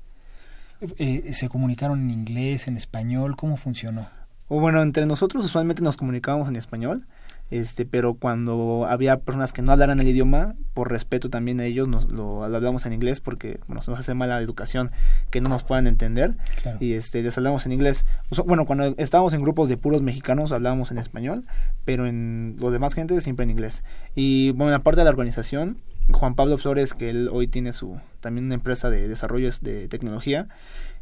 Eh, 0.99 1.33
¿Se 1.33 1.49
comunicaron 1.49 2.01
en 2.01 2.11
inglés, 2.11 2.69
en 2.69 2.77
español? 2.77 3.37
¿Cómo 3.37 3.57
funcionó? 3.57 4.09
O 4.49 4.61
bueno, 4.61 4.83
entre 4.83 5.07
nosotros 5.07 5.45
usualmente 5.45 5.83
nos 5.83 5.97
comunicábamos 5.97 6.49
en 6.49 6.57
español 6.57 7.07
este 7.51 7.85
pero 7.85 8.15
cuando 8.15 8.87
había 8.89 9.19
personas 9.19 9.53
que 9.53 9.63
no 9.63 9.73
hablaran 9.73 10.01
el 10.01 10.09
idioma 10.09 10.55
por 10.73 10.91
respeto 10.91 11.31
también 11.31 11.61
a 11.61 11.65
ellos 11.65 11.87
nos 11.89 12.09
lo, 12.09 12.43
hablamos 12.43 12.87
en 12.87 12.93
inglés 12.93 13.21
porque 13.21 13.61
bueno 13.69 13.81
nos 13.87 14.01
hace 14.01 14.15
mala 14.15 14.41
educación 14.41 14.91
que 15.31 15.41
no 15.41 15.49
nos 15.49 15.63
puedan 15.63 15.87
entender. 15.87 16.35
Y 16.81 16.95
este 16.95 17.23
les 17.23 17.37
hablamos 17.37 17.67
en 17.67 17.73
inglés. 17.73 18.05
Bueno 18.47 18.67
cuando 18.67 18.95
estábamos 18.99 19.35
en 19.35 19.43
grupos 19.43 19.69
de 19.69 19.77
puros 19.77 20.03
mexicanos 20.03 20.53
hablábamos 20.53 20.91
en 20.91 20.99
español 20.99 21.45
pero 21.85 22.07
en 22.07 22.57
los 22.59 22.73
demás 22.73 22.95
gente 22.95 23.21
siempre 23.21 23.45
en 23.45 23.51
inglés. 23.51 23.85
Y 24.15 24.53
bueno 24.53 24.73
la 24.73 24.83
parte 24.83 25.01
de 25.01 25.05
la 25.05 25.11
organización 25.11 25.79
Juan 26.11 26.35
Pablo 26.35 26.59
Flores 26.59 26.95
que 26.95 27.11
él 27.11 27.29
hoy 27.33 27.47
tiene 27.47 27.73
su 27.73 28.01
también 28.21 28.47
una 28.47 28.55
empresa 28.55 28.91
de 28.91 29.09
desarrollos 29.09 29.63
de 29.63 29.89
tecnología 29.89 30.49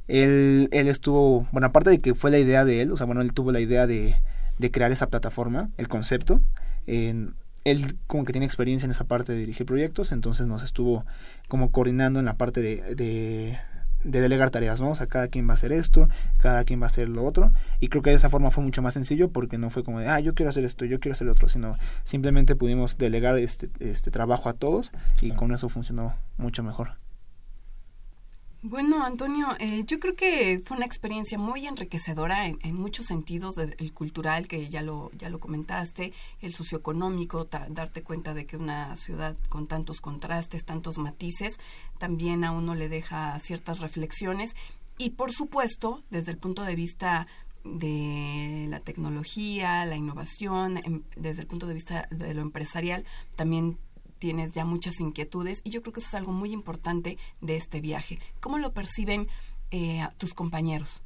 él, 0.09 0.69
él 0.73 0.89
estuvo, 0.89 1.47
bueno, 1.53 1.69
aparte 1.69 1.91
de 1.91 1.99
que 2.01 2.15
fue 2.15 2.31
la 2.31 2.39
idea 2.39 2.65
de 2.65 2.83
él, 2.83 2.93
o 2.93 2.97
sea, 2.97 3.07
bueno, 3.07 3.21
él 3.21 3.33
tuvo 3.33 3.53
la 3.53 3.61
idea 3.61 3.87
de, 3.87 4.17
de 4.59 4.71
crear 4.71 4.93
esa 4.93 5.09
plataforma, 5.09 5.71
el 5.77 5.89
concepto. 5.89 6.41
Él 6.87 7.97
como 8.07 8.25
que 8.25 8.33
tiene 8.33 8.47
experiencia 8.47 8.87
en 8.87 8.91
esa 8.91 9.05
parte 9.05 9.33
de 9.33 9.39
dirigir 9.39 9.67
proyectos, 9.67 10.13
entonces 10.13 10.47
nos 10.47 10.63
estuvo 10.63 11.05
como 11.49 11.71
coordinando 11.71 12.19
en 12.19 12.25
la 12.25 12.35
parte 12.35 12.61
de, 12.61 12.95
de, 12.97 13.59
delegar 14.03 14.51
tareas, 14.51 14.81
¿no? 14.81 14.91
O 14.91 14.95
sea, 14.97 15.07
cada 15.07 15.29
quien 15.29 15.47
va 15.47 15.53
a 15.53 15.55
hacer 15.55 15.71
esto, 15.71 16.09
cada 16.41 16.65
quien 16.65 16.81
va 16.81 16.87
a 16.87 16.89
hacer 16.89 17.09
lo 17.09 17.25
otro, 17.25 17.53
y 17.79 17.87
creo 17.87 18.03
que 18.03 18.11
de 18.11 18.17
esa 18.17 18.31
forma 18.31 18.51
fue 18.51 18.65
mucho 18.65 18.83
más 18.83 18.95
sencillo 18.95 19.31
porque 19.31 19.59
no 19.59 19.71
fue 19.71 19.85
como 19.85 20.01
de, 20.01 20.09
ah, 20.09 20.19
yo 20.19 20.35
quiero 20.35 20.51
hacer 20.51 20.65
esto, 20.65 20.85
yo 20.85 20.99
quiero 20.99 21.13
hacer 21.13 21.27
lo 21.27 21.33
otro, 21.33 21.49
sino 21.49 21.77
simplemente 22.03 22.57
pudimos 22.57 22.99
delegar 22.99 23.39
este, 23.39 23.71
este 23.79 24.11
trabajo 24.11 24.49
a 24.49 24.55
todos 24.55 24.91
y 25.21 25.31
con 25.31 25.53
eso 25.53 25.69
funcionó 25.69 26.15
mucho 26.37 26.65
mejor. 26.65 27.02
Bueno, 28.65 29.05
Antonio, 29.05 29.49
eh, 29.59 29.83
yo 29.89 29.99
creo 29.99 30.15
que 30.15 30.63
fue 30.65 30.77
una 30.77 30.87
experiencia 30.87 31.37
muy 31.37 31.67
enriquecedora 31.67 32.47
en, 32.47 32.77
muchos 32.77 33.07
sentidos, 33.07 33.57
el 33.59 33.93
cultural, 33.93 34.47
que 34.47 34.69
ya 34.69 34.83
lo, 34.83 35.11
ya 35.19 35.31
lo 35.31 35.41
comentaste, 35.41 36.13
el 36.41 36.55
socioeconómico, 36.55 37.49
darte 37.71 38.05
cuenta 38.05 38.35
de 38.35 38.47
que 38.47 38.57
una 38.57 38.95
ciudad 38.95 39.37
con 39.49 39.67
tantos 39.67 40.01
contrastes, 40.01 40.65
tantos 40.65 40.97
matices, 40.97 41.59
también 41.99 42.45
a 42.45 42.53
uno 42.53 42.77
le 42.77 42.89
deja 42.89 43.37
ciertas 43.41 43.81
reflexiones. 43.81 44.55
Y 44.97 45.11
por 45.11 45.33
supuesto, 45.33 46.05
desde 46.11 46.31
el 46.31 46.39
punto 46.39 46.63
de 46.63 46.77
vista 46.77 47.27
de 47.65 48.67
la 48.69 48.79
tecnología, 48.79 49.85
la 49.87 49.97
innovación, 49.97 50.77
em, 50.77 51.03
desde 51.17 51.43
el 51.43 51.49
punto 51.49 51.67
de 51.67 51.75
vista 51.75 52.07
de 52.13 52.33
lo 52.33 52.43
empresarial, 52.43 53.05
también 53.35 53.77
tienes 54.23 54.53
ya 54.53 54.65
muchas 54.65 55.01
inquietudes 55.01 55.63
y 55.65 55.71
yo 55.71 55.83
creo 55.83 55.93
que 55.93 55.99
eso 55.99 56.11
es 56.11 56.15
algo 56.15 56.31
muy 56.31 56.53
importante 56.53 57.19
de 57.41 57.57
este 57.57 57.81
viaje. 57.81 58.21
¿Cómo 58.39 58.57
lo 58.59 58.73
perciben 58.73 59.27
eh, 59.73 60.07
tus 60.17 60.33
compañeros? 60.33 61.03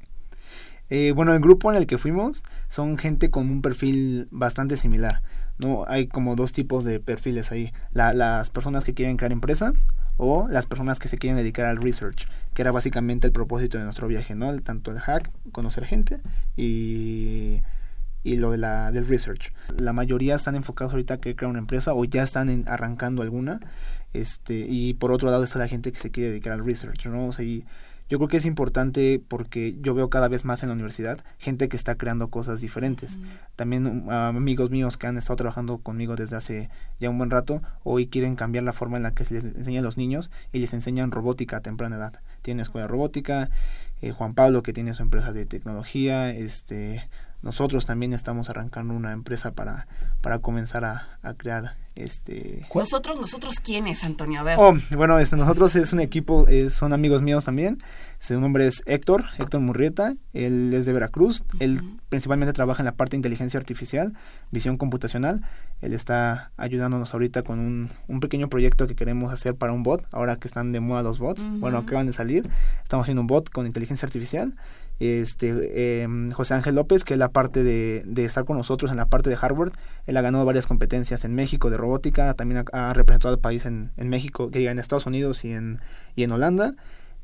Eh, 0.91 1.13
bueno, 1.17 1.33
el 1.33 1.41
grupo 1.41 1.73
en 1.73 1.79
el 1.79 1.87
que 1.87 1.97
fuimos 1.97 2.43
son 2.69 2.99
gente 2.99 3.31
con 3.31 3.49
un 3.49 3.63
perfil 3.63 4.29
bastante 4.31 4.77
similar. 4.77 5.23
No 5.59 5.87
hay 5.89 6.09
como 6.09 6.37
dos 6.37 6.53
tipos 6.53 6.85
de 6.85 7.01
perfiles 7.01 7.53
ahí. 7.53 7.73
las 7.95 8.51
personas 8.51 8.85
que 8.85 8.93
quieren 8.93 9.17
crear 9.17 9.33
empresa 9.33 9.73
o 10.19 10.47
las 10.51 10.67
personas 10.67 10.99
que 10.99 11.09
se 11.09 11.17
quieren 11.17 11.39
dedicar 11.39 11.65
al 11.65 11.79
research, 11.81 12.29
que 12.53 12.61
era 12.61 12.71
básicamente 12.71 13.27
el 13.27 13.33
propósito 13.33 13.79
de 13.79 13.85
nuestro 13.85 14.09
viaje, 14.09 14.35
¿no? 14.35 14.55
Tanto 14.61 14.91
el 14.91 14.99
hack, 14.99 15.31
conocer 15.53 15.87
gente 15.87 16.21
y 16.55 17.63
y 18.27 18.37
lo 18.37 18.51
de 18.51 18.59
la, 18.59 18.91
del 18.91 19.07
research. 19.07 19.53
La 19.79 19.93
mayoría 19.93 20.35
están 20.35 20.57
enfocados 20.57 20.93
ahorita 20.93 21.15
a 21.15 21.19
crear 21.19 21.47
una 21.47 21.61
empresa 21.61 21.95
o 21.95 22.05
ya 22.05 22.25
están 22.25 22.65
arrancando 22.67 23.23
alguna. 23.23 23.61
Este, 24.13 24.67
y 24.69 24.95
por 24.95 25.13
otro 25.13 25.31
lado 25.31 25.45
está 25.45 25.61
la 25.61 25.69
gente 25.69 25.93
que 25.93 26.01
se 26.01 26.11
quiere 26.11 26.31
dedicar 26.31 26.53
al 26.53 26.65
research, 26.65 27.07
¿no? 27.07 27.29
O 27.29 27.33
sea, 27.33 27.45
y 27.45 27.65
yo 28.09 28.19
creo 28.19 28.29
que 28.29 28.37
es 28.37 28.45
importante 28.45 29.21
porque 29.29 29.77
yo 29.81 29.95
veo 29.95 30.11
cada 30.11 30.27
vez 30.27 30.45
más 30.45 30.63
en 30.63 30.71
la 30.71 30.75
universidad 30.75 31.21
gente 31.39 31.69
que 31.69 31.77
está 31.77 31.95
creando 31.95 32.29
cosas 32.29 32.61
diferentes. 32.61 33.19
También 33.55 33.87
um, 33.87 34.11
amigos 34.11 34.71
míos 34.71 34.97
que 34.97 35.07
han 35.07 35.19
estado 35.19 35.37
trabajando 35.37 35.79
conmigo 35.79 36.17
desde 36.17 36.37
hace 36.37 36.69
ya 36.99 37.11
un 37.11 37.19
buen 37.19 37.31
rato, 37.31 37.63
hoy 37.85 38.09
quieren 38.09 38.35
cambiar 38.35 38.65
la 38.65 38.73
forma 38.73 38.97
en 38.97 39.05
la 39.05 39.15
que 39.15 39.25
se 39.25 39.35
les 39.35 39.45
enseña 39.45 39.81
a 39.81 39.85
los 39.85 39.97
niños 39.97 40.33
y 40.53 40.59
les 40.59 40.73
enseñan 40.75 41.13
robótica 41.13 41.59
a 41.59 41.61
temprana 41.61 41.97
edad. 41.97 42.21
Tiene 42.43 42.63
escuela 42.63 42.89
robótica, 42.89 43.51
eh, 44.03 44.11
Juan 44.11 44.35
Pablo 44.35 44.63
que 44.63 44.73
tiene 44.73 44.95
su 44.95 45.03
empresa 45.03 45.33
de 45.33 45.47
tecnología, 45.47 46.31
este 46.31 47.09
nosotros 47.43 47.87
también 47.87 48.13
estamos 48.13 48.51
arrancando 48.51 48.95
una 48.95 49.13
empresa 49.13 49.53
para, 49.53 49.87
para 50.21 50.41
comenzar 50.41 50.85
a, 50.85 51.19
a 51.23 51.35
crear 51.35 51.77
este 51.97 52.67
nosotros 52.75 53.19
nosotros 53.19 53.55
quiénes 53.59 54.05
Antonio 54.05 54.41
a 54.41 54.43
ver. 54.43 54.57
Oh, 54.61 54.75
bueno 54.97 55.19
este 55.19 55.35
nosotros 55.37 55.75
es 55.77 55.95
un 55.95 56.01
equipo 56.01 56.47
son 56.71 56.93
amigos 56.93 57.23
míos 57.23 57.45
también. 57.45 57.79
Su 58.19 58.39
nombre 58.39 58.67
es 58.67 58.83
Héctor 58.87 59.25
Héctor 59.39 59.61
Murrieta. 59.63 60.15
Él 60.35 60.73
es 60.75 60.85
de 60.85 60.93
Veracruz. 60.93 61.43
Él 61.59 61.81
principalmente 62.11 62.53
trabaja 62.53 62.83
en 62.83 62.87
la 62.87 62.93
parte 62.93 63.13
de 63.13 63.19
inteligencia 63.19 63.59
artificial 63.59 64.13
visión 64.51 64.77
computacional. 64.77 65.43
Él 65.81 65.95
está 65.95 66.51
ayudándonos 66.57 67.15
ahorita 67.15 67.43
con 67.43 67.59
un, 67.59 67.91
un 68.09 68.21
pequeño 68.21 68.49
proyecto 68.49 68.87
que 68.87 68.95
queremos 68.95 69.33
hacer 69.33 69.55
para 69.55 69.73
un 69.73 69.83
bot 69.83 70.07
ahora 70.13 70.37
que 70.37 70.49
están 70.49 70.73
de 70.73 70.81
moda 70.81 71.03
los 71.03 71.19
bots. 71.19 71.47
Bueno 71.61 71.79
acaban 71.79 72.07
de 72.07 72.13
salir. 72.13 72.51
Estamos 72.83 73.05
haciendo 73.05 73.23
un 73.23 73.27
bot 73.27 73.49
con 73.49 73.67
inteligencia 73.67 74.05
artificial 74.05 74.55
este 74.99 76.03
em, 76.03 76.31
José 76.31 76.55
Ángel 76.55 76.75
López, 76.75 77.05
que 77.05 77.15
es 77.15 77.19
la 77.19 77.29
parte 77.29 77.63
de, 77.63 78.03
de, 78.07 78.25
estar 78.25 78.45
con 78.45 78.57
nosotros 78.57 78.91
en 78.91 78.97
la 78.97 79.07
parte 79.07 79.29
de 79.29 79.37
hardware. 79.37 79.73
Él 80.07 80.17
ha 80.17 80.23
ganado 80.23 80.45
varias 80.45 80.67
competencias 80.67 81.25
en 81.25 81.35
México 81.35 81.69
de 81.71 81.77
robótica, 81.77 82.33
también 82.35 82.65
ha, 82.73 82.93
representado 82.95 83.35
al 83.35 83.41
país 83.41 83.67
en, 83.67 83.91
en 83.97 84.09
México, 84.09 84.51
que 84.51 84.67
en 84.67 84.79
Estados 84.79 85.07
Unidos 85.07 85.45
y 85.45 85.53
en, 85.53 85.81
y 86.15 86.23
en 86.23 86.33
Holanda. 86.33 86.75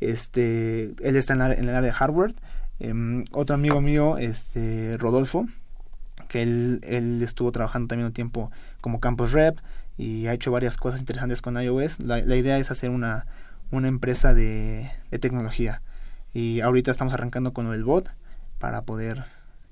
Este, 0.01 0.95
él 1.03 1.17
está 1.17 1.35
en, 1.35 1.41
en 1.41 1.69
el 1.69 1.71
área 1.71 1.81
de 1.81 1.93
hardware. 1.93 2.35
Em, 2.79 3.25
otro 3.33 3.55
amigo 3.55 3.81
mío, 3.81 4.19
este, 4.19 4.97
Rodolfo, 4.99 5.47
que 6.29 6.43
él, 6.43 6.81
él 6.83 7.23
estuvo 7.23 7.53
trabajando 7.53 7.89
también 7.89 8.07
un 8.07 8.13
tiempo 8.13 8.51
como 8.81 9.01
campus 9.01 9.33
rep 9.33 9.59
y 9.97 10.27
ha 10.27 10.35
hecho 10.35 10.51
varias 10.51 10.77
cosas 10.77 11.01
interesantes 11.01 11.41
con 11.41 11.61
iOS. 11.61 12.01
La, 12.01 12.21
la 12.21 12.37
idea 12.37 12.59
es 12.59 12.71
hacer 12.71 12.91
una, 12.91 13.27
una 13.71 13.89
empresa 13.89 14.35
de 14.35 14.91
tecnología 15.21 15.81
y 16.33 16.61
ahorita 16.61 16.91
estamos 16.91 17.15
arrancando 17.15 17.53
con 17.53 17.73
el 17.73 17.85
bot 17.85 18.11
para 18.59 18.83
poder 18.83 19.25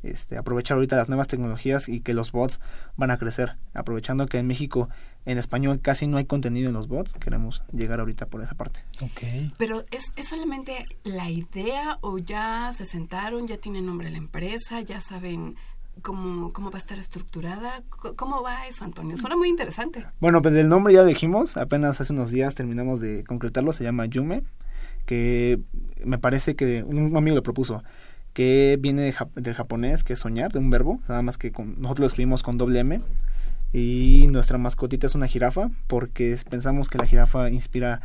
este, 0.03 0.39
aprovechar 0.39 0.77
ahorita 0.77 0.97
las 0.97 1.09
nuevas 1.09 1.29
tecnologías 1.29 1.89
y 1.89 2.01
que 2.01 2.15
los 2.15 2.33
bots 2.33 2.61
van 2.97 3.11
a 3.11 3.19
crecer. 3.19 3.57
Aprovechando 3.75 4.27
que 4.27 4.39
en 4.39 4.47
México 4.47 4.89
en 5.27 5.39
español 5.39 5.81
casi 5.81 6.07
no 6.07 6.17
hay 6.17 6.25
contenido 6.25 6.69
en 6.69 6.75
los 6.75 6.89
bots, 6.89 7.15
queremos 7.15 7.63
llegar 7.73 8.01
ahorita 8.01 8.27
por 8.27 8.43
esa 8.43 8.55
parte. 8.55 8.83
Okay. 9.01 9.53
Pero 9.59 9.85
¿es, 9.91 10.13
¿es 10.17 10.29
solamente 10.29 10.87
la 11.05 11.29
idea 11.29 11.99
o 12.01 12.19
ya 12.19 12.73
se 12.75 12.87
sentaron, 12.87 13.47
ya 13.47 13.59
tiene 13.59 13.83
nombre 13.83 14.11
la 14.11 14.19
empresa, 14.19 14.81
ya 14.81 15.01
saben 15.01 15.57
cómo, 16.01 16.53
cómo 16.53 16.71
va 16.71 16.77
a 16.77 16.81
estar 16.81 16.99
estructurada? 16.99 17.83
¿Cómo 18.17 18.43
va 18.43 18.67
eso, 18.67 18.85
Antonio? 18.85 19.19
Suena 19.19 19.37
muy 19.37 19.49
interesante. 19.49 20.07
Bueno, 20.21 20.41
pues 20.41 20.55
el 20.55 20.69
nombre 20.69 20.95
ya 20.95 21.05
dijimos, 21.05 21.59
apenas 21.59 22.01
hace 22.01 22.13
unos 22.13 22.31
días 22.31 22.55
terminamos 22.55 23.01
de 23.01 23.25
concretarlo, 23.25 23.73
se 23.73 23.85
llama 23.85 24.07
Yume 24.07 24.45
que 25.11 25.59
me 26.05 26.19
parece 26.19 26.55
que 26.55 26.85
un 26.85 27.17
amigo 27.17 27.35
lo 27.35 27.43
propuso, 27.43 27.83
que 28.33 28.79
viene 28.81 29.13
del 29.35 29.55
japonés, 29.55 30.05
que 30.05 30.13
es 30.13 30.21
soñar, 30.21 30.53
de 30.53 30.61
un 30.61 30.71
verbo, 30.71 31.01
nada 31.09 31.21
más 31.21 31.37
que 31.37 31.51
nosotros 31.51 31.99
lo 31.99 32.07
escribimos 32.07 32.45
con 32.45 32.59
doble 32.59 32.79
M, 32.79 33.01
y 33.73 34.29
nuestra 34.29 34.57
mascotita 34.57 35.09
es 35.09 35.17
una 35.17 35.27
jirafa, 35.27 35.69
porque 35.89 36.39
pensamos 36.49 36.89
que 36.89 36.99
la 36.99 37.07
jirafa 37.07 37.51
inspira 37.51 38.03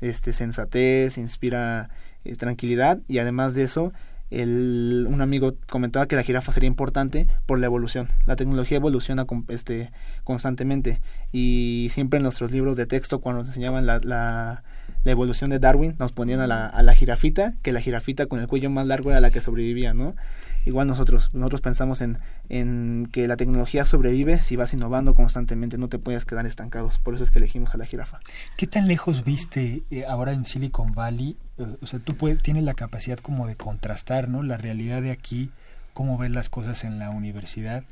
este, 0.00 0.32
sensatez, 0.32 1.18
inspira 1.18 1.90
eh, 2.24 2.36
tranquilidad, 2.36 3.00
y 3.06 3.18
además 3.18 3.52
de 3.52 3.64
eso, 3.64 3.92
el, 4.30 5.06
un 5.10 5.20
amigo 5.20 5.56
comentaba 5.68 6.06
que 6.06 6.16
la 6.16 6.22
jirafa 6.22 6.52
sería 6.52 6.68
importante 6.68 7.28
por 7.44 7.58
la 7.58 7.66
evolución. 7.66 8.08
La 8.24 8.36
tecnología 8.36 8.78
evoluciona 8.78 9.26
este, 9.48 9.90
constantemente 10.24 11.00
y 11.32 11.88
siempre 11.92 12.16
en 12.16 12.22
nuestros 12.22 12.50
libros 12.50 12.76
de 12.76 12.86
texto 12.86 13.20
cuando 13.20 13.42
nos 13.42 13.48
enseñaban 13.48 13.86
la, 13.86 14.62
la 15.06 15.12
evolución 15.12 15.50
de 15.50 15.60
Darwin, 15.60 15.94
nos 16.00 16.10
ponían 16.10 16.40
a 16.40 16.48
la, 16.48 16.66
a 16.66 16.82
la 16.82 16.92
jirafita, 16.92 17.52
que 17.62 17.70
la 17.70 17.80
jirafita 17.80 18.26
con 18.26 18.40
el 18.40 18.48
cuello 18.48 18.70
más 18.70 18.88
largo 18.88 19.12
era 19.12 19.20
la 19.20 19.30
que 19.30 19.40
sobrevivía, 19.40 19.94
¿no? 19.94 20.16
Igual 20.64 20.88
nosotros, 20.88 21.32
nosotros 21.32 21.60
pensamos 21.60 22.00
en, 22.00 22.18
en 22.48 23.06
que 23.12 23.28
la 23.28 23.36
tecnología 23.36 23.84
sobrevive 23.84 24.38
si 24.42 24.56
vas 24.56 24.72
innovando 24.72 25.14
constantemente, 25.14 25.78
no 25.78 25.88
te 25.88 26.00
puedes 26.00 26.24
quedar 26.24 26.44
estancados, 26.44 26.98
por 26.98 27.14
eso 27.14 27.22
es 27.22 27.30
que 27.30 27.38
elegimos 27.38 27.72
a 27.72 27.78
la 27.78 27.86
jirafa. 27.86 28.18
¿Qué 28.56 28.66
tan 28.66 28.88
lejos 28.88 29.24
viste 29.24 29.84
eh, 29.92 30.04
ahora 30.08 30.32
en 30.32 30.44
Silicon 30.44 30.90
Valley? 30.90 31.36
Eh, 31.58 31.76
o 31.80 31.86
sea, 31.86 32.00
tú 32.00 32.14
tienes 32.42 32.64
la 32.64 32.74
capacidad 32.74 33.20
como 33.20 33.46
de 33.46 33.54
contrastar, 33.54 34.28
¿no? 34.28 34.42
La 34.42 34.56
realidad 34.56 35.02
de 35.02 35.12
aquí, 35.12 35.50
cómo 35.94 36.18
ves 36.18 36.32
las 36.32 36.48
cosas 36.48 36.82
en 36.82 36.98
la 36.98 37.10
universidad 37.10 37.84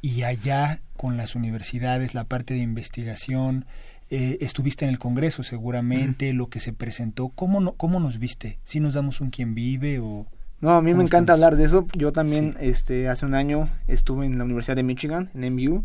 y 0.00 0.22
allá 0.22 0.80
con 0.96 1.16
las 1.16 1.34
universidades, 1.34 2.14
la 2.14 2.22
parte 2.24 2.54
de 2.54 2.60
investigación, 2.60 3.64
eh, 4.14 4.36
estuviste 4.42 4.84
en 4.84 4.90
el 4.90 4.98
Congreso 4.98 5.42
seguramente, 5.42 6.34
lo 6.34 6.48
que 6.48 6.60
se 6.60 6.74
presentó, 6.74 7.30
¿cómo, 7.30 7.62
no, 7.62 7.72
¿cómo 7.72 7.98
nos 7.98 8.18
viste? 8.18 8.58
¿Si 8.62 8.78
nos 8.78 8.92
damos 8.92 9.22
un 9.22 9.30
quien 9.30 9.54
vive 9.54 10.00
o...? 10.00 10.26
No, 10.60 10.72
a 10.72 10.82
mí 10.82 10.92
me 10.92 11.02
encanta 11.02 11.32
hablar 11.32 11.56
de 11.56 11.64
eso. 11.64 11.88
Yo 11.94 12.12
también, 12.12 12.54
este, 12.60 13.08
hace 13.08 13.24
un 13.24 13.32
año 13.34 13.70
estuve 13.88 14.26
en 14.26 14.36
la 14.36 14.44
Universidad 14.44 14.76
de 14.76 14.82
Michigan, 14.82 15.30
en 15.32 15.54
MU. 15.54 15.84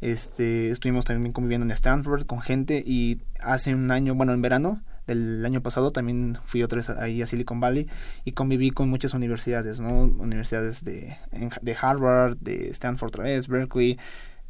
Este, 0.00 0.70
estuvimos 0.70 1.04
también 1.04 1.32
conviviendo 1.32 1.64
en 1.64 1.72
Stanford 1.72 2.26
con 2.26 2.42
gente 2.42 2.80
y 2.86 3.18
hace 3.40 3.74
un 3.74 3.90
año, 3.90 4.14
bueno, 4.14 4.32
en 4.34 4.40
verano 4.40 4.80
del 5.08 5.44
año 5.44 5.60
pasado 5.60 5.90
también 5.90 6.38
fui 6.44 6.62
otra 6.62 6.76
vez 6.76 6.90
ahí 6.90 7.22
a 7.22 7.26
Silicon 7.26 7.58
Valley 7.58 7.88
y 8.24 8.32
conviví 8.32 8.70
con 8.70 8.88
muchas 8.88 9.14
universidades, 9.14 9.80
¿no? 9.80 10.04
Universidades 10.04 10.84
de, 10.84 11.16
de 11.60 11.76
Harvard, 11.78 12.36
de 12.38 12.70
Stanford 12.70 13.08
otra 13.08 13.24
vez, 13.24 13.48
Berkeley, 13.48 13.98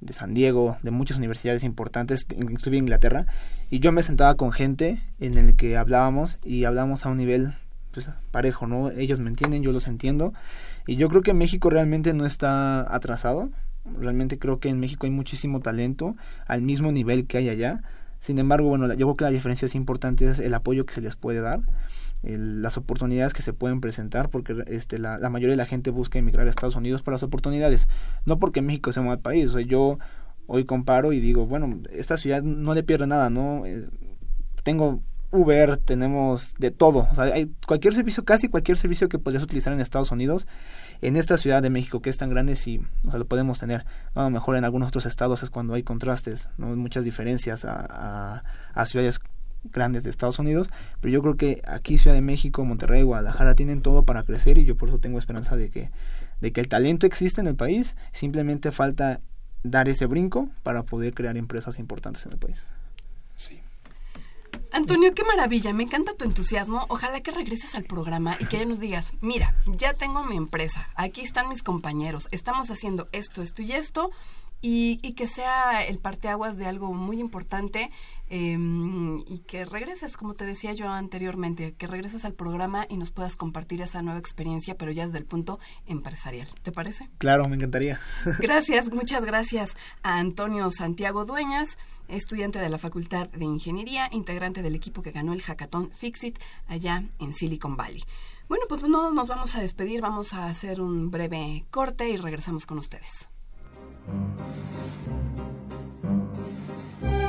de 0.04 0.12
San 0.12 0.34
Diego, 0.34 0.76
de 0.82 0.90
muchas 0.90 1.16
universidades 1.16 1.64
importantes, 1.64 2.26
inclusive 2.36 2.76
Inglaterra, 2.76 3.26
y 3.70 3.80
yo 3.80 3.90
me 3.90 4.02
sentaba 4.02 4.34
con 4.36 4.52
gente 4.52 5.02
en 5.18 5.36
el 5.38 5.56
que 5.56 5.76
hablábamos 5.76 6.38
y 6.44 6.64
hablábamos 6.64 7.04
a 7.06 7.08
un 7.08 7.16
nivel 7.16 7.54
pues 7.90 8.10
parejo, 8.30 8.66
¿no? 8.66 8.90
Ellos 8.90 9.20
me 9.20 9.30
entienden, 9.30 9.62
yo 9.62 9.72
los 9.72 9.86
entiendo, 9.86 10.34
y 10.86 10.96
yo 10.96 11.08
creo 11.08 11.22
que 11.22 11.32
México 11.32 11.70
realmente 11.70 12.12
no 12.12 12.26
está 12.26 12.94
atrasado, 12.94 13.50
realmente 13.98 14.38
creo 14.38 14.58
que 14.58 14.68
en 14.68 14.78
México 14.78 15.06
hay 15.06 15.12
muchísimo 15.12 15.60
talento 15.60 16.16
al 16.46 16.60
mismo 16.60 16.92
nivel 16.92 17.26
que 17.26 17.38
hay 17.38 17.48
allá, 17.48 17.82
sin 18.20 18.38
embargo, 18.38 18.68
bueno, 18.68 18.88
yo 18.94 19.06
creo 19.06 19.16
que 19.16 19.24
la 19.24 19.30
diferencia 19.30 19.66
es 19.66 19.74
importante 19.74 20.26
es 20.26 20.38
el 20.38 20.54
apoyo 20.54 20.86
que 20.86 20.94
se 20.94 21.00
les 21.00 21.16
puede 21.16 21.40
dar 21.40 21.60
las 22.26 22.76
oportunidades 22.76 23.32
que 23.32 23.42
se 23.42 23.52
pueden 23.52 23.80
presentar, 23.80 24.30
porque 24.30 24.64
este, 24.66 24.98
la, 24.98 25.18
la, 25.18 25.30
mayoría 25.30 25.52
de 25.52 25.58
la 25.58 25.66
gente 25.66 25.90
busca 25.90 26.18
emigrar 26.18 26.46
a 26.46 26.50
Estados 26.50 26.76
Unidos 26.76 27.02
por 27.02 27.12
las 27.12 27.22
oportunidades, 27.22 27.88
no 28.24 28.38
porque 28.38 28.62
México 28.62 28.92
sea 28.92 29.02
un 29.02 29.08
mal 29.08 29.20
país, 29.20 29.54
o 29.54 29.60
yo 29.60 29.98
hoy 30.46 30.64
comparo 30.64 31.12
y 31.12 31.20
digo, 31.20 31.46
bueno, 31.46 31.80
esta 31.90 32.16
ciudad 32.16 32.42
no 32.42 32.74
le 32.74 32.82
pierde 32.82 33.06
nada, 33.06 33.30
¿no? 33.30 33.66
Eh, 33.66 33.88
tengo 34.62 35.02
Uber, 35.30 35.76
tenemos 35.78 36.54
de 36.58 36.70
todo, 36.70 37.08
o 37.10 37.14
sea, 37.14 37.24
hay 37.24 37.50
cualquier 37.66 37.92
servicio, 37.92 38.24
casi 38.24 38.48
cualquier 38.48 38.78
servicio 38.78 39.08
que 39.08 39.18
podrías 39.18 39.42
utilizar 39.42 39.72
en 39.72 39.80
Estados 39.80 40.12
Unidos, 40.12 40.46
en 41.02 41.16
esta 41.16 41.36
ciudad 41.38 41.60
de 41.60 41.70
México 41.70 42.00
que 42.00 42.08
es 42.08 42.16
tan 42.18 42.30
grande, 42.30 42.54
sí, 42.54 42.80
o 43.06 43.10
sea, 43.10 43.18
lo 43.18 43.26
podemos 43.26 43.58
tener. 43.58 43.84
a 44.14 44.22
lo 44.22 44.30
mejor 44.30 44.56
en 44.56 44.64
algunos 44.64 44.88
otros 44.88 45.06
estados 45.06 45.42
es 45.42 45.50
cuando 45.50 45.74
hay 45.74 45.82
contrastes, 45.82 46.50
¿no? 46.56 46.68
muchas 46.76 47.04
diferencias 47.04 47.64
a, 47.64 47.84
a, 47.88 48.44
a 48.74 48.86
ciudades 48.86 49.20
grandes 49.72 50.04
de 50.04 50.10
Estados 50.10 50.38
Unidos, 50.38 50.70
pero 51.00 51.12
yo 51.12 51.22
creo 51.22 51.36
que 51.36 51.62
aquí 51.66 51.98
Ciudad 51.98 52.14
de 52.14 52.22
México, 52.22 52.64
Monterrey, 52.64 53.02
Guadalajara 53.02 53.54
tienen 53.54 53.82
todo 53.82 54.04
para 54.04 54.22
crecer 54.22 54.58
y 54.58 54.64
yo 54.64 54.76
por 54.76 54.88
eso 54.88 54.98
tengo 54.98 55.18
esperanza 55.18 55.56
de 55.56 55.70
que, 55.70 55.90
de 56.40 56.52
que 56.52 56.60
el 56.60 56.68
talento 56.68 57.06
existe 57.06 57.40
en 57.40 57.46
el 57.46 57.56
país, 57.56 57.96
simplemente 58.12 58.70
falta 58.70 59.20
dar 59.62 59.88
ese 59.88 60.06
brinco 60.06 60.48
para 60.62 60.82
poder 60.82 61.14
crear 61.14 61.36
empresas 61.36 61.78
importantes 61.78 62.24
en 62.26 62.32
el 62.32 62.38
país. 62.38 62.66
Sí. 63.36 63.60
Antonio, 64.70 65.14
qué 65.14 65.24
maravilla, 65.24 65.72
me 65.72 65.84
encanta 65.84 66.14
tu 66.14 66.24
entusiasmo. 66.24 66.84
Ojalá 66.88 67.20
que 67.20 67.30
regreses 67.30 67.74
al 67.74 67.84
programa 67.84 68.36
y 68.40 68.44
que 68.46 68.58
ya 68.58 68.66
nos 68.66 68.80
digas, 68.80 69.12
mira, 69.20 69.56
ya 69.66 69.94
tengo 69.94 70.24
mi 70.24 70.36
empresa, 70.36 70.86
aquí 70.96 71.22
están 71.22 71.48
mis 71.48 71.62
compañeros, 71.62 72.28
estamos 72.30 72.70
haciendo 72.70 73.06
esto, 73.12 73.42
esto 73.42 73.62
y 73.62 73.72
esto, 73.72 74.10
y, 74.60 74.98
y 75.02 75.12
que 75.12 75.28
sea 75.28 75.84
el 75.84 75.98
parteaguas 75.98 76.56
de 76.56 76.66
algo 76.66 76.92
muy 76.92 77.20
importante 77.20 77.90
Em, 78.30 79.18
y 79.26 79.40
que 79.40 79.64
regreses, 79.64 80.16
como 80.16 80.34
te 80.34 80.46
decía 80.46 80.72
yo 80.72 80.88
anteriormente, 80.88 81.74
que 81.74 81.86
regreses 81.86 82.24
al 82.24 82.32
programa 82.32 82.86
y 82.88 82.96
nos 82.96 83.10
puedas 83.10 83.36
compartir 83.36 83.82
esa 83.82 84.02
nueva 84.02 84.18
experiencia, 84.18 84.76
pero 84.76 84.90
ya 84.92 85.06
desde 85.06 85.18
el 85.18 85.26
punto 85.26 85.60
empresarial. 85.86 86.48
¿Te 86.62 86.72
parece? 86.72 87.10
Claro, 87.18 87.48
me 87.48 87.56
encantaría. 87.56 88.00
Gracias, 88.38 88.90
muchas 88.90 89.24
gracias 89.24 89.76
a 90.02 90.18
Antonio 90.18 90.70
Santiago 90.70 91.24
Dueñas, 91.24 91.76
estudiante 92.08 92.58
de 92.58 92.70
la 92.70 92.78
Facultad 92.78 93.28
de 93.28 93.44
Ingeniería, 93.44 94.08
integrante 94.10 94.62
del 94.62 94.74
equipo 94.74 95.02
que 95.02 95.10
ganó 95.10 95.32
el 95.32 95.42
hackathon 95.42 95.90
Fixit 95.90 96.38
allá 96.66 97.04
en 97.18 97.34
Silicon 97.34 97.76
Valley. 97.76 98.02
Bueno, 98.48 98.64
pues 98.68 98.82
no 98.82 99.10
nos 99.12 99.28
vamos 99.28 99.54
a 99.54 99.60
despedir, 99.60 100.00
vamos 100.00 100.34
a 100.34 100.46
hacer 100.46 100.80
un 100.80 101.10
breve 101.10 101.64
corte 101.70 102.08
y 102.10 102.16
regresamos 102.16 102.66
con 102.66 102.78
ustedes. 102.78 103.28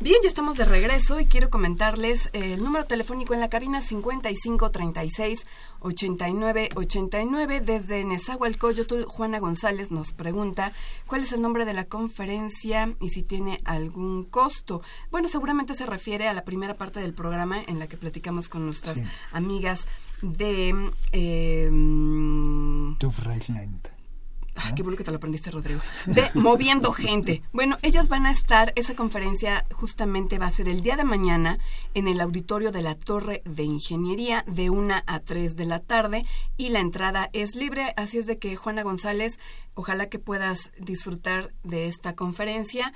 Bien, 0.00 0.16
ya 0.22 0.28
estamos 0.28 0.56
de 0.56 0.64
regreso 0.64 1.18
y 1.18 1.26
quiero 1.26 1.50
comentarles 1.50 2.30
eh, 2.32 2.54
el 2.54 2.62
número 2.62 2.84
telefónico 2.84 3.34
en 3.34 3.40
la 3.40 3.48
cabina 3.48 3.82
5536 3.82 5.44
8989 5.80 7.60
desde 7.60 8.04
Nezahualcóyotl. 8.04 9.02
Juana 9.02 9.40
González 9.40 9.90
nos 9.90 10.12
pregunta 10.12 10.72
cuál 11.08 11.22
es 11.22 11.32
el 11.32 11.42
nombre 11.42 11.64
de 11.64 11.72
la 11.72 11.86
conferencia 11.86 12.94
y 13.00 13.08
si 13.08 13.24
tiene 13.24 13.60
algún 13.64 14.22
costo. 14.22 14.82
Bueno, 15.10 15.26
seguramente 15.26 15.74
se 15.74 15.84
refiere 15.84 16.28
a 16.28 16.32
la 16.32 16.44
primera 16.44 16.74
parte 16.74 17.00
del 17.00 17.12
programa 17.12 17.60
en 17.66 17.80
la 17.80 17.88
que 17.88 17.96
platicamos 17.96 18.48
con 18.48 18.64
nuestras 18.64 19.02
amigas 19.32 19.88
de 20.22 20.92
eh, 21.10 21.70
qué 24.74 24.82
bueno 24.82 24.96
que 24.96 25.04
te 25.04 25.10
lo 25.10 25.16
aprendiste, 25.16 25.50
Rodrigo. 25.50 25.80
De 26.06 26.30
Moviendo 26.34 26.92
Gente. 26.92 27.42
Bueno, 27.52 27.76
ellas 27.82 28.08
van 28.08 28.26
a 28.26 28.30
estar, 28.30 28.72
esa 28.76 28.94
conferencia 28.94 29.64
justamente 29.72 30.38
va 30.38 30.46
a 30.46 30.50
ser 30.50 30.68
el 30.68 30.82
día 30.82 30.96
de 30.96 31.04
mañana 31.04 31.58
en 31.94 32.08
el 32.08 32.20
auditorio 32.20 32.72
de 32.72 32.82
la 32.82 32.94
Torre 32.94 33.42
de 33.44 33.62
Ingeniería 33.64 34.44
de 34.46 34.70
1 34.70 35.02
a 35.06 35.20
3 35.20 35.56
de 35.56 35.64
la 35.64 35.80
tarde 35.80 36.22
y 36.56 36.70
la 36.70 36.80
entrada 36.80 37.30
es 37.32 37.54
libre. 37.54 37.92
Así 37.96 38.18
es 38.18 38.26
de 38.26 38.38
que, 38.38 38.56
Juana 38.56 38.82
González, 38.82 39.38
ojalá 39.74 40.08
que 40.08 40.18
puedas 40.18 40.72
disfrutar 40.78 41.52
de 41.62 41.86
esta 41.86 42.14
conferencia 42.14 42.92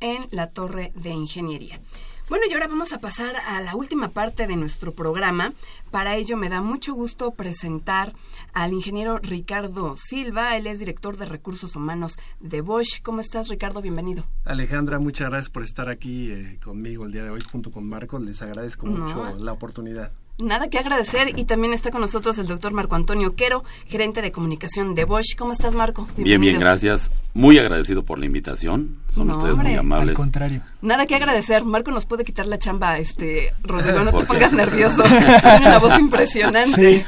en 0.00 0.26
la 0.30 0.48
Torre 0.48 0.92
de 0.94 1.10
Ingeniería. 1.10 1.80
Bueno, 2.28 2.44
y 2.50 2.52
ahora 2.52 2.66
vamos 2.66 2.92
a 2.92 2.98
pasar 2.98 3.36
a 3.36 3.60
la 3.60 3.76
última 3.76 4.08
parte 4.08 4.48
de 4.48 4.56
nuestro 4.56 4.92
programa. 4.92 5.52
Para 5.92 6.16
ello 6.16 6.36
me 6.36 6.48
da 6.48 6.60
mucho 6.60 6.92
gusto 6.92 7.30
presentar 7.30 8.14
al 8.56 8.72
ingeniero 8.72 9.18
Ricardo 9.18 9.96
Silva. 9.98 10.56
Él 10.56 10.66
es 10.66 10.78
director 10.78 11.18
de 11.18 11.26
recursos 11.26 11.76
humanos 11.76 12.16
de 12.40 12.62
Bosch. 12.62 13.02
¿Cómo 13.02 13.20
estás, 13.20 13.48
Ricardo? 13.48 13.82
Bienvenido. 13.82 14.24
Alejandra, 14.46 14.98
muchas 14.98 15.28
gracias 15.28 15.50
por 15.50 15.62
estar 15.62 15.90
aquí 15.90 16.30
eh, 16.32 16.58
conmigo 16.64 17.04
el 17.04 17.12
día 17.12 17.22
de 17.22 17.30
hoy 17.30 17.42
junto 17.52 17.70
con 17.70 17.86
Marco. 17.86 18.18
Les 18.18 18.40
agradezco 18.40 18.86
mucho 18.86 19.36
la 19.36 19.52
oportunidad. 19.52 20.10
Nada 20.38 20.68
que 20.68 20.78
agradecer 20.78 21.32
y 21.38 21.44
también 21.44 21.72
está 21.72 21.90
con 21.90 22.02
nosotros 22.02 22.36
el 22.36 22.46
doctor 22.46 22.74
Marco 22.74 22.94
Antonio 22.94 23.34
Quero, 23.34 23.64
gerente 23.86 24.20
de 24.20 24.32
comunicación 24.32 24.94
de 24.94 25.04
Bosch. 25.06 25.34
¿Cómo 25.38 25.52
estás, 25.52 25.74
Marco? 25.74 26.06
Bien, 26.18 26.38
bien, 26.38 26.60
gracias. 26.60 27.10
Muy 27.32 27.58
agradecido 27.58 28.02
por 28.02 28.18
la 28.18 28.26
invitación. 28.26 28.98
Son 29.08 29.30
ustedes 29.30 29.56
muy 29.56 29.74
amables. 29.74 30.10
Al 30.10 30.14
contrario. 30.14 30.62
Nada 30.82 31.06
que 31.06 31.14
agradecer. 31.14 31.64
Marco 31.64 31.90
nos 31.90 32.04
puede 32.04 32.22
quitar 32.22 32.46
la 32.46 32.58
chamba, 32.58 32.98
este, 32.98 33.50
Rodrigo, 33.62 34.00
no 34.00 34.12
te 34.12 34.24
pongas 34.26 34.52
nervioso. 34.52 35.02
Tiene 35.04 35.68
una 35.68 35.78
voz 35.78 35.98
impresionante. 35.98 37.06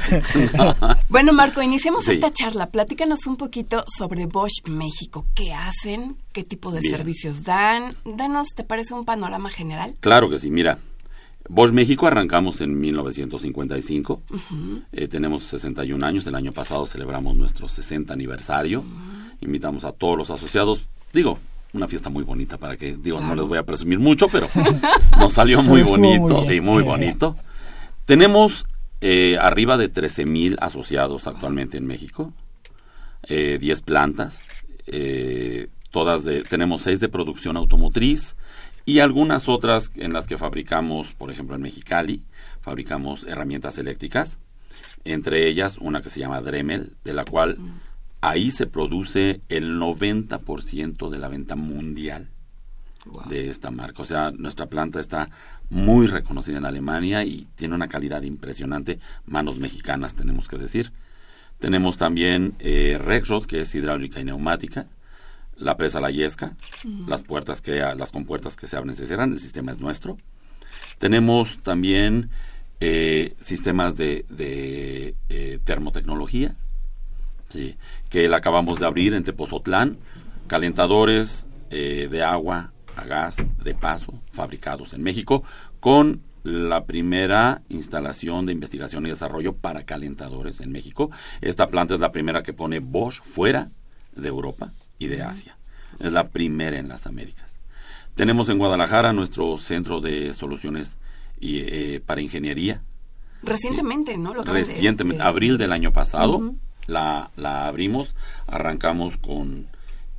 bueno, 1.11 1.35
Marco, 1.35 1.61
iniciemos 1.61 2.09
esta 2.09 2.33
charla. 2.33 2.71
Platícanos 2.71 3.27
un 3.27 3.37
poquito 3.37 3.85
sobre 3.95 4.25
Bosch 4.25 4.67
México. 4.67 5.27
¿Qué 5.35 5.53
hacen? 5.53 6.17
¿Qué 6.33 6.45
tipo 6.45 6.73
de 6.73 6.81
servicios 6.81 7.45
dan? 7.45 7.95
Danos, 8.07 8.49
¿te 8.55 8.65
parece 8.65 8.95
un 8.95 9.05
panorama 9.05 9.51
general? 9.51 9.97
Claro 10.01 10.31
que 10.31 10.39
sí. 10.39 10.51
Mira, 10.51 10.79
Bosch 11.49 11.73
México 11.73 12.07
arrancamos 12.07 12.61
en 12.61 12.79
1955, 12.79 14.23
eh, 14.93 15.09
tenemos 15.09 15.45
61 15.45 16.05
años, 16.05 16.27
el 16.27 16.35
año 16.35 16.53
pasado 16.53 16.87
celebramos 16.87 17.37
nuestro 17.37 17.69
60 17.69 18.13
aniversario, 18.13 18.85
invitamos 19.41 19.85
a 19.85 19.93
todos 19.93 20.19
los 20.19 20.31
asociados, 20.31 20.89
digo, 21.13 21.39
una 21.73 21.89
fiesta 21.89 22.11
muy 22.11 22.25
bonita 22.25 22.59
para 22.59 22.77
que, 22.77 22.97
digo, 22.97 23.21
no 23.21 23.35
les 23.35 23.47
voy 23.47 23.59
a 23.59 23.63
presumir 23.65 23.99
mucho, 23.99 24.29
pero 24.29 24.49
nos 25.19 25.33
salió 25.33 25.63
muy 25.63 25.83
bonito, 25.83 26.47
sí, 26.47 26.61
muy 26.61 26.83
bonito. 26.83 27.37
Tenemos 28.05 28.67
eh, 29.01 29.37
arriba 29.41 29.77
de 29.77 29.89
13 29.89 30.27
mil 30.27 30.57
asociados 30.61 31.27
actualmente 31.27 31.77
en 31.77 31.87
México, 31.87 32.33
eh, 33.25 33.59
10 33.61 33.83
plantas, 33.83 34.45
eh, 34.87 35.69
todas 35.91 36.25
de, 36.25 36.43
tenemos 36.43 36.83
6 36.83 37.01
de 37.01 37.09
producción 37.09 37.57
automotriz, 37.57 38.35
y 38.89 39.01
algunas 39.01 39.51
otras 39.51 39.93
en 39.97 40.15
las 40.15 40.27
que 40.27 40.39
fabricamos, 40.39 41.13
por 41.13 41.31
ejemplo 41.31 41.55
en 41.55 41.61
Mexicali, 41.61 42.23
fabricamos 42.63 43.25
herramientas 43.25 43.77
eléctricas, 43.77 44.39
entre 45.05 45.47
ellas 45.47 45.77
una 45.77 46.01
que 46.01 46.09
se 46.09 46.21
llama 46.21 46.41
Dremel, 46.41 46.95
de 47.05 47.13
la 47.13 47.27
cual 47.27 47.59
ahí 48.23 48.51
se 48.51 48.67
produce 48.67 49.43
el 49.51 49.79
90% 49.79 51.11
de 51.11 51.19
la 51.19 51.29
venta 51.29 51.55
mundial 51.55 52.31
de 53.29 53.51
esta 53.51 53.71
marca. 53.71 54.01
O 54.01 54.07
sea, 54.07 54.31
nuestra 54.31 54.71
planta 54.71 55.01
está 55.01 55.29
muy 55.69 56.07
reconocida 56.07 56.57
en 56.57 56.65
Alemania 56.65 57.25
y 57.25 57.47
tiene 57.57 57.75
una 57.75 57.89
calidad 57.89 58.23
impresionante, 58.23 59.01
manos 59.27 59.59
mexicanas 59.59 60.15
tenemos 60.15 60.49
que 60.49 60.57
decir. 60.57 60.93
Tenemos 61.59 61.99
también 61.99 62.55
eh, 62.59 62.99
Rexrod, 62.99 63.45
que 63.45 63.61
es 63.61 63.75
hidráulica 63.75 64.19
y 64.19 64.25
neumática, 64.25 64.87
la 65.59 65.77
presa 65.77 66.01
La 66.01 66.11
Yesca, 66.11 66.57
las 67.07 67.23
puertas 67.23 67.61
que 67.61 67.81
las 67.97 68.11
compuertas 68.11 68.57
que 68.57 68.67
se 68.67 68.77
abren 68.77 68.93
y 68.93 68.97
se 68.97 69.07
cierran, 69.07 69.33
el 69.33 69.41
sistema 69.41 69.73
es 69.73 69.81
nuestro. 69.81 70.17
Tenemos 70.99 71.59
también 71.63 72.31
eh, 72.81 73.35
sistemas 73.41 73.97
de, 73.97 74.25
de 74.29 75.15
eh, 75.29 75.59
termotecnología, 75.65 76.55
que 78.11 78.29
la 78.29 78.37
acabamos 78.37 78.79
de 78.79 78.87
abrir 78.87 79.15
en 79.15 79.25
Tepozotlán, 79.25 79.97
calentadores 80.47 81.47
eh, 81.71 82.09
de 82.11 82.23
agua 82.23 82.73
a 82.95 83.05
gas 83.05 83.37
de 83.63 83.75
paso 83.75 84.13
fabricados 84.33 84.93
en 84.93 85.03
México, 85.03 85.43
con 85.81 86.21
la 86.45 86.85
primera 86.85 87.63
instalación 87.69 88.47
de 88.47 88.53
investigación 88.53 89.07
y 89.07 89.11
desarrollo 89.11 89.55
para 89.55 89.85
calentadores 89.85 90.61
en 90.61 90.73
México. 90.73 91.11
Esta 91.41 91.69
planta 91.69 91.95
es 91.95 92.01
la 92.01 92.13
primera 92.13 92.43
que 92.43 92.53
pone 92.53 92.81
Bosch 92.81 93.23
fuera 93.23 93.71
de 94.15 94.29
Europa 94.29 94.73
y 94.99 95.07
de 95.07 95.23
Asia. 95.23 95.57
Es 95.99 96.13
la 96.13 96.29
primera 96.29 96.79
en 96.79 96.89
las 96.89 97.07
Américas. 97.07 97.59
Tenemos 98.15 98.49
en 98.49 98.59
Guadalajara 98.59 99.13
nuestro 99.13 99.57
centro 99.59 100.01
de 100.01 100.35
soluciones 100.35 100.97
y, 101.41 101.59
eh, 101.61 102.03
para 102.05 102.21
ingeniería. 102.21 102.83
Recientemente, 103.43 104.17
¿no? 104.17 104.35
Recientemente, 104.35 105.23
abril 105.23 105.59
del 105.59 105.73
año 105.73 105.93
pasado, 105.93 106.55
la, 106.87 107.31
la 107.37 107.69
abrimos, 107.69 108.17
arrancamos 108.47 109.17
con 109.19 109.69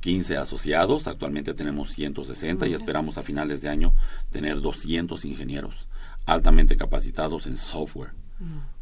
15 0.00 0.38
asociados, 0.38 1.06
actualmente 1.06 1.52
tenemos 1.52 1.92
160 1.92 2.66
y 2.66 2.72
esperamos 2.72 3.18
a 3.18 3.22
finales 3.22 3.60
de 3.60 3.68
año 3.68 3.92
tener 4.30 4.60
200 4.60 5.24
ingenieros 5.26 5.88
altamente 6.26 6.76
capacitados 6.76 7.46
en 7.46 7.56
software 7.56 8.12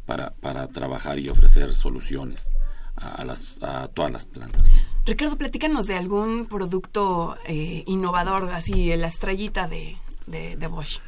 para, 0.05 0.31
para 0.31 0.67
trabajar 0.67 1.19
y 1.19 1.29
ofrecer 1.29 1.73
soluciones 1.73 2.49
a, 3.01 3.23
las, 3.23 3.61
a 3.61 3.87
todas 3.87 4.11
las 4.11 4.25
plantas. 4.25 4.65
Ricardo, 5.05 5.37
platícanos 5.37 5.87
de 5.87 5.95
algún 5.95 6.45
producto 6.45 7.37
eh, 7.45 7.83
innovador, 7.87 8.49
así 8.53 8.95
la 8.95 9.07
estrellita 9.07 9.67
de, 9.67 9.95
de, 10.27 10.67
Bosch. 10.67 10.99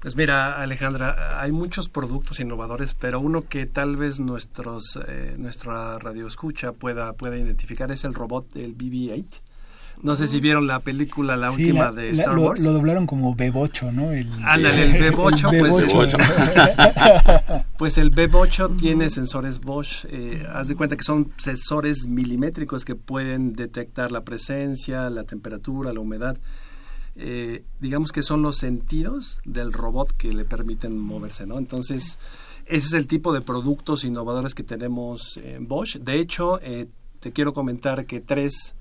Pues 0.00 0.16
mira, 0.16 0.62
Alejandra, 0.62 1.40
hay 1.42 1.52
muchos 1.52 1.90
productos 1.90 2.40
innovadores, 2.40 2.94
pero 2.94 3.20
uno 3.20 3.42
que 3.42 3.66
tal 3.66 3.96
vez 3.96 4.18
nuestros, 4.18 4.98
eh, 5.06 5.34
nuestra 5.38 5.98
radio 5.98 6.26
escucha 6.26 6.72
pueda, 6.72 7.12
pueda 7.12 7.36
identificar 7.36 7.90
es 7.92 8.04
el 8.04 8.14
robot 8.14 8.50
del 8.52 8.76
BB-8. 8.76 9.42
No 10.02 10.16
sé 10.16 10.26
si 10.26 10.40
vieron 10.40 10.66
la 10.66 10.80
película, 10.80 11.36
la 11.36 11.50
última 11.50 11.92
de 11.92 12.10
Star 12.10 12.34
lo, 12.34 12.42
Wars. 12.42 12.60
Lo 12.62 12.72
doblaron 12.72 13.06
como 13.06 13.34
Bebocho, 13.34 13.92
¿no? 13.92 14.12
El, 14.12 14.32
Ándale, 14.44 14.86
el 14.86 14.92
Bebocho, 15.00 15.48
pues. 15.48 15.82
Bebocho. 15.82 16.16
pues 17.78 17.98
el 17.98 18.10
Bebocho 18.10 18.70
tiene 18.70 19.10
sensores 19.10 19.60
Bosch. 19.60 20.06
Eh, 20.08 20.46
haz 20.52 20.68
de 20.68 20.76
cuenta 20.76 20.96
que 20.96 21.04
son 21.04 21.32
sensores 21.36 22.06
milimétricos 22.08 22.84
que 22.84 22.94
pueden 22.94 23.54
detectar 23.54 24.10
la 24.10 24.24
presencia, 24.24 25.10
la 25.10 25.24
temperatura, 25.24 25.92
la 25.92 26.00
humedad. 26.00 26.38
Eh, 27.16 27.64
digamos 27.80 28.12
que 28.12 28.22
son 28.22 28.40
los 28.40 28.56
sentidos 28.56 29.40
del 29.44 29.72
robot 29.72 30.12
que 30.16 30.32
le 30.32 30.44
permiten 30.44 30.98
moverse, 30.98 31.44
¿no? 31.44 31.58
Entonces, 31.58 32.18
ese 32.66 32.86
es 32.86 32.92
el 32.94 33.06
tipo 33.06 33.32
de 33.32 33.40
productos 33.40 34.04
innovadores 34.04 34.54
que 34.54 34.62
tenemos 34.62 35.38
en 35.42 35.66
Bosch. 35.66 35.96
De 35.96 36.18
hecho, 36.18 36.60
eh, 36.62 36.86
te 37.18 37.32
quiero 37.32 37.52
comentar 37.52 38.06
que 38.06 38.20
tres 38.20 38.74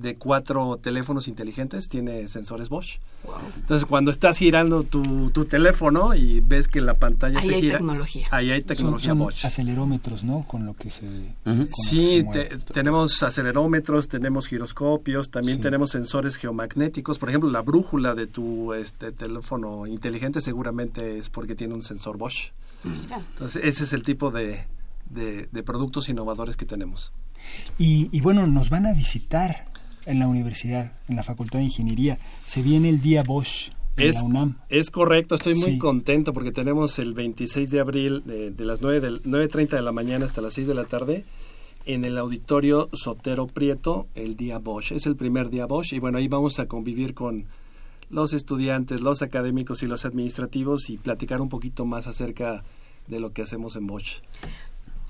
de 0.00 0.16
cuatro 0.16 0.78
teléfonos 0.80 1.28
inteligentes 1.28 1.88
tiene 1.88 2.28
sensores 2.28 2.68
Bosch. 2.68 2.98
Entonces, 3.56 3.84
cuando 3.84 4.10
estás 4.10 4.38
girando 4.38 4.84
tu, 4.84 5.30
tu, 5.30 5.44
teléfono 5.44 6.14
y 6.14 6.40
ves 6.40 6.68
que 6.68 6.80
la 6.80 6.94
pantalla 6.94 7.40
ahí 7.40 7.48
se 7.48 7.54
hay 7.54 7.60
gira, 7.60 7.78
tecnología. 7.78 8.28
ahí 8.30 8.50
hay 8.50 8.62
tecnología 8.62 9.10
son, 9.10 9.18
son 9.18 9.26
Bosch. 9.26 9.44
acelerómetros, 9.44 10.24
¿no? 10.24 10.44
Con 10.46 10.66
lo 10.66 10.74
que 10.74 10.90
se. 10.90 11.06
Uh 11.06 11.30
-huh. 11.44 11.68
sí, 11.72 12.24
que 12.32 12.48
se 12.48 12.58
te, 12.58 12.72
tenemos 12.72 13.22
acelerómetros, 13.22 14.08
tenemos 14.08 14.46
giroscopios, 14.46 15.30
también 15.30 15.56
sí. 15.56 15.62
tenemos 15.62 15.90
sensores 15.90 16.36
geomagnéticos. 16.36 17.18
Por 17.18 17.28
ejemplo, 17.28 17.50
la 17.50 17.62
brújula 17.62 18.14
de 18.14 18.26
tu 18.26 18.72
este, 18.74 19.12
teléfono 19.12 19.86
inteligente 19.86 20.40
seguramente 20.40 21.18
es 21.18 21.28
porque 21.28 21.54
tiene 21.54 21.74
un 21.74 21.82
sensor 21.82 22.16
Bosch. 22.18 22.52
Mira. 22.84 23.20
Entonces, 23.32 23.62
ese 23.64 23.84
es 23.84 23.92
el 23.92 24.04
tipo 24.04 24.30
de, 24.30 24.64
de, 25.10 25.48
de 25.50 25.62
productos 25.62 26.08
innovadores 26.08 26.56
que 26.56 26.66
tenemos. 26.66 27.12
Y, 27.78 28.08
y, 28.12 28.20
bueno, 28.20 28.46
nos 28.46 28.70
van 28.70 28.86
a 28.86 28.92
visitar 28.92 29.67
en 30.08 30.18
la 30.18 30.26
universidad, 30.28 30.92
en 31.08 31.16
la 31.16 31.22
Facultad 31.22 31.58
de 31.60 31.66
Ingeniería. 31.66 32.18
Se 32.44 32.62
viene 32.62 32.88
el 32.88 33.00
día 33.00 33.22
Bosch 33.22 33.70
en 33.96 34.08
es, 34.10 34.16
la 34.16 34.22
UNAM. 34.24 34.56
Es 34.68 34.90
correcto, 34.90 35.34
estoy 35.34 35.54
muy 35.54 35.72
Sí. 35.72 35.78
contento 35.78 36.32
porque 36.32 36.52
tenemos 36.52 36.98
el 36.98 37.14
26 37.14 37.70
de 37.70 37.80
abril 37.80 38.22
de, 38.24 38.50
de 38.50 38.64
las 38.64 38.80
9 38.82 39.00
del 39.00 39.22
9.30 39.22 39.70
de 39.76 39.82
la 39.82 39.92
mañana 39.92 40.24
hasta 40.24 40.40
las 40.40 40.54
6 40.54 40.66
de 40.66 40.74
la 40.74 40.84
tarde 40.84 41.24
en 41.84 42.04
el 42.04 42.18
auditorio 42.18 42.88
Sotero 42.92 43.46
Prieto 43.46 44.06
el 44.14 44.36
día 44.36 44.58
Bosch. 44.58 44.92
Es 44.92 45.06
el 45.06 45.16
primer 45.16 45.50
día 45.50 45.66
Bosch 45.66 45.92
y 45.92 45.98
bueno, 45.98 46.18
ahí 46.18 46.28
vamos 46.28 46.58
a 46.58 46.66
convivir 46.66 47.14
con 47.14 47.46
los 48.10 48.32
estudiantes, 48.32 49.00
los 49.02 49.20
académicos 49.22 49.82
y 49.82 49.86
los 49.86 50.04
administrativos 50.06 50.88
y 50.90 50.96
platicar 50.96 51.40
un 51.42 51.48
poquito 51.48 51.84
más 51.84 52.06
acerca 52.06 52.62
de 53.06 53.20
lo 53.20 53.32
que 53.32 53.42
hacemos 53.42 53.74
en 53.76 53.86
Bosch. 53.86 54.20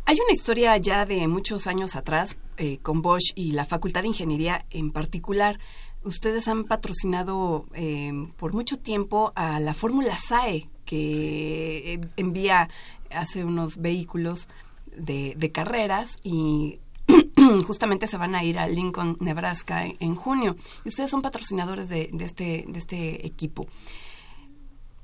Hay 0.09 0.17
una 0.25 0.33
historia 0.33 0.75
ya 0.79 1.05
de 1.05 1.29
muchos 1.29 1.67
años 1.67 1.95
atrás 1.95 2.35
eh, 2.57 2.79
con 2.79 3.03
Bosch 3.03 3.33
y 3.35 3.53
la 3.53 3.67
Facultad 3.67 4.01
de 4.01 4.09
Ingeniería 4.09 4.65
en 4.71 4.91
particular. 4.91 5.61
Ustedes 6.03 6.49
han 6.49 6.65
patrocinado 6.65 7.67
eh, 7.75 8.11
por 8.39 8.55
mucho 8.55 8.79
tiempo 8.79 9.35
a 9.37 9.61
la 9.61 9.75
Fórmula 9.75 10.17
SAE, 10.17 10.71
que 10.87 11.93
eh, 11.93 12.01
envía, 12.17 12.71
hace 13.11 13.45
unos 13.45 13.77
vehículos 13.77 14.49
de, 14.97 15.35
de 15.37 15.53
carreras 15.53 16.17
y 16.25 16.81
justamente 17.67 18.07
se 18.07 18.17
van 18.17 18.35
a 18.35 18.43
ir 18.43 18.59
a 18.59 18.67
Lincoln, 18.67 19.19
Nebraska 19.21 19.85
en, 19.85 19.99
en 20.01 20.15
junio. 20.15 20.57
Y 20.87 20.89
ustedes 20.89 21.11
son 21.11 21.21
patrocinadores 21.21 21.91
de, 21.91 22.09
de, 22.15 22.25
este, 22.25 22.65
de 22.67 22.79
este 22.79 23.27
equipo. 23.27 23.67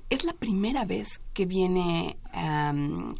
Es 0.09 0.24
la 0.24 0.32
primera 0.32 0.86
vez 0.86 1.20
que 1.34 1.44
viene 1.44 2.16
um, 2.34 3.11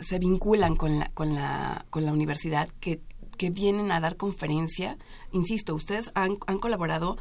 se 0.00 0.18
vinculan 0.18 0.76
con 0.76 0.98
la, 0.98 1.10
con 1.10 1.34
la, 1.34 1.86
con 1.90 2.04
la 2.04 2.12
universidad, 2.12 2.68
que, 2.80 3.00
que 3.36 3.50
vienen 3.50 3.92
a 3.92 4.00
dar 4.00 4.16
conferencia. 4.16 4.98
Insisto, 5.32 5.74
ustedes 5.74 6.10
han, 6.14 6.38
han 6.46 6.58
colaborado 6.58 7.16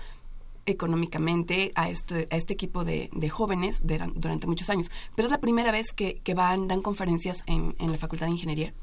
económicamente 0.65 1.71
a 1.75 1.89
este, 1.89 2.27
a 2.29 2.35
este 2.35 2.53
equipo 2.53 2.83
de, 2.83 3.09
de 3.13 3.29
jóvenes 3.29 3.81
durante 3.83 4.47
muchos 4.47 4.69
años, 4.69 4.91
pero 5.15 5.27
es 5.27 5.31
la 5.31 5.39
primera 5.39 5.71
vez 5.71 5.93
que, 5.93 6.19
que 6.23 6.33
van, 6.33 6.67
dan 6.67 6.81
conferencias 6.81 7.43
en, 7.47 7.75
en 7.79 7.91
la 7.91 7.97
Facultad 7.97 8.27
de 8.27 8.33
Ingeniería. 8.33 8.73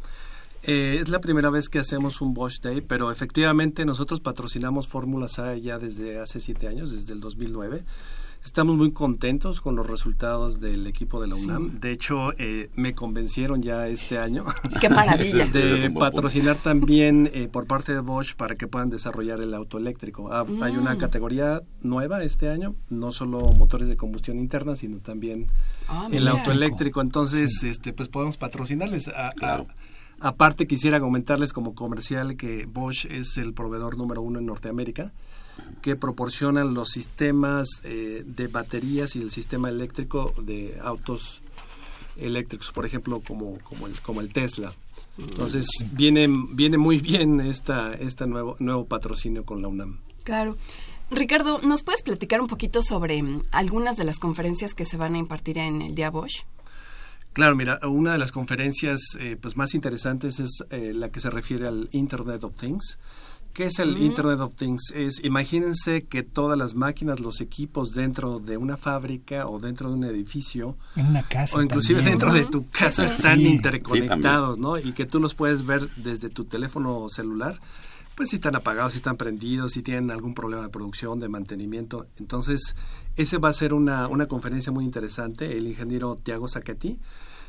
Eh, 0.67 0.99
es 1.01 1.11
la 1.11 1.21
primera 1.21 1.51
vez 1.51 1.69
que 1.69 1.79
hacemos 1.79 2.23
un 2.23 2.33
Bosch 2.33 2.61
Day, 2.63 2.81
pero 2.81 3.13
efectivamente 3.13 3.85
nosotros 3.85 4.21
patrocinamos 4.21 4.89
Fórmula 4.89 5.29
SAE 5.29 5.61
ya 5.61 5.79
desde 5.79 6.19
hace 6.19 6.41
siete 6.41 6.69
años, 6.69 6.91
desde 6.91 7.13
el 7.13 7.21
2009. 7.21 7.85
Estamos 8.45 8.77
muy 8.77 8.93
contentos 8.93 9.63
con 9.63 9.75
los 9.75 9.89
resultados 9.89 10.61
del 10.61 10.87
equipo 10.87 11.19
de 11.19 11.29
la 11.29 11.35
UNAM. 11.35 11.71
Sí. 11.71 11.79
De 11.81 11.93
hecho, 11.93 12.33
eh, 12.37 12.69
me 12.75 12.95
convencieron 12.95 13.63
ya 13.63 13.89
este 13.89 14.19
año 14.19 14.45
¡Qué 14.83 14.91
maravilla! 14.91 15.47
de 15.53 15.91
patrocinar 15.91 16.57
también 16.57 17.31
eh, 17.33 17.49
por 17.51 17.67
parte 17.67 17.95
de 17.95 18.01
Bosch 18.01 18.35
para 18.35 18.55
que 18.55 18.69
puedan 18.69 18.91
desarrollar 18.91 19.41
el 19.41 19.55
auto 19.55 19.79
eléctrico. 19.79 20.31
Ah, 20.31 20.45
mm. 20.45 20.63
Hay 20.63 20.77
una 20.77 20.99
categoría 20.99 21.63
nueva 21.81 22.23
este 22.23 22.51
año, 22.51 22.77
no 22.91 23.13
solo 23.13 23.41
motores 23.55 23.89
de 23.89 23.97
combustión 23.97 24.39
interna, 24.39 24.77
sino 24.77 24.99
también 24.99 25.47
ah, 25.89 26.09
el 26.13 26.29
auto 26.29 26.53
eléctrico. 26.53 27.01
Entonces, 27.01 27.59
sí. 27.61 27.69
este, 27.69 27.95
pues 27.95 28.11
podemos 28.11 28.37
patrocinarles. 28.37 29.09
A, 29.09 29.33
claro. 29.33 29.67
a, 30.21 30.29
aparte, 30.29 30.67
quisiera 30.67 31.01
comentarles 31.01 31.55
como 31.55 31.75
comercial 31.75 32.37
que 32.37 32.67
Bosch 32.67 33.07
es 33.07 33.39
el 33.39 33.55
proveedor 33.55 33.97
número 33.97 34.21
uno 34.21 34.39
en 34.39 34.45
Norteamérica 34.45 35.15
que 35.83 35.97
proporcionan 35.97 36.75
los 36.75 36.91
sistemas 36.91 37.69
eh, 37.83 38.23
de 38.27 38.49
baterías 38.49 39.17
y 39.17 39.21
el 39.21 39.31
sistema 39.31 39.69
eléctrico 39.69 40.33
de 40.43 40.79
autos 40.83 41.43
eléctricos, 42.17 42.71
por 42.73 42.87
ejemplo, 42.87 43.21
como, 43.21 43.59
como, 43.61 43.87
el, 43.87 44.01
como 44.01 44.21
el 44.21 44.33
Tesla. 44.33 44.73
Entonces, 45.19 45.67
viene, 45.93 46.27
viene 46.53 46.79
muy 46.79 46.99
bien 46.99 47.41
esta, 47.41 47.95
este 47.95 48.27
nuevo, 48.27 48.57
nuevo 48.59 48.87
patrocinio 48.87 49.45
con 49.45 49.63
la 49.63 49.69
UNAM. 49.69 50.01
Claro. 50.25 50.57
Ricardo, 51.11 51.61
¿nos 51.63 51.83
puedes 51.83 52.03
platicar 52.03 52.41
un 52.41 52.49
poquito 52.49 52.83
sobre 52.83 53.23
um, 53.23 53.43
algunas 53.53 53.97
de 53.97 54.05
las 54.05 54.19
conferencias 54.19 54.75
que 54.75 54.85
se 54.85 54.97
van 54.97 55.15
a 55.15 55.19
impartir 55.19 55.59
en 55.59 55.83
el 55.83 55.95
Día 55.95 56.11
Bosch? 56.11 56.45
Claro, 57.35 57.57
mira, 57.57 57.79
una 57.83 58.13
de 58.13 58.19
las 58.19 58.33
conferencias 58.33 59.01
eh, 59.19 59.37
pues 59.41 59.57
más 59.57 59.75
interesantes 59.75 60.41
es 60.41 60.65
eh, 60.71 60.93
la 60.95 61.11
que 61.11 61.21
se 61.21 61.31
refiere 61.31 61.67
al 61.67 61.89
Internet 61.93 62.43
of 62.45 62.55
Things. 62.57 62.99
¿Qué 63.55 63.67
es 63.67 63.79
el. 63.79 63.97
Internet 64.03 64.41
of 64.41 64.57
Things? 64.57 64.93
Es, 64.95 65.25
imagínense 65.25 66.05
que 66.05 66.23
todas 66.25 66.59
las 66.59 66.75
máquinas, 66.75 67.21
los 67.21 67.41
equipos 67.41 67.95
dentro 67.95 68.41
de 68.41 68.57
una 68.57 68.77
fábrica 68.77 69.47
o 69.49 69.61
dentro 69.61 69.89
de 69.89 69.95
un 69.95 70.05
edificio, 70.05 70.77
en 70.97 71.07
una 71.07 71.23
casa 71.23 71.59
o 71.59 71.63
inclusive 71.63 72.01
también, 72.01 72.19
dentro 72.19 72.35
de 72.35 72.45
tu 72.47 72.67
casa 72.67 73.09
sí. 73.09 73.15
están 73.17 73.39
Sí. 73.39 73.47
interconectados, 73.47 74.59
¿no? 74.59 74.77
Y 74.79 74.93
que 74.93 75.07
tú 75.07 75.21
los 75.21 75.35
puedes 75.35 75.65
ver 75.65 75.89
desde 75.97 76.31
tu 76.31 76.45
teléfono 76.47 77.09
celular, 77.09 77.61
pues 78.17 78.31
si 78.31 78.37
están 78.37 78.57
apagados, 78.57 78.93
si 78.93 78.97
están 78.99 79.17
prendidos, 79.17 79.73
si 79.73 79.83
tienen 79.83 80.11
algún 80.11 80.35
problema 80.35 80.63
de 80.65 80.69
producción, 80.69 81.21
de 81.21 81.29
mantenimiento. 81.29 82.07
Entonces, 82.19 82.75
ese 83.17 83.39
va 83.39 83.49
a 83.51 83.53
ser 83.53 83.73
una, 83.73 84.09
una 84.09 84.27
conferencia 84.27 84.73
muy 84.73 84.85
interesante. 84.85 85.57
El 85.57 85.67
ingeniero 85.69 86.17
Tiago 86.17 86.49
Zacati, 86.49 86.99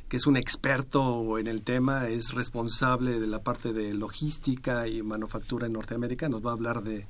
que 0.07 0.17
es 0.17 0.27
un 0.27 0.37
experto 0.37 1.37
en 1.37 1.47
el 1.47 1.63
tema, 1.63 2.07
es 2.07 2.33
responsable 2.33 3.19
de 3.19 3.27
la 3.27 3.41
parte 3.41 3.73
de 3.73 3.93
logística 3.93 4.87
y 4.87 5.01
manufactura 5.01 5.67
en 5.67 5.73
Norteamérica, 5.73 6.29
nos 6.29 6.45
va 6.45 6.51
a 6.51 6.53
hablar 6.53 6.83
de, 6.83 7.05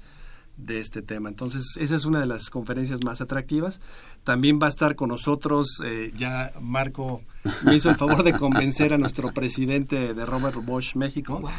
de 0.58 0.80
este 0.80 1.02
tema. 1.02 1.30
Entonces, 1.30 1.78
esa 1.80 1.96
es 1.96 2.06
una 2.06 2.20
de 2.20 2.26
las 2.26 2.50
conferencias 2.50 3.04
más 3.04 3.22
atractivas. 3.22 3.82
También 4.24 4.60
va 4.62 4.68
a 4.68 4.70
estar 4.70 4.96
con 4.96 5.10
nosotros, 5.10 5.82
eh, 5.84 6.12
ya 6.16 6.54
Marco 6.62 7.22
me 7.64 7.76
hizo 7.76 7.90
el 7.90 7.96
favor 7.96 8.24
de 8.24 8.34
convencer 8.34 8.94
a 8.94 8.98
nuestro 8.98 9.34
presidente 9.34 10.14
de 10.14 10.26
Robert 10.26 10.64
Bosch 10.64 10.96
México, 10.96 11.40
wow. 11.42 11.52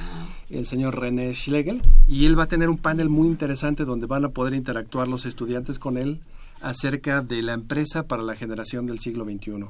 el 0.50 0.66
señor 0.66 0.98
René 0.98 1.34
Schlegel, 1.34 1.82
y 2.06 2.26
él 2.26 2.38
va 2.38 2.44
a 2.44 2.48
tener 2.48 2.68
un 2.68 2.78
panel 2.78 3.08
muy 3.08 3.28
interesante 3.28 3.84
donde 3.84 4.06
van 4.06 4.24
a 4.24 4.30
poder 4.30 4.54
interactuar 4.54 5.08
los 5.08 5.26
estudiantes 5.26 5.78
con 5.78 5.98
él 5.98 6.20
acerca 6.62 7.20
de 7.20 7.42
la 7.42 7.52
empresa 7.52 8.04
para 8.04 8.22
la 8.22 8.34
generación 8.34 8.86
del 8.86 8.98
siglo 8.98 9.24
XXI 9.24 9.66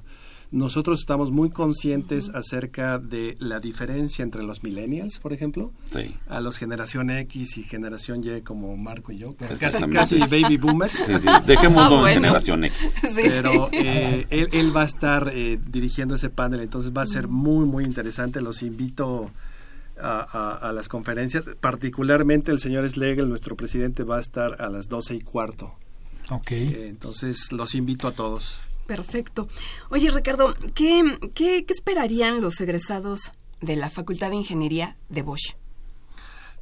nosotros 0.50 1.00
estamos 1.00 1.30
muy 1.30 1.50
conscientes 1.50 2.28
uh 2.28 2.32
-huh. 2.32 2.38
acerca 2.38 2.98
de 2.98 3.36
la 3.40 3.60
diferencia 3.60 4.22
entre 4.22 4.42
los 4.42 4.62
millennials, 4.62 5.18
por 5.18 5.32
ejemplo, 5.32 5.72
sí. 5.90 6.14
a 6.28 6.40
los 6.40 6.58
generación 6.58 7.10
X 7.10 7.58
y 7.58 7.62
generación 7.62 8.22
Y 8.24 8.42
como 8.42 8.76
Marco 8.76 9.12
y 9.12 9.18
yo, 9.18 9.34
casi, 9.36 9.82
casi 9.90 10.18
baby 10.18 10.56
boomers. 10.56 10.94
Sí, 11.06 11.14
sí. 11.18 11.28
Dejémoslo 11.46 12.00
bueno. 12.00 12.08
en 12.08 12.14
generación 12.14 12.64
X. 12.64 12.94
Pero 13.14 13.68
eh, 13.72 14.26
él, 14.30 14.48
él, 14.52 14.76
va 14.76 14.82
a 14.82 14.86
estar 14.86 15.30
eh, 15.34 15.58
dirigiendo 15.70 16.14
ese 16.14 16.30
panel, 16.30 16.60
entonces 16.60 16.92
va 16.92 17.02
a 17.02 17.06
ser 17.06 17.28
muy, 17.28 17.66
muy 17.66 17.84
interesante. 17.84 18.40
Los 18.40 18.62
invito 18.62 19.30
a, 20.00 20.26
a, 20.30 20.68
a, 20.68 20.72
las 20.72 20.88
conferencias, 20.88 21.44
particularmente 21.60 22.52
el 22.52 22.60
señor 22.60 22.88
Slegel, 22.88 23.28
nuestro 23.28 23.56
presidente, 23.56 24.04
va 24.04 24.18
a 24.18 24.20
estar 24.20 24.60
a 24.60 24.68
las 24.68 24.88
doce 24.88 25.14
y 25.14 25.20
cuarto. 25.20 25.74
Ok. 26.30 26.52
Eh, 26.52 26.88
entonces 26.88 27.52
los 27.52 27.74
invito 27.74 28.08
a 28.08 28.12
todos. 28.12 28.62
Perfecto. 28.86 29.48
Oye, 29.90 30.10
Ricardo, 30.10 30.54
¿qué, 30.74 31.18
qué, 31.34 31.64
qué 31.64 31.72
esperarían 31.72 32.40
los 32.40 32.60
egresados 32.60 33.32
de 33.60 33.76
la 33.76 33.90
Facultad 33.90 34.30
de 34.30 34.36
Ingeniería 34.36 34.96
de 35.08 35.22
Bosch? 35.22 35.56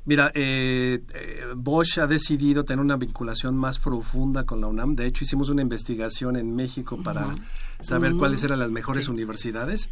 Mira, 0.07 0.31
eh, 0.35 1.01
eh, 1.15 1.45
Bosch 1.57 1.99
ha 1.99 2.07
decidido 2.07 2.65
tener 2.65 2.85
una 2.85 2.97
vinculación 2.97 3.57
más 3.57 3.79
profunda 3.79 4.45
con 4.45 4.61
la 4.61 4.67
UNAM. 4.67 4.97
De 4.97 5.07
hecho, 5.07 5.25
hicimos 5.25 5.49
una 5.49 5.63
investigación 5.63 6.37
en 6.37 6.55
México 6.55 6.99
para 7.03 7.29
uh 7.29 7.31
-huh. 7.31 7.41
saber 7.81 8.13
uh 8.13 8.17
-huh. 8.17 8.19
cuáles 8.19 8.43
eran 8.43 8.59
las 8.59 8.71
mejores 8.71 9.07
sí. 9.07 9.11
universidades. 9.11 9.89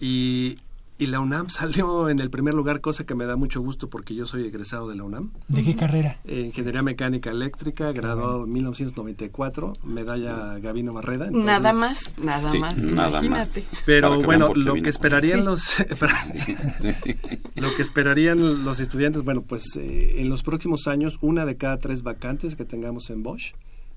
Y 0.00 0.58
y 0.98 1.06
la 1.06 1.20
UNAM 1.20 1.48
salió 1.50 2.08
en 2.08 2.18
el 2.20 2.30
primer 2.30 2.54
lugar, 2.54 2.80
cosa 2.80 3.04
que 3.04 3.14
me 3.14 3.26
da 3.26 3.36
mucho 3.36 3.60
gusto 3.60 3.88
porque 3.90 4.14
yo 4.14 4.26
soy 4.26 4.44
egresado 4.46 4.88
de 4.88 4.94
la 4.96 5.04
UNAM. 5.04 5.32
¿De 5.48 5.62
qué 5.64 5.74
carrera? 5.76 6.20
Eh, 6.24 6.42
Ingeniería 6.46 6.82
Mecánica 6.82 7.30
Eléctrica, 7.30 7.92
graduado 7.92 8.44
en 8.44 8.52
1994, 8.52 9.72
medalla 9.84 10.58
Gavino 10.60 10.92
Barreda. 10.92 11.30
nada 11.30 11.72
más, 11.72 12.14
nada 12.18 12.48
Sí, 12.50 12.58
más. 12.58 12.76
nada 12.78 13.08
imagínate. 13.10 13.60
más. 13.60 13.82
Pero 13.86 14.22
bueno, 14.22 14.54
lo 14.54 14.74
que 14.74 14.88
esperarían 14.88 15.44
los 15.44 15.74
lo 17.56 17.74
que 17.74 17.82
esperarían 17.82 18.64
los 18.64 18.80
estudiantes, 18.80 19.22
bueno, 19.24 19.42
pues 19.42 19.76
eh, 19.76 20.20
en 20.20 20.28
los 20.28 20.42
próximos 20.42 20.86
años 20.86 21.18
una 21.20 21.44
de 21.44 21.56
cada 21.56 21.78
tres 21.78 22.02
vacantes 22.02 22.56
que 22.56 22.64
tengamos 22.64 23.10
en 23.10 23.22
Bosch 23.22 23.52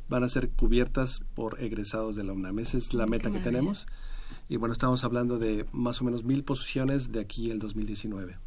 van 0.10 0.24
a 0.24 0.30
ser 0.30 0.50
cubiertas 0.50 1.20
por 1.36 1.62
egresados 1.62 2.16
de 2.16 2.24
la 2.24 2.34
UNAM. 2.34 2.60
Esa 2.60 2.78
es 2.78 2.94
la 2.94 3.06
meta 3.08 3.30
que 3.30 3.40
tenemos. 3.40 3.88
Y 4.50 4.58
bueno, 4.58 4.74
estamos 4.74 5.04
hablando 5.04 5.38
de 5.40 5.66
más 5.72 6.02
o 6.02 6.06
menos 6.06 6.24
mil 6.24 6.44
posiciones 6.44 7.12
de 7.12 7.20
aquí 7.20 7.52
el 7.52 7.60
2019. 7.60 8.38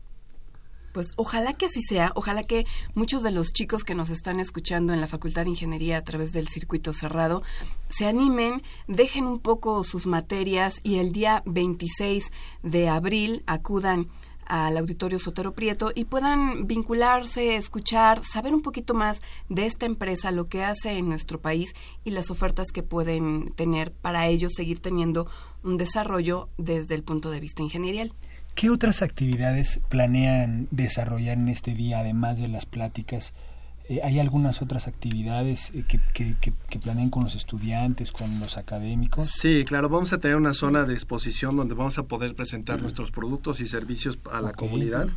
Pues 0.92 1.12
ojalá 1.16 1.52
que 1.52 1.66
así 1.66 1.82
sea, 1.82 2.10
ojalá 2.16 2.42
que 2.42 2.66
muchos 2.94 3.22
de 3.22 3.30
los 3.30 3.52
chicos 3.52 3.84
que 3.84 3.94
nos 3.94 4.10
están 4.10 4.40
escuchando 4.40 4.92
en 4.92 5.00
la 5.00 5.06
Facultad 5.06 5.44
de 5.44 5.50
Ingeniería 5.50 5.98
a 5.98 6.04
través 6.04 6.32
del 6.32 6.48
circuito 6.48 6.92
cerrado 6.92 7.42
se 7.88 8.06
animen, 8.06 8.62
dejen 8.88 9.26
un 9.26 9.38
poco 9.38 9.84
sus 9.84 10.08
materias 10.08 10.80
y 10.82 10.96
el 10.96 11.12
día 11.12 11.44
26 11.46 12.32
de 12.64 12.88
abril 12.88 13.44
acudan 13.46 14.08
al 14.46 14.76
auditorio 14.76 15.20
Sotero 15.20 15.54
Prieto 15.54 15.92
y 15.94 16.06
puedan 16.06 16.66
vincularse, 16.66 17.54
escuchar, 17.54 18.24
saber 18.24 18.52
un 18.52 18.62
poquito 18.62 18.94
más 18.94 19.22
de 19.48 19.66
esta 19.66 19.86
empresa, 19.86 20.32
lo 20.32 20.48
que 20.48 20.64
hace 20.64 20.98
en 20.98 21.08
nuestro 21.08 21.40
país 21.40 21.72
y 22.02 22.10
las 22.10 22.32
ofertas 22.32 22.72
que 22.74 22.82
pueden 22.82 23.52
tener 23.54 23.92
para 23.92 24.26
ellos 24.26 24.54
seguir 24.56 24.80
teniendo 24.80 25.28
un 25.62 25.76
desarrollo 25.76 26.48
desde 26.58 26.94
el 26.94 27.02
punto 27.02 27.30
de 27.30 27.40
vista 27.40 27.62
ingenierial. 27.62 28.12
¿Qué 28.54 28.70
otras 28.70 29.02
actividades 29.02 29.80
planean 29.88 30.68
desarrollar 30.70 31.38
en 31.38 31.48
este 31.48 31.74
día, 31.74 32.00
además 32.00 32.38
de 32.38 32.48
las 32.48 32.66
pláticas? 32.66 33.32
Eh, 33.92 33.98
¿Hay 34.04 34.20
algunas 34.20 34.62
otras 34.62 34.86
actividades 34.86 35.72
eh, 35.74 35.82
que, 35.88 35.98
que, 36.14 36.36
que, 36.40 36.52
que 36.68 36.78
planean 36.78 37.10
con 37.10 37.24
los 37.24 37.34
estudiantes, 37.34 38.12
con 38.12 38.38
los 38.38 38.56
académicos? 38.56 39.28
Sí, 39.30 39.64
claro, 39.66 39.88
vamos 39.88 40.12
a 40.12 40.18
tener 40.18 40.36
una 40.36 40.52
zona 40.52 40.84
de 40.84 40.94
exposición 40.94 41.56
donde 41.56 41.74
vamos 41.74 41.98
a 41.98 42.04
poder 42.04 42.36
presentar 42.36 42.80
nuestros 42.80 43.10
productos 43.10 43.58
y 43.60 43.66
servicios 43.66 44.16
a 44.30 44.40
la 44.42 44.50
Ok. 44.50 44.56
comunidad. 44.58 45.08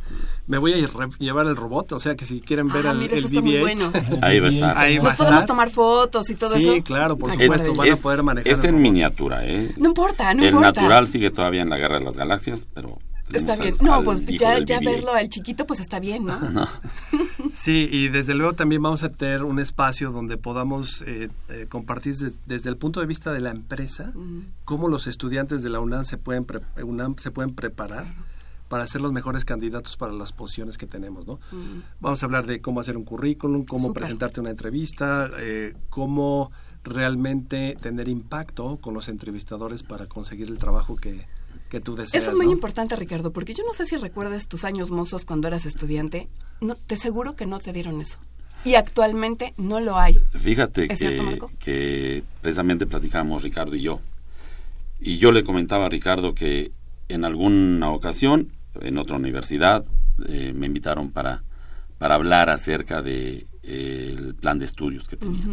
Me 0.48 0.58
voy 0.58 0.72
a 0.72 0.76
re- 0.88 1.08
llevar 1.20 1.46
el 1.46 1.54
robot, 1.54 1.92
o 1.92 1.98
sea 2.00 2.16
que 2.16 2.26
si 2.26 2.40
quieren 2.40 2.66
ver 2.66 2.88
Ah, 2.88 2.90
el, 2.90 2.98
mira, 2.98 3.12
el 3.12 3.18
eso 3.20 3.28
está 3.28 3.40
muy 3.40 3.52
BB-8, 3.52 3.60
bueno. 3.60 3.92
Ahí 4.22 4.40
va 4.40 4.48
a 4.48 4.50
estar. 4.50 4.76
Ahí 4.78 4.98
va 4.98 5.04
Nos 5.04 5.14
podemos 5.14 5.38
estar. 5.38 5.46
tomar 5.46 5.70
fotos 5.70 6.28
y 6.30 6.34
todo 6.34 6.56
Sí, 6.58 6.68
eso. 6.68 6.82
claro, 6.82 7.16
por 7.16 7.30
supuesto, 7.30 7.72
qué 7.72 7.78
van 7.78 7.92
a 7.92 7.96
poder 7.96 8.22
manejar 8.24 8.50
es 8.52 8.58
el 8.58 8.64
en 8.64 8.70
robot. 8.72 8.82
miniatura, 8.82 9.46
¿eh? 9.46 9.72
No 9.76 9.90
importa, 9.90 10.34
no 10.34 10.42
el 10.42 10.48
importa. 10.48 10.72
natural 10.80 11.06
sigue 11.06 11.30
todavía 11.30 11.62
en 11.62 11.70
la 11.70 11.76
guerra 11.78 12.00
de 12.00 12.06
las 12.06 12.16
galaxias, 12.16 12.66
pero... 12.74 12.98
Está 13.34 13.56
bien. 13.56 13.74
al- 13.80 13.84
No, 13.86 13.94
al 13.94 14.04
pues 14.04 14.24
ya, 14.26 14.58
ya 14.60 14.80
BB-8. 14.80 14.84
verlo 14.84 15.12
al 15.12 15.28
chiquito, 15.28 15.66
pues 15.66 15.80
está 15.80 16.00
bien, 16.00 16.24
¿no? 16.26 16.38
Sí, 17.50 17.88
y 17.90 18.08
desde 18.08 18.34
luego 18.34 18.52
también 18.52 18.82
vamos 18.82 19.02
a 19.02 19.10
tener 19.10 19.42
un 19.44 19.58
espacio 19.58 20.10
donde 20.10 20.36
podamos 20.36 21.02
eh, 21.06 21.28
eh, 21.48 21.66
compartir 21.68 22.14
des- 22.16 22.38
desde 22.46 22.70
el 22.70 22.76
punto 22.76 23.00
de 23.00 23.06
vista 23.06 23.32
de 23.32 23.40
la 23.40 23.50
empresa 23.50 24.12
cómo 24.64 24.88
los 24.88 25.06
estudiantes 25.06 25.62
de 25.62 25.70
la 25.70 25.80
UNAM 25.80 26.04
se 26.04 26.16
pueden, 26.18 26.44
pre- 26.44 26.60
UNAM 26.82 27.16
se 27.18 27.30
pueden 27.30 27.54
preparar 27.54 28.06
para 28.68 28.86
ser 28.86 29.02
los 29.02 29.12
mejores 29.12 29.44
candidatos 29.44 29.96
para 29.96 30.12
las 30.12 30.32
posiciones 30.32 30.78
que 30.78 30.86
tenemos, 30.86 31.26
¿no? 31.26 31.38
Vamos 32.00 32.22
a 32.22 32.26
hablar 32.26 32.46
de 32.46 32.60
cómo 32.60 32.80
hacer 32.80 32.96
un 32.96 33.04
currículum, 33.04 33.64
cómo 33.64 33.92
presentarte 33.92 34.40
una 34.40 34.50
entrevista, 34.50 35.28
eh, 35.38 35.74
cómo 35.90 36.50
realmente 36.82 37.76
tener 37.80 38.08
impacto 38.08 38.78
con 38.78 38.94
los 38.94 39.08
entrevistadores 39.08 39.82
para 39.82 40.06
conseguir 40.06 40.48
el 40.48 40.58
trabajo 40.58 40.96
que, 40.96 41.24
que 41.74 41.80
tú 41.80 41.96
deseas. 41.96 42.22
Eso 42.22 42.30
es 42.30 42.36
muy 42.36 42.46
¿no? 42.46 42.52
importante, 42.52 42.94
Ricardo, 42.94 43.32
porque 43.32 43.52
yo 43.52 43.64
no 43.66 43.74
sé 43.74 43.84
si 43.84 43.96
recuerdas 43.96 44.46
tus 44.46 44.64
años 44.64 44.90
mozos 44.90 45.24
cuando 45.24 45.48
eras 45.48 45.66
estudiante. 45.66 46.28
No, 46.60 46.76
te 46.76 46.94
aseguro 46.94 47.34
que 47.34 47.46
no 47.46 47.58
te 47.58 47.72
dieron 47.72 48.00
eso. 48.00 48.18
Y 48.64 48.76
actualmente 48.76 49.54
no 49.56 49.80
lo 49.80 49.98
hay. 49.98 50.20
Fíjate 50.38 50.90
¿Es 50.90 51.00
cierto, 51.00 51.22
que, 51.22 51.30
Marco? 51.30 51.50
que 51.58 52.22
precisamente 52.40 52.86
platicamos 52.86 53.42
Ricardo 53.42 53.74
y 53.74 53.82
yo. 53.82 54.00
Y 55.00 55.18
yo 55.18 55.32
le 55.32 55.42
comentaba 55.42 55.86
a 55.86 55.88
Ricardo 55.88 56.34
que 56.34 56.70
en 57.08 57.24
alguna 57.24 57.90
ocasión, 57.90 58.52
en 58.80 58.96
otra 58.96 59.16
universidad, 59.16 59.84
eh, 60.28 60.52
me 60.54 60.66
invitaron 60.66 61.10
para, 61.10 61.42
para 61.98 62.14
hablar 62.14 62.48
acerca 62.50 63.02
de 63.02 63.46
eh, 63.64 64.14
el 64.16 64.34
plan 64.36 64.58
de 64.58 64.64
estudios 64.64 65.08
que 65.08 65.16
tenía. 65.16 65.44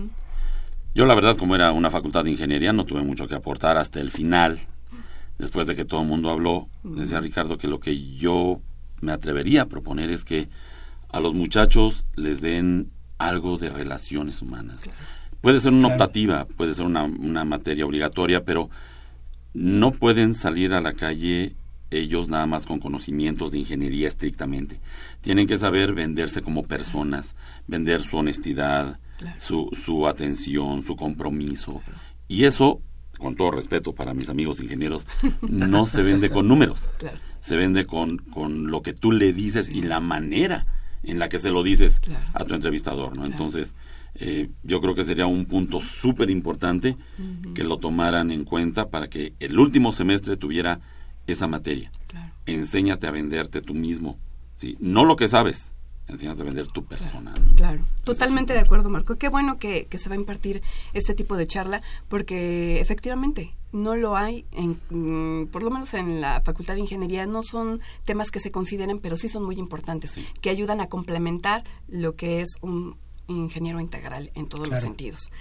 Yo 0.93 1.05
la 1.05 1.15
verdad, 1.15 1.35
como 1.35 1.55
era 1.55 1.71
una 1.71 1.89
facultad 1.89 2.23
de 2.23 2.31
ingeniería, 2.31 2.71
no 2.73 2.85
tuve 2.85 3.01
mucho 3.01 3.27
que 3.27 3.35
aportar 3.35 3.77
hasta 3.77 3.99
el 3.99 4.11
final. 4.11 4.59
Después 5.41 5.65
de 5.65 5.75
que 5.75 5.85
todo 5.85 6.01
el 6.03 6.07
mundo 6.07 6.29
habló, 6.29 6.69
decía 6.83 7.19
Ricardo 7.19 7.57
que 7.57 7.67
lo 7.67 7.79
que 7.79 7.99
yo 8.15 8.61
me 9.01 9.11
atrevería 9.11 9.63
a 9.63 9.65
proponer 9.65 10.11
es 10.11 10.23
que 10.23 10.49
a 11.09 11.19
los 11.19 11.33
muchachos 11.33 12.05
les 12.15 12.41
den 12.41 12.91
algo 13.17 13.57
de 13.57 13.69
relaciones 13.69 14.43
humanas. 14.43 14.83
Puede 15.41 15.59
ser 15.59 15.73
una 15.73 15.87
Claro. 15.87 15.95
optativa, 15.95 16.45
puede 16.45 16.75
ser 16.75 16.85
una, 16.85 17.03
una 17.05 17.43
materia 17.43 17.85
obligatoria, 17.87 18.45
pero 18.45 18.69
no 19.55 19.91
pueden 19.91 20.35
salir 20.35 20.73
a 20.73 20.81
la 20.81 20.93
calle 20.93 21.55
ellos 21.89 22.29
nada 22.29 22.45
más 22.45 22.67
con 22.67 22.79
conocimientos 22.79 23.51
de 23.51 23.57
ingeniería 23.57 24.07
estrictamente. 24.07 24.79
Tienen 25.21 25.47
que 25.47 25.57
saber 25.57 25.93
venderse 25.93 26.43
como 26.43 26.61
personas, 26.61 27.35
vender 27.67 28.01
su 28.03 28.15
honestidad, 28.17 28.99
su, 29.37 29.69
su 29.73 30.07
atención, 30.07 30.83
su 30.85 30.95
compromiso. 30.95 31.81
Y 32.27 32.45
eso, 32.45 32.79
con 33.21 33.35
todo 33.35 33.51
respeto 33.51 33.93
para 33.93 34.13
mis 34.13 34.29
amigos 34.29 34.59
ingenieros, 34.61 35.07
no 35.47 35.85
se 35.85 36.01
vende 36.01 36.29
con 36.29 36.47
números. 36.47 36.81
Claro. 36.97 37.17
Se 37.39 37.55
vende 37.55 37.85
con, 37.87 38.17
con 38.17 38.69
lo 38.69 38.81
que 38.83 38.93
tú 38.93 39.11
le 39.11 39.33
dices 39.33 39.67
y 39.69 39.81
la 39.81 39.99
manera 39.99 40.67
en 41.03 41.17
la 41.17 41.27
que 41.29 41.39
se 41.39 41.49
lo 41.49 41.63
dices 41.63 41.99
Claro. 41.99 42.23
a 42.33 42.45
tu 42.45 42.53
entrevistador, 42.53 43.15
¿no? 43.17 43.25
Entonces, 43.25 43.73
eh, 44.15 44.49
yo 44.63 44.79
creo 44.81 44.93
que 44.93 45.05
sería 45.05 45.25
un 45.25 45.45
punto 45.45 45.81
súper 45.81 46.29
importante 46.29 46.97
que 47.55 47.63
lo 47.63 47.77
tomaran 47.77 48.29
en 48.29 48.43
cuenta 48.43 48.89
para 48.89 49.07
que 49.07 49.33
el 49.39 49.57
último 49.57 49.91
semestre 49.91 50.37
tuviera 50.37 50.81
esa 51.25 51.47
materia. 51.47 51.91
Claro. 52.07 52.31
Enséñate 52.45 53.07
a 53.07 53.11
venderte 53.11 53.61
tú 53.61 53.73
mismo, 53.73 54.19
¿sí? 54.57 54.77
No 54.79 55.03
lo 55.05 55.15
que 55.15 55.27
sabes, 55.27 55.71
a 56.11 56.33
vender 56.43 56.67
tu 56.67 56.85
persona, 56.85 57.33
¿no? 57.43 57.55
Claro, 57.55 57.85
totalmente 58.03 58.53
de 58.53 58.59
acuerdo, 58.59 58.89
Marco. 58.89 59.17
Qué 59.17 59.29
bueno 59.29 59.57
que, 59.57 59.85
que 59.85 59.97
se 59.97 60.09
va 60.09 60.15
a 60.15 60.19
impartir 60.19 60.61
este 60.93 61.13
tipo 61.13 61.37
de 61.37 61.47
charla, 61.47 61.81
porque 62.09 62.81
efectivamente 62.81 63.53
no 63.71 63.95
lo 63.95 64.17
hay, 64.17 64.45
en, 64.51 64.79
mm, 64.89 65.47
por 65.47 65.63
lo 65.63 65.71
menos 65.71 65.93
en 65.93 66.21
la 66.21 66.41
Facultad 66.41 66.75
de 66.75 66.81
Ingeniería, 66.81 67.25
no 67.25 67.43
son 67.43 67.81
temas 68.05 68.31
que 68.31 68.39
se 68.39 68.51
consideren, 68.51 68.99
pero 68.99 69.17
sí 69.17 69.29
son 69.29 69.43
muy 69.43 69.57
importantes, 69.57 70.15
que 70.41 70.49
ayudan 70.49 70.81
a 70.81 70.87
complementar 70.87 71.63
lo 71.87 72.15
que 72.15 72.41
es 72.41 72.57
un 72.61 72.97
ingeniero 73.27 73.79
integral 73.79 74.31
en 74.35 74.47
todos 74.47 74.67
los 74.67 74.81
sentidos. 74.81 75.31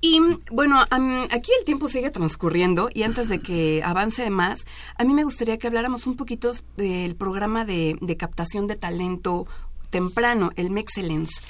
Y 0.00 0.20
bueno, 0.50 0.84
am, 0.90 1.22
aquí 1.30 1.50
el 1.58 1.64
tiempo 1.64 1.88
sigue 1.88 2.10
transcurriendo 2.10 2.90
y 2.92 3.02
antes 3.02 3.28
de 3.28 3.38
que 3.38 3.82
avance 3.84 4.28
más, 4.30 4.66
a 4.96 5.04
mí 5.04 5.14
me 5.14 5.24
gustaría 5.24 5.58
que 5.58 5.66
habláramos 5.66 6.06
un 6.06 6.16
poquito 6.16 6.52
del 6.76 7.16
programa 7.16 7.64
de, 7.64 7.96
de 8.00 8.16
captación 8.16 8.66
de 8.66 8.76
talento 8.76 9.46
temprano, 9.90 10.50
el 10.56 10.70
Mexcellence. 10.70 11.40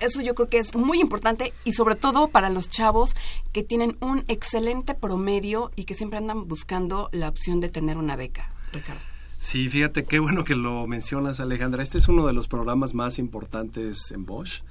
Eso 0.00 0.20
yo 0.20 0.34
creo 0.34 0.48
que 0.48 0.58
es 0.58 0.74
muy 0.74 1.00
importante 1.00 1.52
y 1.64 1.74
sobre 1.74 1.94
todo 1.94 2.28
para 2.28 2.50
los 2.50 2.68
chavos 2.68 3.14
que 3.52 3.62
tienen 3.62 3.96
un 4.00 4.24
excelente 4.26 4.94
promedio 4.94 5.70
y 5.76 5.84
que 5.84 5.94
siempre 5.94 6.18
andan 6.18 6.48
buscando 6.48 7.08
la 7.12 7.28
opción 7.28 7.60
de 7.60 7.68
tener 7.68 7.96
una 7.96 8.16
beca. 8.16 8.52
Ricardo. 8.72 9.00
Sí, 9.38 9.68
fíjate 9.68 10.04
qué 10.04 10.18
bueno 10.18 10.44
que 10.44 10.54
lo 10.54 10.86
mencionas, 10.86 11.40
Alejandra. 11.40 11.82
Este 11.82 11.98
es 11.98 12.08
uno 12.08 12.26
de 12.26 12.32
los 12.32 12.48
programas 12.48 12.94
más 12.94 13.18
importantes 13.18 14.10
en 14.10 14.24
Bosch. 14.24 14.62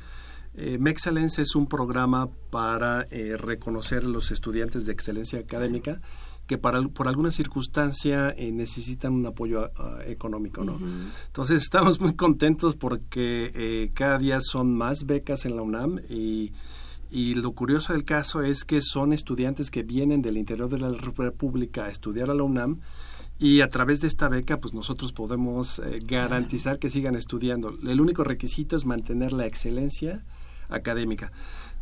Eh, 0.54 0.78
es 0.84 1.56
un 1.56 1.68
programa 1.68 2.30
para 2.50 3.08
eh, 3.10 3.38
reconocer 3.38 4.04
a 4.04 4.08
los 4.08 4.32
estudiantes 4.32 4.86
de 4.86 4.92
excelencia 4.92 5.40
académica 5.40 6.02
que 6.52 6.58
para, 6.58 6.82
por 6.82 7.08
alguna 7.08 7.32
circunstancia 7.32 8.32
eh, 8.32 8.52
necesitan 8.52 9.14
un 9.14 9.26
apoyo 9.26 9.72
ah, 9.78 10.00
económico, 10.06 10.66
¿no? 10.66 10.78
Entonces 11.28 11.62
estamos 11.64 12.02
muy 12.02 12.14
contentos 12.14 12.76
porque 12.76 13.54
eh, 13.56 13.92
cada 13.94 14.18
día 14.18 14.40
son 14.42 14.76
más 14.76 15.06
becas 15.06 15.46
en 15.46 15.56
la 15.56 15.62
UNAM 15.62 16.02
y, 16.10 16.52
y 17.10 17.36
lo 17.36 17.54
curioso 17.54 17.94
del 17.94 18.04
caso 18.04 18.42
es 18.42 18.66
que 18.66 18.82
son 18.82 19.14
estudiantes 19.14 19.72
que 19.72 19.84
vienen 19.84 20.22
del 20.22 20.36
interior 20.36 20.68
de 20.68 20.80
la 20.80 20.90
República 20.90 21.86
a 21.86 21.90
estudiar 21.90 22.30
a 22.30 22.34
la 22.34 22.44
UNAM 22.44 22.82
y 23.40 23.62
a 23.62 23.70
través 23.70 24.02
de 24.02 24.10
esta 24.10 24.28
beca 24.28 24.60
pues 24.60 24.74
nosotros 24.74 25.14
podemos 25.14 25.80
eh, 25.80 26.00
garantizar 26.04 26.80
que 26.80 26.90
sigan 26.90 27.16
estudiando. 27.16 27.78
El 27.82 28.02
único 28.02 28.26
requisito 28.26 28.76
es 28.76 28.86
mantener 28.86 29.32
la 29.32 29.46
excelencia 29.46 30.26
académica. 30.68 31.32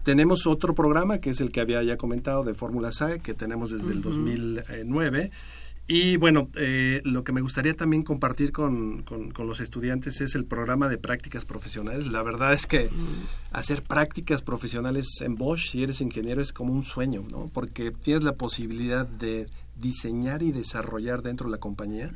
Tenemos 0.04 0.48
otro 0.48 0.74
programa 0.74 1.20
que 1.20 1.30
es 1.32 1.42
el 1.42 1.52
que 1.52 1.62
había 1.62 1.84
ya 1.84 1.98
comentado 1.98 2.44
de 2.44 2.54
Fórmula 2.54 2.92
SAE 2.92 3.20
que 3.20 3.34
tenemos 3.34 3.72
desde 3.72 3.92
el 3.92 4.02
2009 4.02 5.32
y 5.92 6.18
bueno, 6.18 6.50
eh, 6.56 7.02
lo 7.04 7.24
que 7.24 7.32
me 7.32 7.42
gustaría 7.42 7.76
también 7.76 8.04
compartir 8.04 8.52
con, 8.52 9.02
con- 9.02 9.32
con 9.32 9.48
los 9.48 9.60
estudiantes 9.60 10.22
es 10.22 10.36
el 10.36 10.46
programa 10.46 10.88
de 10.88 11.00
prácticas 11.00 11.46
profesionales. 11.46 12.06
La 12.08 12.22
verdad 12.22 12.54
es 12.54 12.68
que 12.68 12.90
hacer 13.52 13.82
prácticas 13.82 14.44
profesionales 14.44 15.08
en 15.22 15.34
Bosch, 15.36 15.70
si 15.72 15.82
eres 15.84 16.00
ingeniero, 16.02 16.42
es 16.42 16.54
como 16.54 16.74
un 16.74 16.84
sueño, 16.84 17.24
¿no? 17.32 17.50
Porque 17.52 17.92
tienes 17.92 18.24
la 18.24 18.34
posibilidad 18.34 19.08
de 19.08 19.48
diseñar 19.78 20.44
y 20.44 20.52
desarrollar 20.52 21.24
dentro 21.24 21.48
de 21.48 21.54
la 21.54 21.58
compañía 21.60 22.12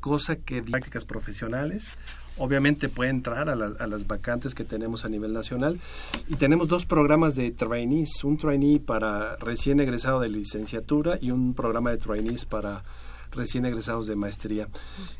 cosa 0.00 0.36
que 0.36 0.62
prácticas 0.62 1.04
profesionales. 1.04 1.90
Obviamente 2.38 2.88
puede 2.88 3.10
entrar 3.10 3.48
a, 3.48 3.52
a, 3.52 3.86
las 3.86 4.06
vacantes 4.06 4.54
que 4.54 4.64
tenemos 4.64 5.04
a 5.04 5.08
nivel 5.08 5.32
nacional. 5.32 5.80
Y 6.28 6.36
tenemos 6.36 6.68
dos 6.68 6.86
programas 6.86 7.34
de 7.34 7.50
trainees, 7.50 8.24
un 8.24 8.38
trainee 8.38 8.80
para 8.80 9.36
recién 9.36 9.80
egresado 9.80 10.20
de 10.20 10.28
licenciatura 10.28 11.18
y 11.20 11.30
un 11.30 11.54
programa 11.54 11.90
de 11.90 11.98
trainees 11.98 12.44
para 12.44 12.82
recién 13.30 13.64
egresados 13.66 14.06
de 14.06 14.16
maestría. 14.16 14.68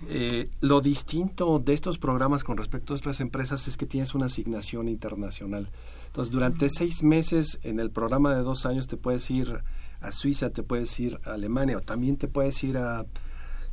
Eh, 0.09 0.49
lo 0.61 0.81
distinto 0.81 1.59
de 1.59 1.75
estos 1.75 1.99
programas 1.99 2.45
con 2.45 2.57
respecto 2.57 2.93
a 2.93 2.97
otras 2.97 3.21
empresas 3.21 3.67
es 3.69 3.77
que 3.77 3.87
tienes 3.87 4.15
una 4.15 4.27
asignación 4.27 4.89
internacional. 4.89 5.69
Entonces, 6.07 6.33
durante 6.33 6.71
seis 6.71 7.03
meses 7.03 7.59
en 7.63 7.81
el 7.81 7.91
programa 7.91 8.35
de 8.35 8.43
dos 8.43 8.67
años 8.67 8.87
te 8.87 8.97
puedes 8.97 9.31
ir 9.31 9.61
a 10.01 10.13
Suiza, 10.13 10.51
te 10.51 10.63
puedes 10.63 10.99
ir 11.01 11.21
a 11.25 11.35
Alemania 11.35 11.77
o 11.77 11.81
también 11.81 12.17
te 12.17 12.29
puedes 12.29 12.63
ir 12.65 12.79
a 12.79 13.05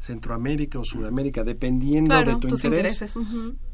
Centroamérica 0.06 0.80
o 0.80 0.86
Sudamérica, 0.86 1.44
dependiendo 1.44 2.16
de 2.24 2.36
tu 2.38 2.48
interés, 2.48 3.16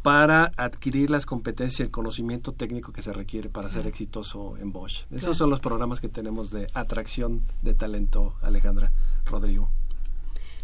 para 0.01 0.51
adquirir 0.55 1.09
las 1.09 1.25
competencias 1.25 1.79
y 1.81 1.83
el 1.83 1.91
conocimiento 1.91 2.53
técnico 2.53 2.93
que 2.93 3.01
se 3.01 3.11
requiere 3.11 3.49
para 3.49 3.69
ser 3.69 3.85
exitoso 3.87 4.57
en 4.57 4.71
Bosch. 4.71 5.05
Esos 5.11 5.37
son 5.37 5.49
los 5.49 5.59
programas 5.59 5.99
que 5.99 6.09
tenemos 6.09 6.49
de 6.49 6.67
atracción 6.73 7.41
de 7.61 7.73
talento, 7.73 8.35
Alejandra 8.41 8.91
Rodrigo. 9.25 9.69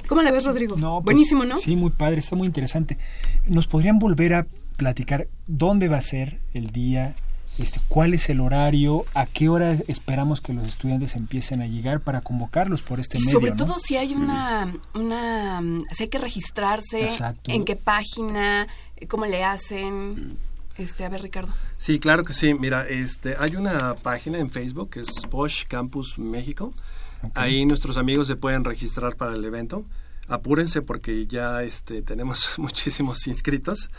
¿Cómo 0.07 0.21
la 0.21 0.31
ves, 0.31 0.45
Rodrigo? 0.45 0.77
No, 0.77 1.01
pues, 1.01 1.05
Buenísimo, 1.05 1.43
¿no? 1.43 1.57
Sí, 1.57 1.75
muy 1.75 1.91
padre, 1.91 2.19
está 2.19 2.35
muy 2.37 2.47
interesante. 2.47 2.97
¿Nos 3.47 3.67
podrían 3.67 3.99
volver 3.99 4.33
a 4.35 4.47
platicar 4.77 5.27
dónde 5.47 5.89
va 5.89 5.97
a 5.97 6.01
ser 6.01 6.39
el 6.53 6.71
día, 6.71 7.15
este, 7.57 7.79
cuál 7.87 8.13
es 8.13 8.29
el 8.29 8.39
horario, 8.39 9.05
a 9.13 9.25
qué 9.25 9.49
hora 9.49 9.75
esperamos 9.87 10.41
que 10.41 10.53
los 10.53 10.67
estudiantes 10.67 11.15
empiecen 11.15 11.61
a 11.61 11.67
llegar 11.67 12.01
para 12.01 12.21
convocarlos 12.21 12.81
por 12.81 12.99
este 12.99 13.17
medio. 13.19 13.31
Sobre 13.31 13.51
todo 13.51 13.77
si 13.79 13.97
hay 13.97 14.13
una, 14.13 14.73
una, 14.93 15.61
si 15.91 16.03
hay 16.03 16.09
que 16.09 16.19
registrarse, 16.19 17.09
en 17.47 17.65
qué 17.65 17.75
página, 17.75 18.67
cómo 19.07 19.25
le 19.25 19.43
hacen. 19.43 20.37
Este, 20.77 21.03
a 21.05 21.09
ver, 21.09 21.23
Ricardo. 21.23 21.51
Sí, 21.77 21.99
claro 21.99 22.23
que 22.23 22.33
sí. 22.33 22.53
Mira, 22.53 22.87
este, 22.87 23.35
hay 23.39 23.55
una 23.55 23.95
página 23.95 24.37
en 24.37 24.51
Facebook 24.51 24.91
que 24.91 24.99
es 24.99 25.09
Bosch 25.29 25.65
Campus 25.67 26.19
México. 26.19 26.73
Ahí 27.33 27.65
nuestros 27.65 27.97
amigos 27.97 28.27
se 28.27 28.35
pueden 28.35 28.63
registrar 28.63 29.15
para 29.15 29.33
el 29.33 29.43
evento. 29.43 29.85
Apúrense 30.27 30.81
porque 30.81 31.25
ya 31.25 31.63
este, 31.63 32.01
tenemos 32.03 32.53
muchísimos 32.59 33.25
inscritos. 33.27 33.89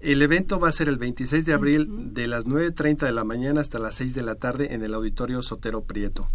El 0.00 0.22
evento 0.22 0.60
va 0.60 0.68
a 0.68 0.72
ser 0.72 0.88
el 0.88 0.96
26 0.96 1.44
de 1.44 1.52
abril 1.52 2.14
de 2.14 2.28
las 2.28 2.46
9.30 2.46 2.98
de 2.98 3.12
la 3.12 3.24
mañana 3.24 3.60
hasta 3.60 3.80
las 3.80 3.96
6 3.96 4.14
de 4.14 4.22
la 4.22 4.36
tarde 4.36 4.72
en 4.72 4.84
el 4.84 4.94
Auditorio 4.94 5.42
Sotero 5.42 5.82
Prieto. 5.82 6.28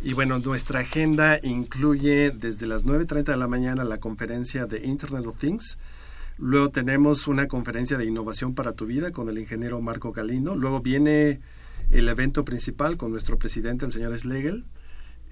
Y 0.00 0.12
bueno, 0.12 0.38
nuestra 0.38 0.80
agenda 0.80 1.40
incluye 1.42 2.30
desde 2.30 2.68
las 2.68 2.86
9.30 2.86 3.24
de 3.24 3.36
la 3.36 3.48
mañana 3.48 3.82
la 3.82 3.98
conferencia 3.98 4.66
de 4.66 4.86
Internet 4.86 5.26
of 5.26 5.38
Things. 5.38 5.76
Luego 6.38 6.70
tenemos 6.70 7.26
una 7.26 7.48
conferencia 7.48 7.98
de 7.98 8.06
innovación 8.06 8.54
para 8.54 8.74
tu 8.74 8.86
vida 8.86 9.10
con 9.10 9.28
el 9.28 9.38
ingeniero 9.38 9.80
Marco 9.80 10.12
Galindo. 10.12 10.54
Luego 10.54 10.80
viene 10.80 11.40
el 11.90 12.08
evento 12.08 12.44
principal 12.44 12.96
con 12.96 13.10
nuestro 13.10 13.38
presidente, 13.38 13.84
el 13.84 13.92
señor 13.92 14.16
Schlegel. 14.16 14.64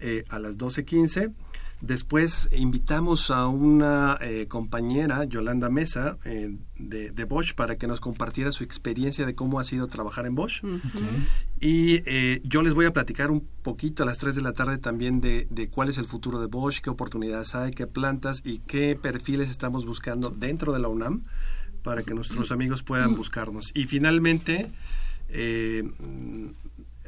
Eh, 0.01 0.25
a 0.29 0.39
las 0.39 0.59
12.15. 0.59 1.33
Después 1.81 2.49
invitamos 2.53 3.31
a 3.31 3.47
una 3.47 4.19
eh, 4.21 4.47
compañera, 4.49 5.25
Yolanda 5.25 5.69
Mesa, 5.69 6.19
eh, 6.25 6.57
de, 6.79 7.25
Bosch, 7.25 7.55
para 7.55 7.77
que 7.77 7.87
nos 7.87 8.01
compartiera 8.01 8.51
su 8.51 8.65
experiencia 8.65 9.25
de 9.25 9.35
cómo 9.35 9.61
ha 9.61 9.65
sido 9.65 9.87
trabajar 9.87 10.27
en 10.27 10.35
Bosch. 10.35 10.63
Y 11.61 12.03
yo 12.43 12.63
les 12.63 12.75
voy 12.75 12.87
a 12.87 12.93
platicar 12.93 13.31
un 13.31 13.47
poquito 13.63 14.03
a 14.03 14.07
las 14.07 14.19
3 14.19 14.35
de 14.35 14.43
la 14.43 14.53
tarde 14.53 14.79
también 14.79 15.21
de, 15.21 15.47
de, 15.51 15.69
cuál 15.69 15.89
es 15.89 15.99
el 15.99 16.07
futuro 16.07 16.41
de 16.41 16.47
Bosch, 16.47 16.81
qué 16.81 16.91
oportunidades 16.91 17.55
hay, 17.55 17.73
qué 17.73 17.87
plantas 17.87 18.43
y 18.45 18.59
qué 18.61 18.99
perfiles 19.01 19.51
estamos 19.51 19.87
buscando 19.87 20.31
dentro 20.31 20.73
de 20.73 20.81
la 20.81 20.89
UNAM 20.89 21.25
para 21.83 22.03
que 22.03 22.15
nuestros 22.15 22.53
amigos 22.53 22.83
puedan 22.83 23.15
buscarnos. 23.15 23.71
Y 23.75 23.85
finalmente, 23.85 24.71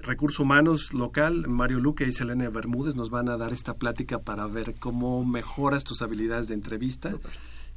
Recursos 0.02 0.40
Humanos 0.40 0.92
local, 0.92 1.48
Mario 1.48 1.80
Luque 1.80 2.04
y 2.04 2.12
Selene 2.12 2.48
Bermúdez 2.48 2.94
nos 2.94 3.10
van 3.10 3.28
a 3.28 3.36
dar 3.36 3.52
esta 3.52 3.74
plática 3.74 4.18
para 4.18 4.46
ver 4.46 4.74
cómo 4.78 5.24
mejoras 5.24 5.84
tus 5.84 6.02
habilidades 6.02 6.48
de 6.48 6.54
entrevista 6.54 7.12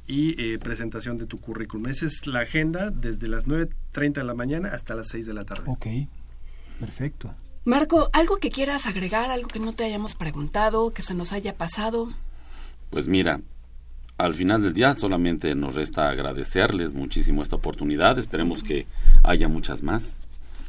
y 0.06 0.40
eh, 0.40 0.58
presentación 0.58 1.18
de 1.18 1.26
tu 1.26 1.40
currículum. 1.40 1.86
Esa 1.86 2.06
es 2.06 2.26
la 2.26 2.40
agenda 2.40 2.90
desde 2.90 3.28
las 3.28 3.46
9.30 3.46 4.14
de 4.14 4.24
la 4.24 4.34
mañana 4.34 4.70
hasta 4.72 4.94
las 4.94 5.08
6 5.08 5.26
de 5.26 5.34
la 5.34 5.44
tarde. 5.44 5.64
Ok, 5.66 5.86
perfecto. 6.80 7.34
Marco, 7.64 8.10
¿algo 8.12 8.36
que 8.36 8.50
quieras 8.50 8.86
agregar, 8.86 9.30
algo 9.30 9.48
que 9.48 9.58
no 9.58 9.72
te 9.72 9.84
hayamos 9.84 10.14
preguntado, 10.14 10.92
que 10.92 11.02
se 11.02 11.14
nos 11.14 11.32
haya 11.32 11.56
pasado? 11.56 12.08
Pues 12.90 13.08
mira, 13.08 13.40
al 14.18 14.34
final 14.34 14.62
del 14.62 14.74
día 14.74 14.92
solamente 14.94 15.54
nos 15.54 15.74
resta 15.74 16.10
agradecerles 16.10 16.94
muchísimo 16.94 17.42
esta 17.42 17.56
oportunidad. 17.56 18.18
Esperemos 18.18 18.62
que 18.62 18.86
haya 19.22 19.48
muchas 19.48 19.82
más. 19.82 20.23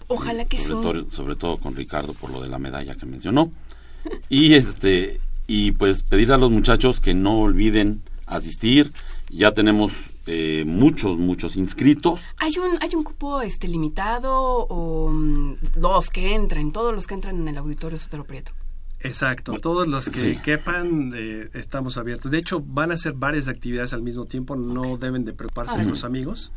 Ojalá 0.07 0.45
que 0.45 0.59
sobre, 0.59 0.81
todo, 0.81 1.11
sobre 1.11 1.35
todo 1.35 1.57
con 1.57 1.75
Ricardo 1.75 2.13
por 2.13 2.29
lo 2.29 2.41
de 2.41 2.49
la 2.49 2.59
medalla 2.59 2.95
que 2.95 3.05
mencionó. 3.05 3.51
Y 4.29 4.53
este 4.53 5.19
y 5.47 5.71
pues 5.71 6.03
pedir 6.03 6.31
a 6.31 6.37
los 6.37 6.51
muchachos 6.51 6.99
que 6.99 7.13
no 7.13 7.39
olviden 7.39 8.03
asistir. 8.25 8.93
Ya 9.29 9.53
tenemos 9.53 9.93
eh, 10.27 10.63
muchos, 10.65 11.17
muchos 11.17 11.55
inscritos. 11.55 12.19
¿Hay 12.37 12.57
un, 12.57 12.77
¿Hay 12.81 12.95
un 12.95 13.03
cupo 13.03 13.41
este 13.41 13.67
limitado 13.67 14.33
o 14.33 15.09
mm, 15.09 15.57
los 15.77 16.09
que 16.09 16.33
entren, 16.33 16.71
todos 16.71 16.93
los 16.93 17.07
que 17.07 17.15
entran 17.15 17.37
en 17.37 17.47
el 17.47 17.57
auditorio 17.57 17.99
Sotero 17.99 18.25
Prieto? 18.25 18.51
Exacto, 18.99 19.59
todos 19.59 19.87
los 19.87 20.09
que 20.09 20.41
quepan 20.41 21.13
eh, 21.15 21.49
estamos 21.53 21.97
abiertos. 21.97 22.31
De 22.31 22.39
hecho, 22.39 22.59
van 22.59 22.89
a 22.89 22.95
hacer 22.95 23.13
varias 23.13 23.47
actividades 23.47 23.93
al 23.93 24.01
mismo 24.01 24.25
tiempo, 24.25 24.55
no 24.55 24.97
deben 24.97 25.25
de 25.25 25.33
preocuparse 25.33 25.83
los 25.85 26.03
amigos, 26.03 26.51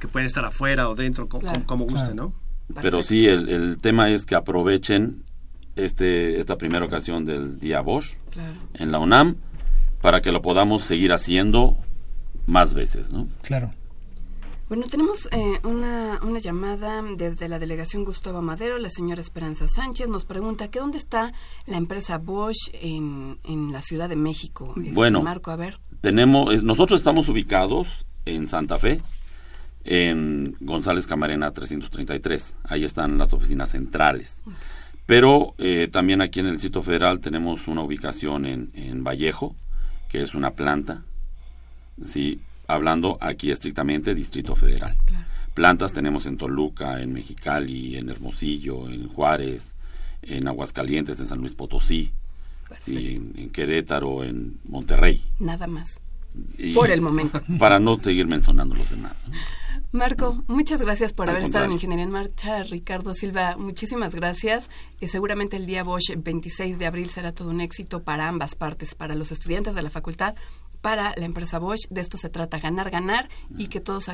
que 0.00 0.08
pueden 0.08 0.26
estar 0.26 0.44
afuera 0.46 0.88
o 0.88 0.94
dentro, 0.94 1.28
como, 1.28 1.84
gusten, 1.84 2.16
¿no? 2.16 2.32
Pero 2.82 3.02
sí, 3.02 3.26
el, 3.26 3.78
tema 3.78 4.10
es 4.10 4.26
que 4.26 4.34
aprovechen 4.34 5.24
este 5.76 6.40
esta 6.40 6.56
primera 6.56 6.84
ocasión 6.84 7.24
del 7.24 7.60
Día 7.60 7.80
Bosch 7.80 8.16
en 8.74 8.92
la 8.92 8.98
UNAM 8.98 9.36
para 10.00 10.20
que 10.20 10.32
lo 10.32 10.42
podamos 10.42 10.82
seguir 10.82 11.12
haciendo 11.12 11.76
más 12.46 12.74
veces, 12.74 13.12
¿no? 13.12 13.28
Claro. 13.42 13.70
Bueno, 14.68 14.86
tenemos 14.90 15.28
eh, 15.30 15.60
una, 15.62 16.18
una, 16.22 16.40
llamada 16.40 17.00
desde 17.16 17.48
la 17.48 17.60
delegación 17.60 18.04
Gustavo 18.04 18.42
Madero. 18.42 18.78
La 18.78 18.90
señora 18.90 19.20
Esperanza 19.20 19.68
Sánchez 19.68 20.08
nos 20.08 20.24
pregunta 20.24 20.68
que 20.68 20.80
dónde 20.80 20.98
está 20.98 21.32
la 21.66 21.76
empresa 21.76 22.18
Bosch 22.18 22.70
en, 22.72 23.38
en 23.44 23.70
la 23.70 23.80
Ciudad 23.80 24.08
de 24.08 24.16
México. 24.16 24.74
Este, 24.76 24.90
bueno, 24.90 25.22
Marco, 25.22 25.52
a 25.52 25.56
ver. 25.56 25.78
Tenemos, 26.00 26.64
nosotros 26.64 26.98
estamos 26.98 27.28
ubicados 27.28 28.06
en 28.24 28.48
Santa 28.48 28.76
Fe, 28.78 29.00
en 29.86 30.56
González 30.60 31.06
Camarena 31.06 31.52
333. 31.52 32.56
Ahí 32.64 32.84
están 32.84 33.18
las 33.18 33.32
oficinas 33.32 33.70
centrales. 33.70 34.42
Pero 35.06 35.54
eh, 35.58 35.88
también 35.90 36.20
aquí 36.20 36.40
en 36.40 36.46
el 36.46 36.60
sitio 36.60 36.82
federal 36.82 37.20
tenemos 37.20 37.68
una 37.68 37.82
ubicación 37.82 38.44
en, 38.44 38.70
en 38.74 39.04
Vallejo, 39.04 39.54
que 40.08 40.20
es 40.20 40.34
una 40.34 40.50
planta, 40.50 41.02
sí, 42.04 42.40
hablando 42.66 43.16
aquí 43.20 43.50
estrictamente 43.50 44.14
Distrito 44.14 44.56
Federal. 44.56 44.96
Plantas 45.54 45.92
tenemos 45.92 46.26
en 46.26 46.36
Toluca, 46.36 47.00
en 47.00 47.12
Mexicali, 47.12 47.96
en 47.96 48.10
Hermosillo, 48.10 48.88
en 48.90 49.08
Juárez, 49.08 49.74
en 50.22 50.48
Aguascalientes, 50.48 51.18
en 51.20 51.28
San 51.28 51.38
Luis 51.38 51.54
Potosí, 51.54 52.12
sí, 52.78 53.32
en, 53.36 53.50
Querétaro, 53.50 54.24
en 54.24 54.58
Monterrey. 54.64 55.22
Nada 55.38 55.66
más. 55.66 56.00
Por 56.74 56.90
el 56.90 57.00
momento. 57.00 57.40
Para 57.58 57.78
no 57.78 57.98
seguir 58.00 58.26
mencionando 58.26 58.74
los 58.74 58.90
demás. 58.90 59.24
Marco, 59.92 60.44
muchas 60.46 60.82
gracias 60.82 61.12
por 61.12 61.30
haber 61.30 61.44
estado 61.44 61.64
en 61.64 61.72
Ingeniería 61.72 62.04
en 62.04 62.10
Marcha. 62.10 62.62
Ricardo 62.64 63.14
Silva, 63.14 63.56
muchísimas 63.56 64.14
gracias. 64.14 64.68
Y 65.00 65.08
seguramente 65.08 65.56
el 65.56 65.64
día 65.64 65.84
Bosch, 65.84 66.10
el 66.10 66.20
26 66.20 66.78
de 66.78 66.86
abril, 66.86 67.08
será 67.08 67.32
todo 67.32 67.50
un 67.50 67.60
éxito 67.60 68.02
para 68.02 68.28
ambas 68.28 68.54
partes, 68.54 68.94
para 68.94 69.14
los 69.14 69.32
estudiantes 69.32 69.74
de 69.74 69.82
la 69.82 69.90
facultad, 69.90 70.34
para 70.82 71.14
la 71.16 71.24
empresa 71.24 71.58
Bosch. 71.58 71.88
De 71.88 72.00
esto 72.00 72.18
se 72.18 72.28
trata, 72.28 72.58
ganar, 72.58 72.90
ganar 72.90 73.28
y 73.56 73.68
que 73.68 73.80
todos 73.80 74.10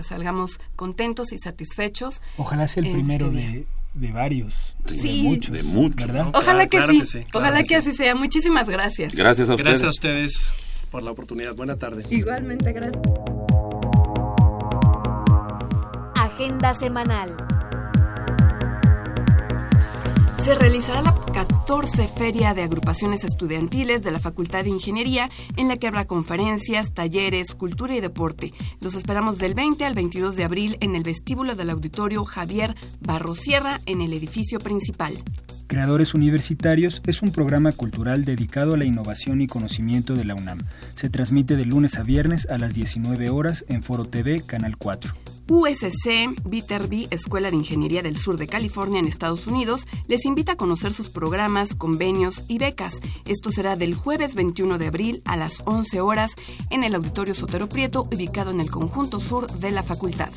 salgamos 0.00 0.58
contentos 0.74 1.32
y 1.32 1.38
satisfechos. 1.38 2.20
Ojalá 2.36 2.66
sea 2.66 2.82
el 2.82 2.90
primero 2.90 3.30
de, 3.30 3.66
varios, 4.10 4.74
de 4.84 5.22
muchos, 5.22 5.52
de 5.52 5.62
muchos 5.62 6.06
¿verdad? 6.06 6.30
Ojalá 6.32 6.66
que 6.66 6.84
sí, 6.86 7.24
ojalá 7.32 7.62
que, 7.62 7.76
así 7.76 7.92
sea. 7.92 8.14
Muchísimas 8.14 8.68
gracias. 8.68 9.14
Gracias 9.14 9.50
a 9.50 9.54
ustedes. 9.54 9.80
Gracias 9.80 9.86
a 9.86 9.90
ustedes 9.90 10.63
por 10.94 11.02
la 11.02 11.10
oportunidad. 11.10 11.56
Buena 11.56 11.74
tarde. 11.74 12.04
Igualmente, 12.08 12.72
gracias. 12.72 13.02
Agenda 16.14 16.72
semanal. 16.72 17.36
Se 20.44 20.54
realizará 20.54 21.02
la 21.02 21.12
14 21.32 22.06
Feria 22.06 22.54
de 22.54 22.62
Agrupaciones 22.62 23.24
Estudiantiles 23.24 24.04
de 24.04 24.12
la 24.12 24.20
Facultad 24.20 24.62
de 24.62 24.70
Ingeniería, 24.70 25.30
en 25.56 25.66
la 25.66 25.76
que 25.76 25.88
habrá 25.88 26.06
conferencias, 26.06 26.94
talleres, 26.94 27.56
cultura 27.56 27.96
y 27.96 28.00
deporte. 28.00 28.52
Los 28.80 28.94
esperamos 28.94 29.38
del 29.38 29.54
20 29.54 29.84
al 29.84 29.94
22 29.94 30.36
de 30.36 30.44
abril 30.44 30.76
en 30.78 30.94
el 30.94 31.02
vestíbulo 31.02 31.56
del 31.56 31.70
Auditorio 31.70 32.24
Javier 32.24 32.76
Barrosierra, 33.00 33.80
en 33.86 34.00
el 34.00 34.12
edificio 34.12 34.60
principal. 34.60 35.24
Creadores 35.66 36.14
Universitarios 36.14 37.00
es 37.06 37.22
un 37.22 37.32
programa 37.32 37.72
cultural 37.72 38.24
dedicado 38.24 38.74
a 38.74 38.76
la 38.76 38.84
innovación 38.84 39.40
y 39.40 39.46
conocimiento 39.46 40.14
de 40.14 40.24
la 40.24 40.34
UNAM. 40.34 40.58
Se 40.94 41.08
transmite 41.08 41.56
de 41.56 41.64
lunes 41.64 41.98
a 41.98 42.02
viernes 42.02 42.46
a 42.50 42.58
las 42.58 42.74
19 42.74 43.30
horas 43.30 43.64
en 43.68 43.82
Foro 43.82 44.04
TV, 44.04 44.42
Canal 44.46 44.76
4. 44.76 45.33
USC 45.48 46.34
Viterbi, 46.44 47.06
Escuela 47.10 47.50
de 47.50 47.56
Ingeniería 47.56 48.02
del 48.02 48.16
Sur 48.16 48.38
de 48.38 48.46
California 48.46 48.98
en 48.98 49.06
Estados 49.06 49.46
Unidos, 49.46 49.86
les 50.08 50.24
invita 50.24 50.52
a 50.52 50.56
conocer 50.56 50.92
sus 50.92 51.10
programas, 51.10 51.74
convenios 51.74 52.44
y 52.48 52.58
becas. 52.58 53.00
Esto 53.26 53.52
será 53.52 53.76
del 53.76 53.94
jueves 53.94 54.34
21 54.34 54.78
de 54.78 54.86
abril 54.86 55.22
a 55.24 55.36
las 55.36 55.62
11 55.66 56.00
horas 56.00 56.34
en 56.70 56.84
el 56.84 56.94
Auditorio 56.94 57.34
Sotero 57.34 57.68
Prieto, 57.68 58.08
ubicado 58.12 58.50
en 58.50 58.60
el 58.60 58.70
conjunto 58.70 59.20
sur 59.20 59.50
de 59.50 59.70
la 59.70 59.82
facultad. 59.82 60.30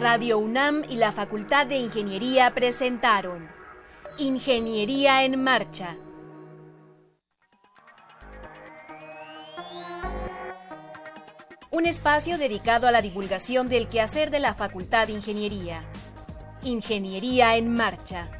Radio 0.00 0.38
UNAM 0.38 0.84
y 0.88 0.96
la 0.96 1.12
Facultad 1.12 1.66
de 1.66 1.76
Ingeniería 1.76 2.54
presentaron 2.54 3.48
Ingeniería 4.18 5.24
en 5.24 5.42
Marcha 5.42 5.96
un 11.70 11.86
espacio 11.86 12.36
dedicado 12.36 12.86
a 12.86 12.90
la 12.90 13.00
divulgación 13.00 13.68
del 13.68 13.86
quehacer 13.86 14.30
de 14.30 14.40
la 14.40 14.54
Facultad 14.54 15.06
de 15.06 15.12
Ingeniería. 15.12 15.82
Ingeniería 16.62 17.56
en 17.56 17.72
Marcha. 17.72 18.39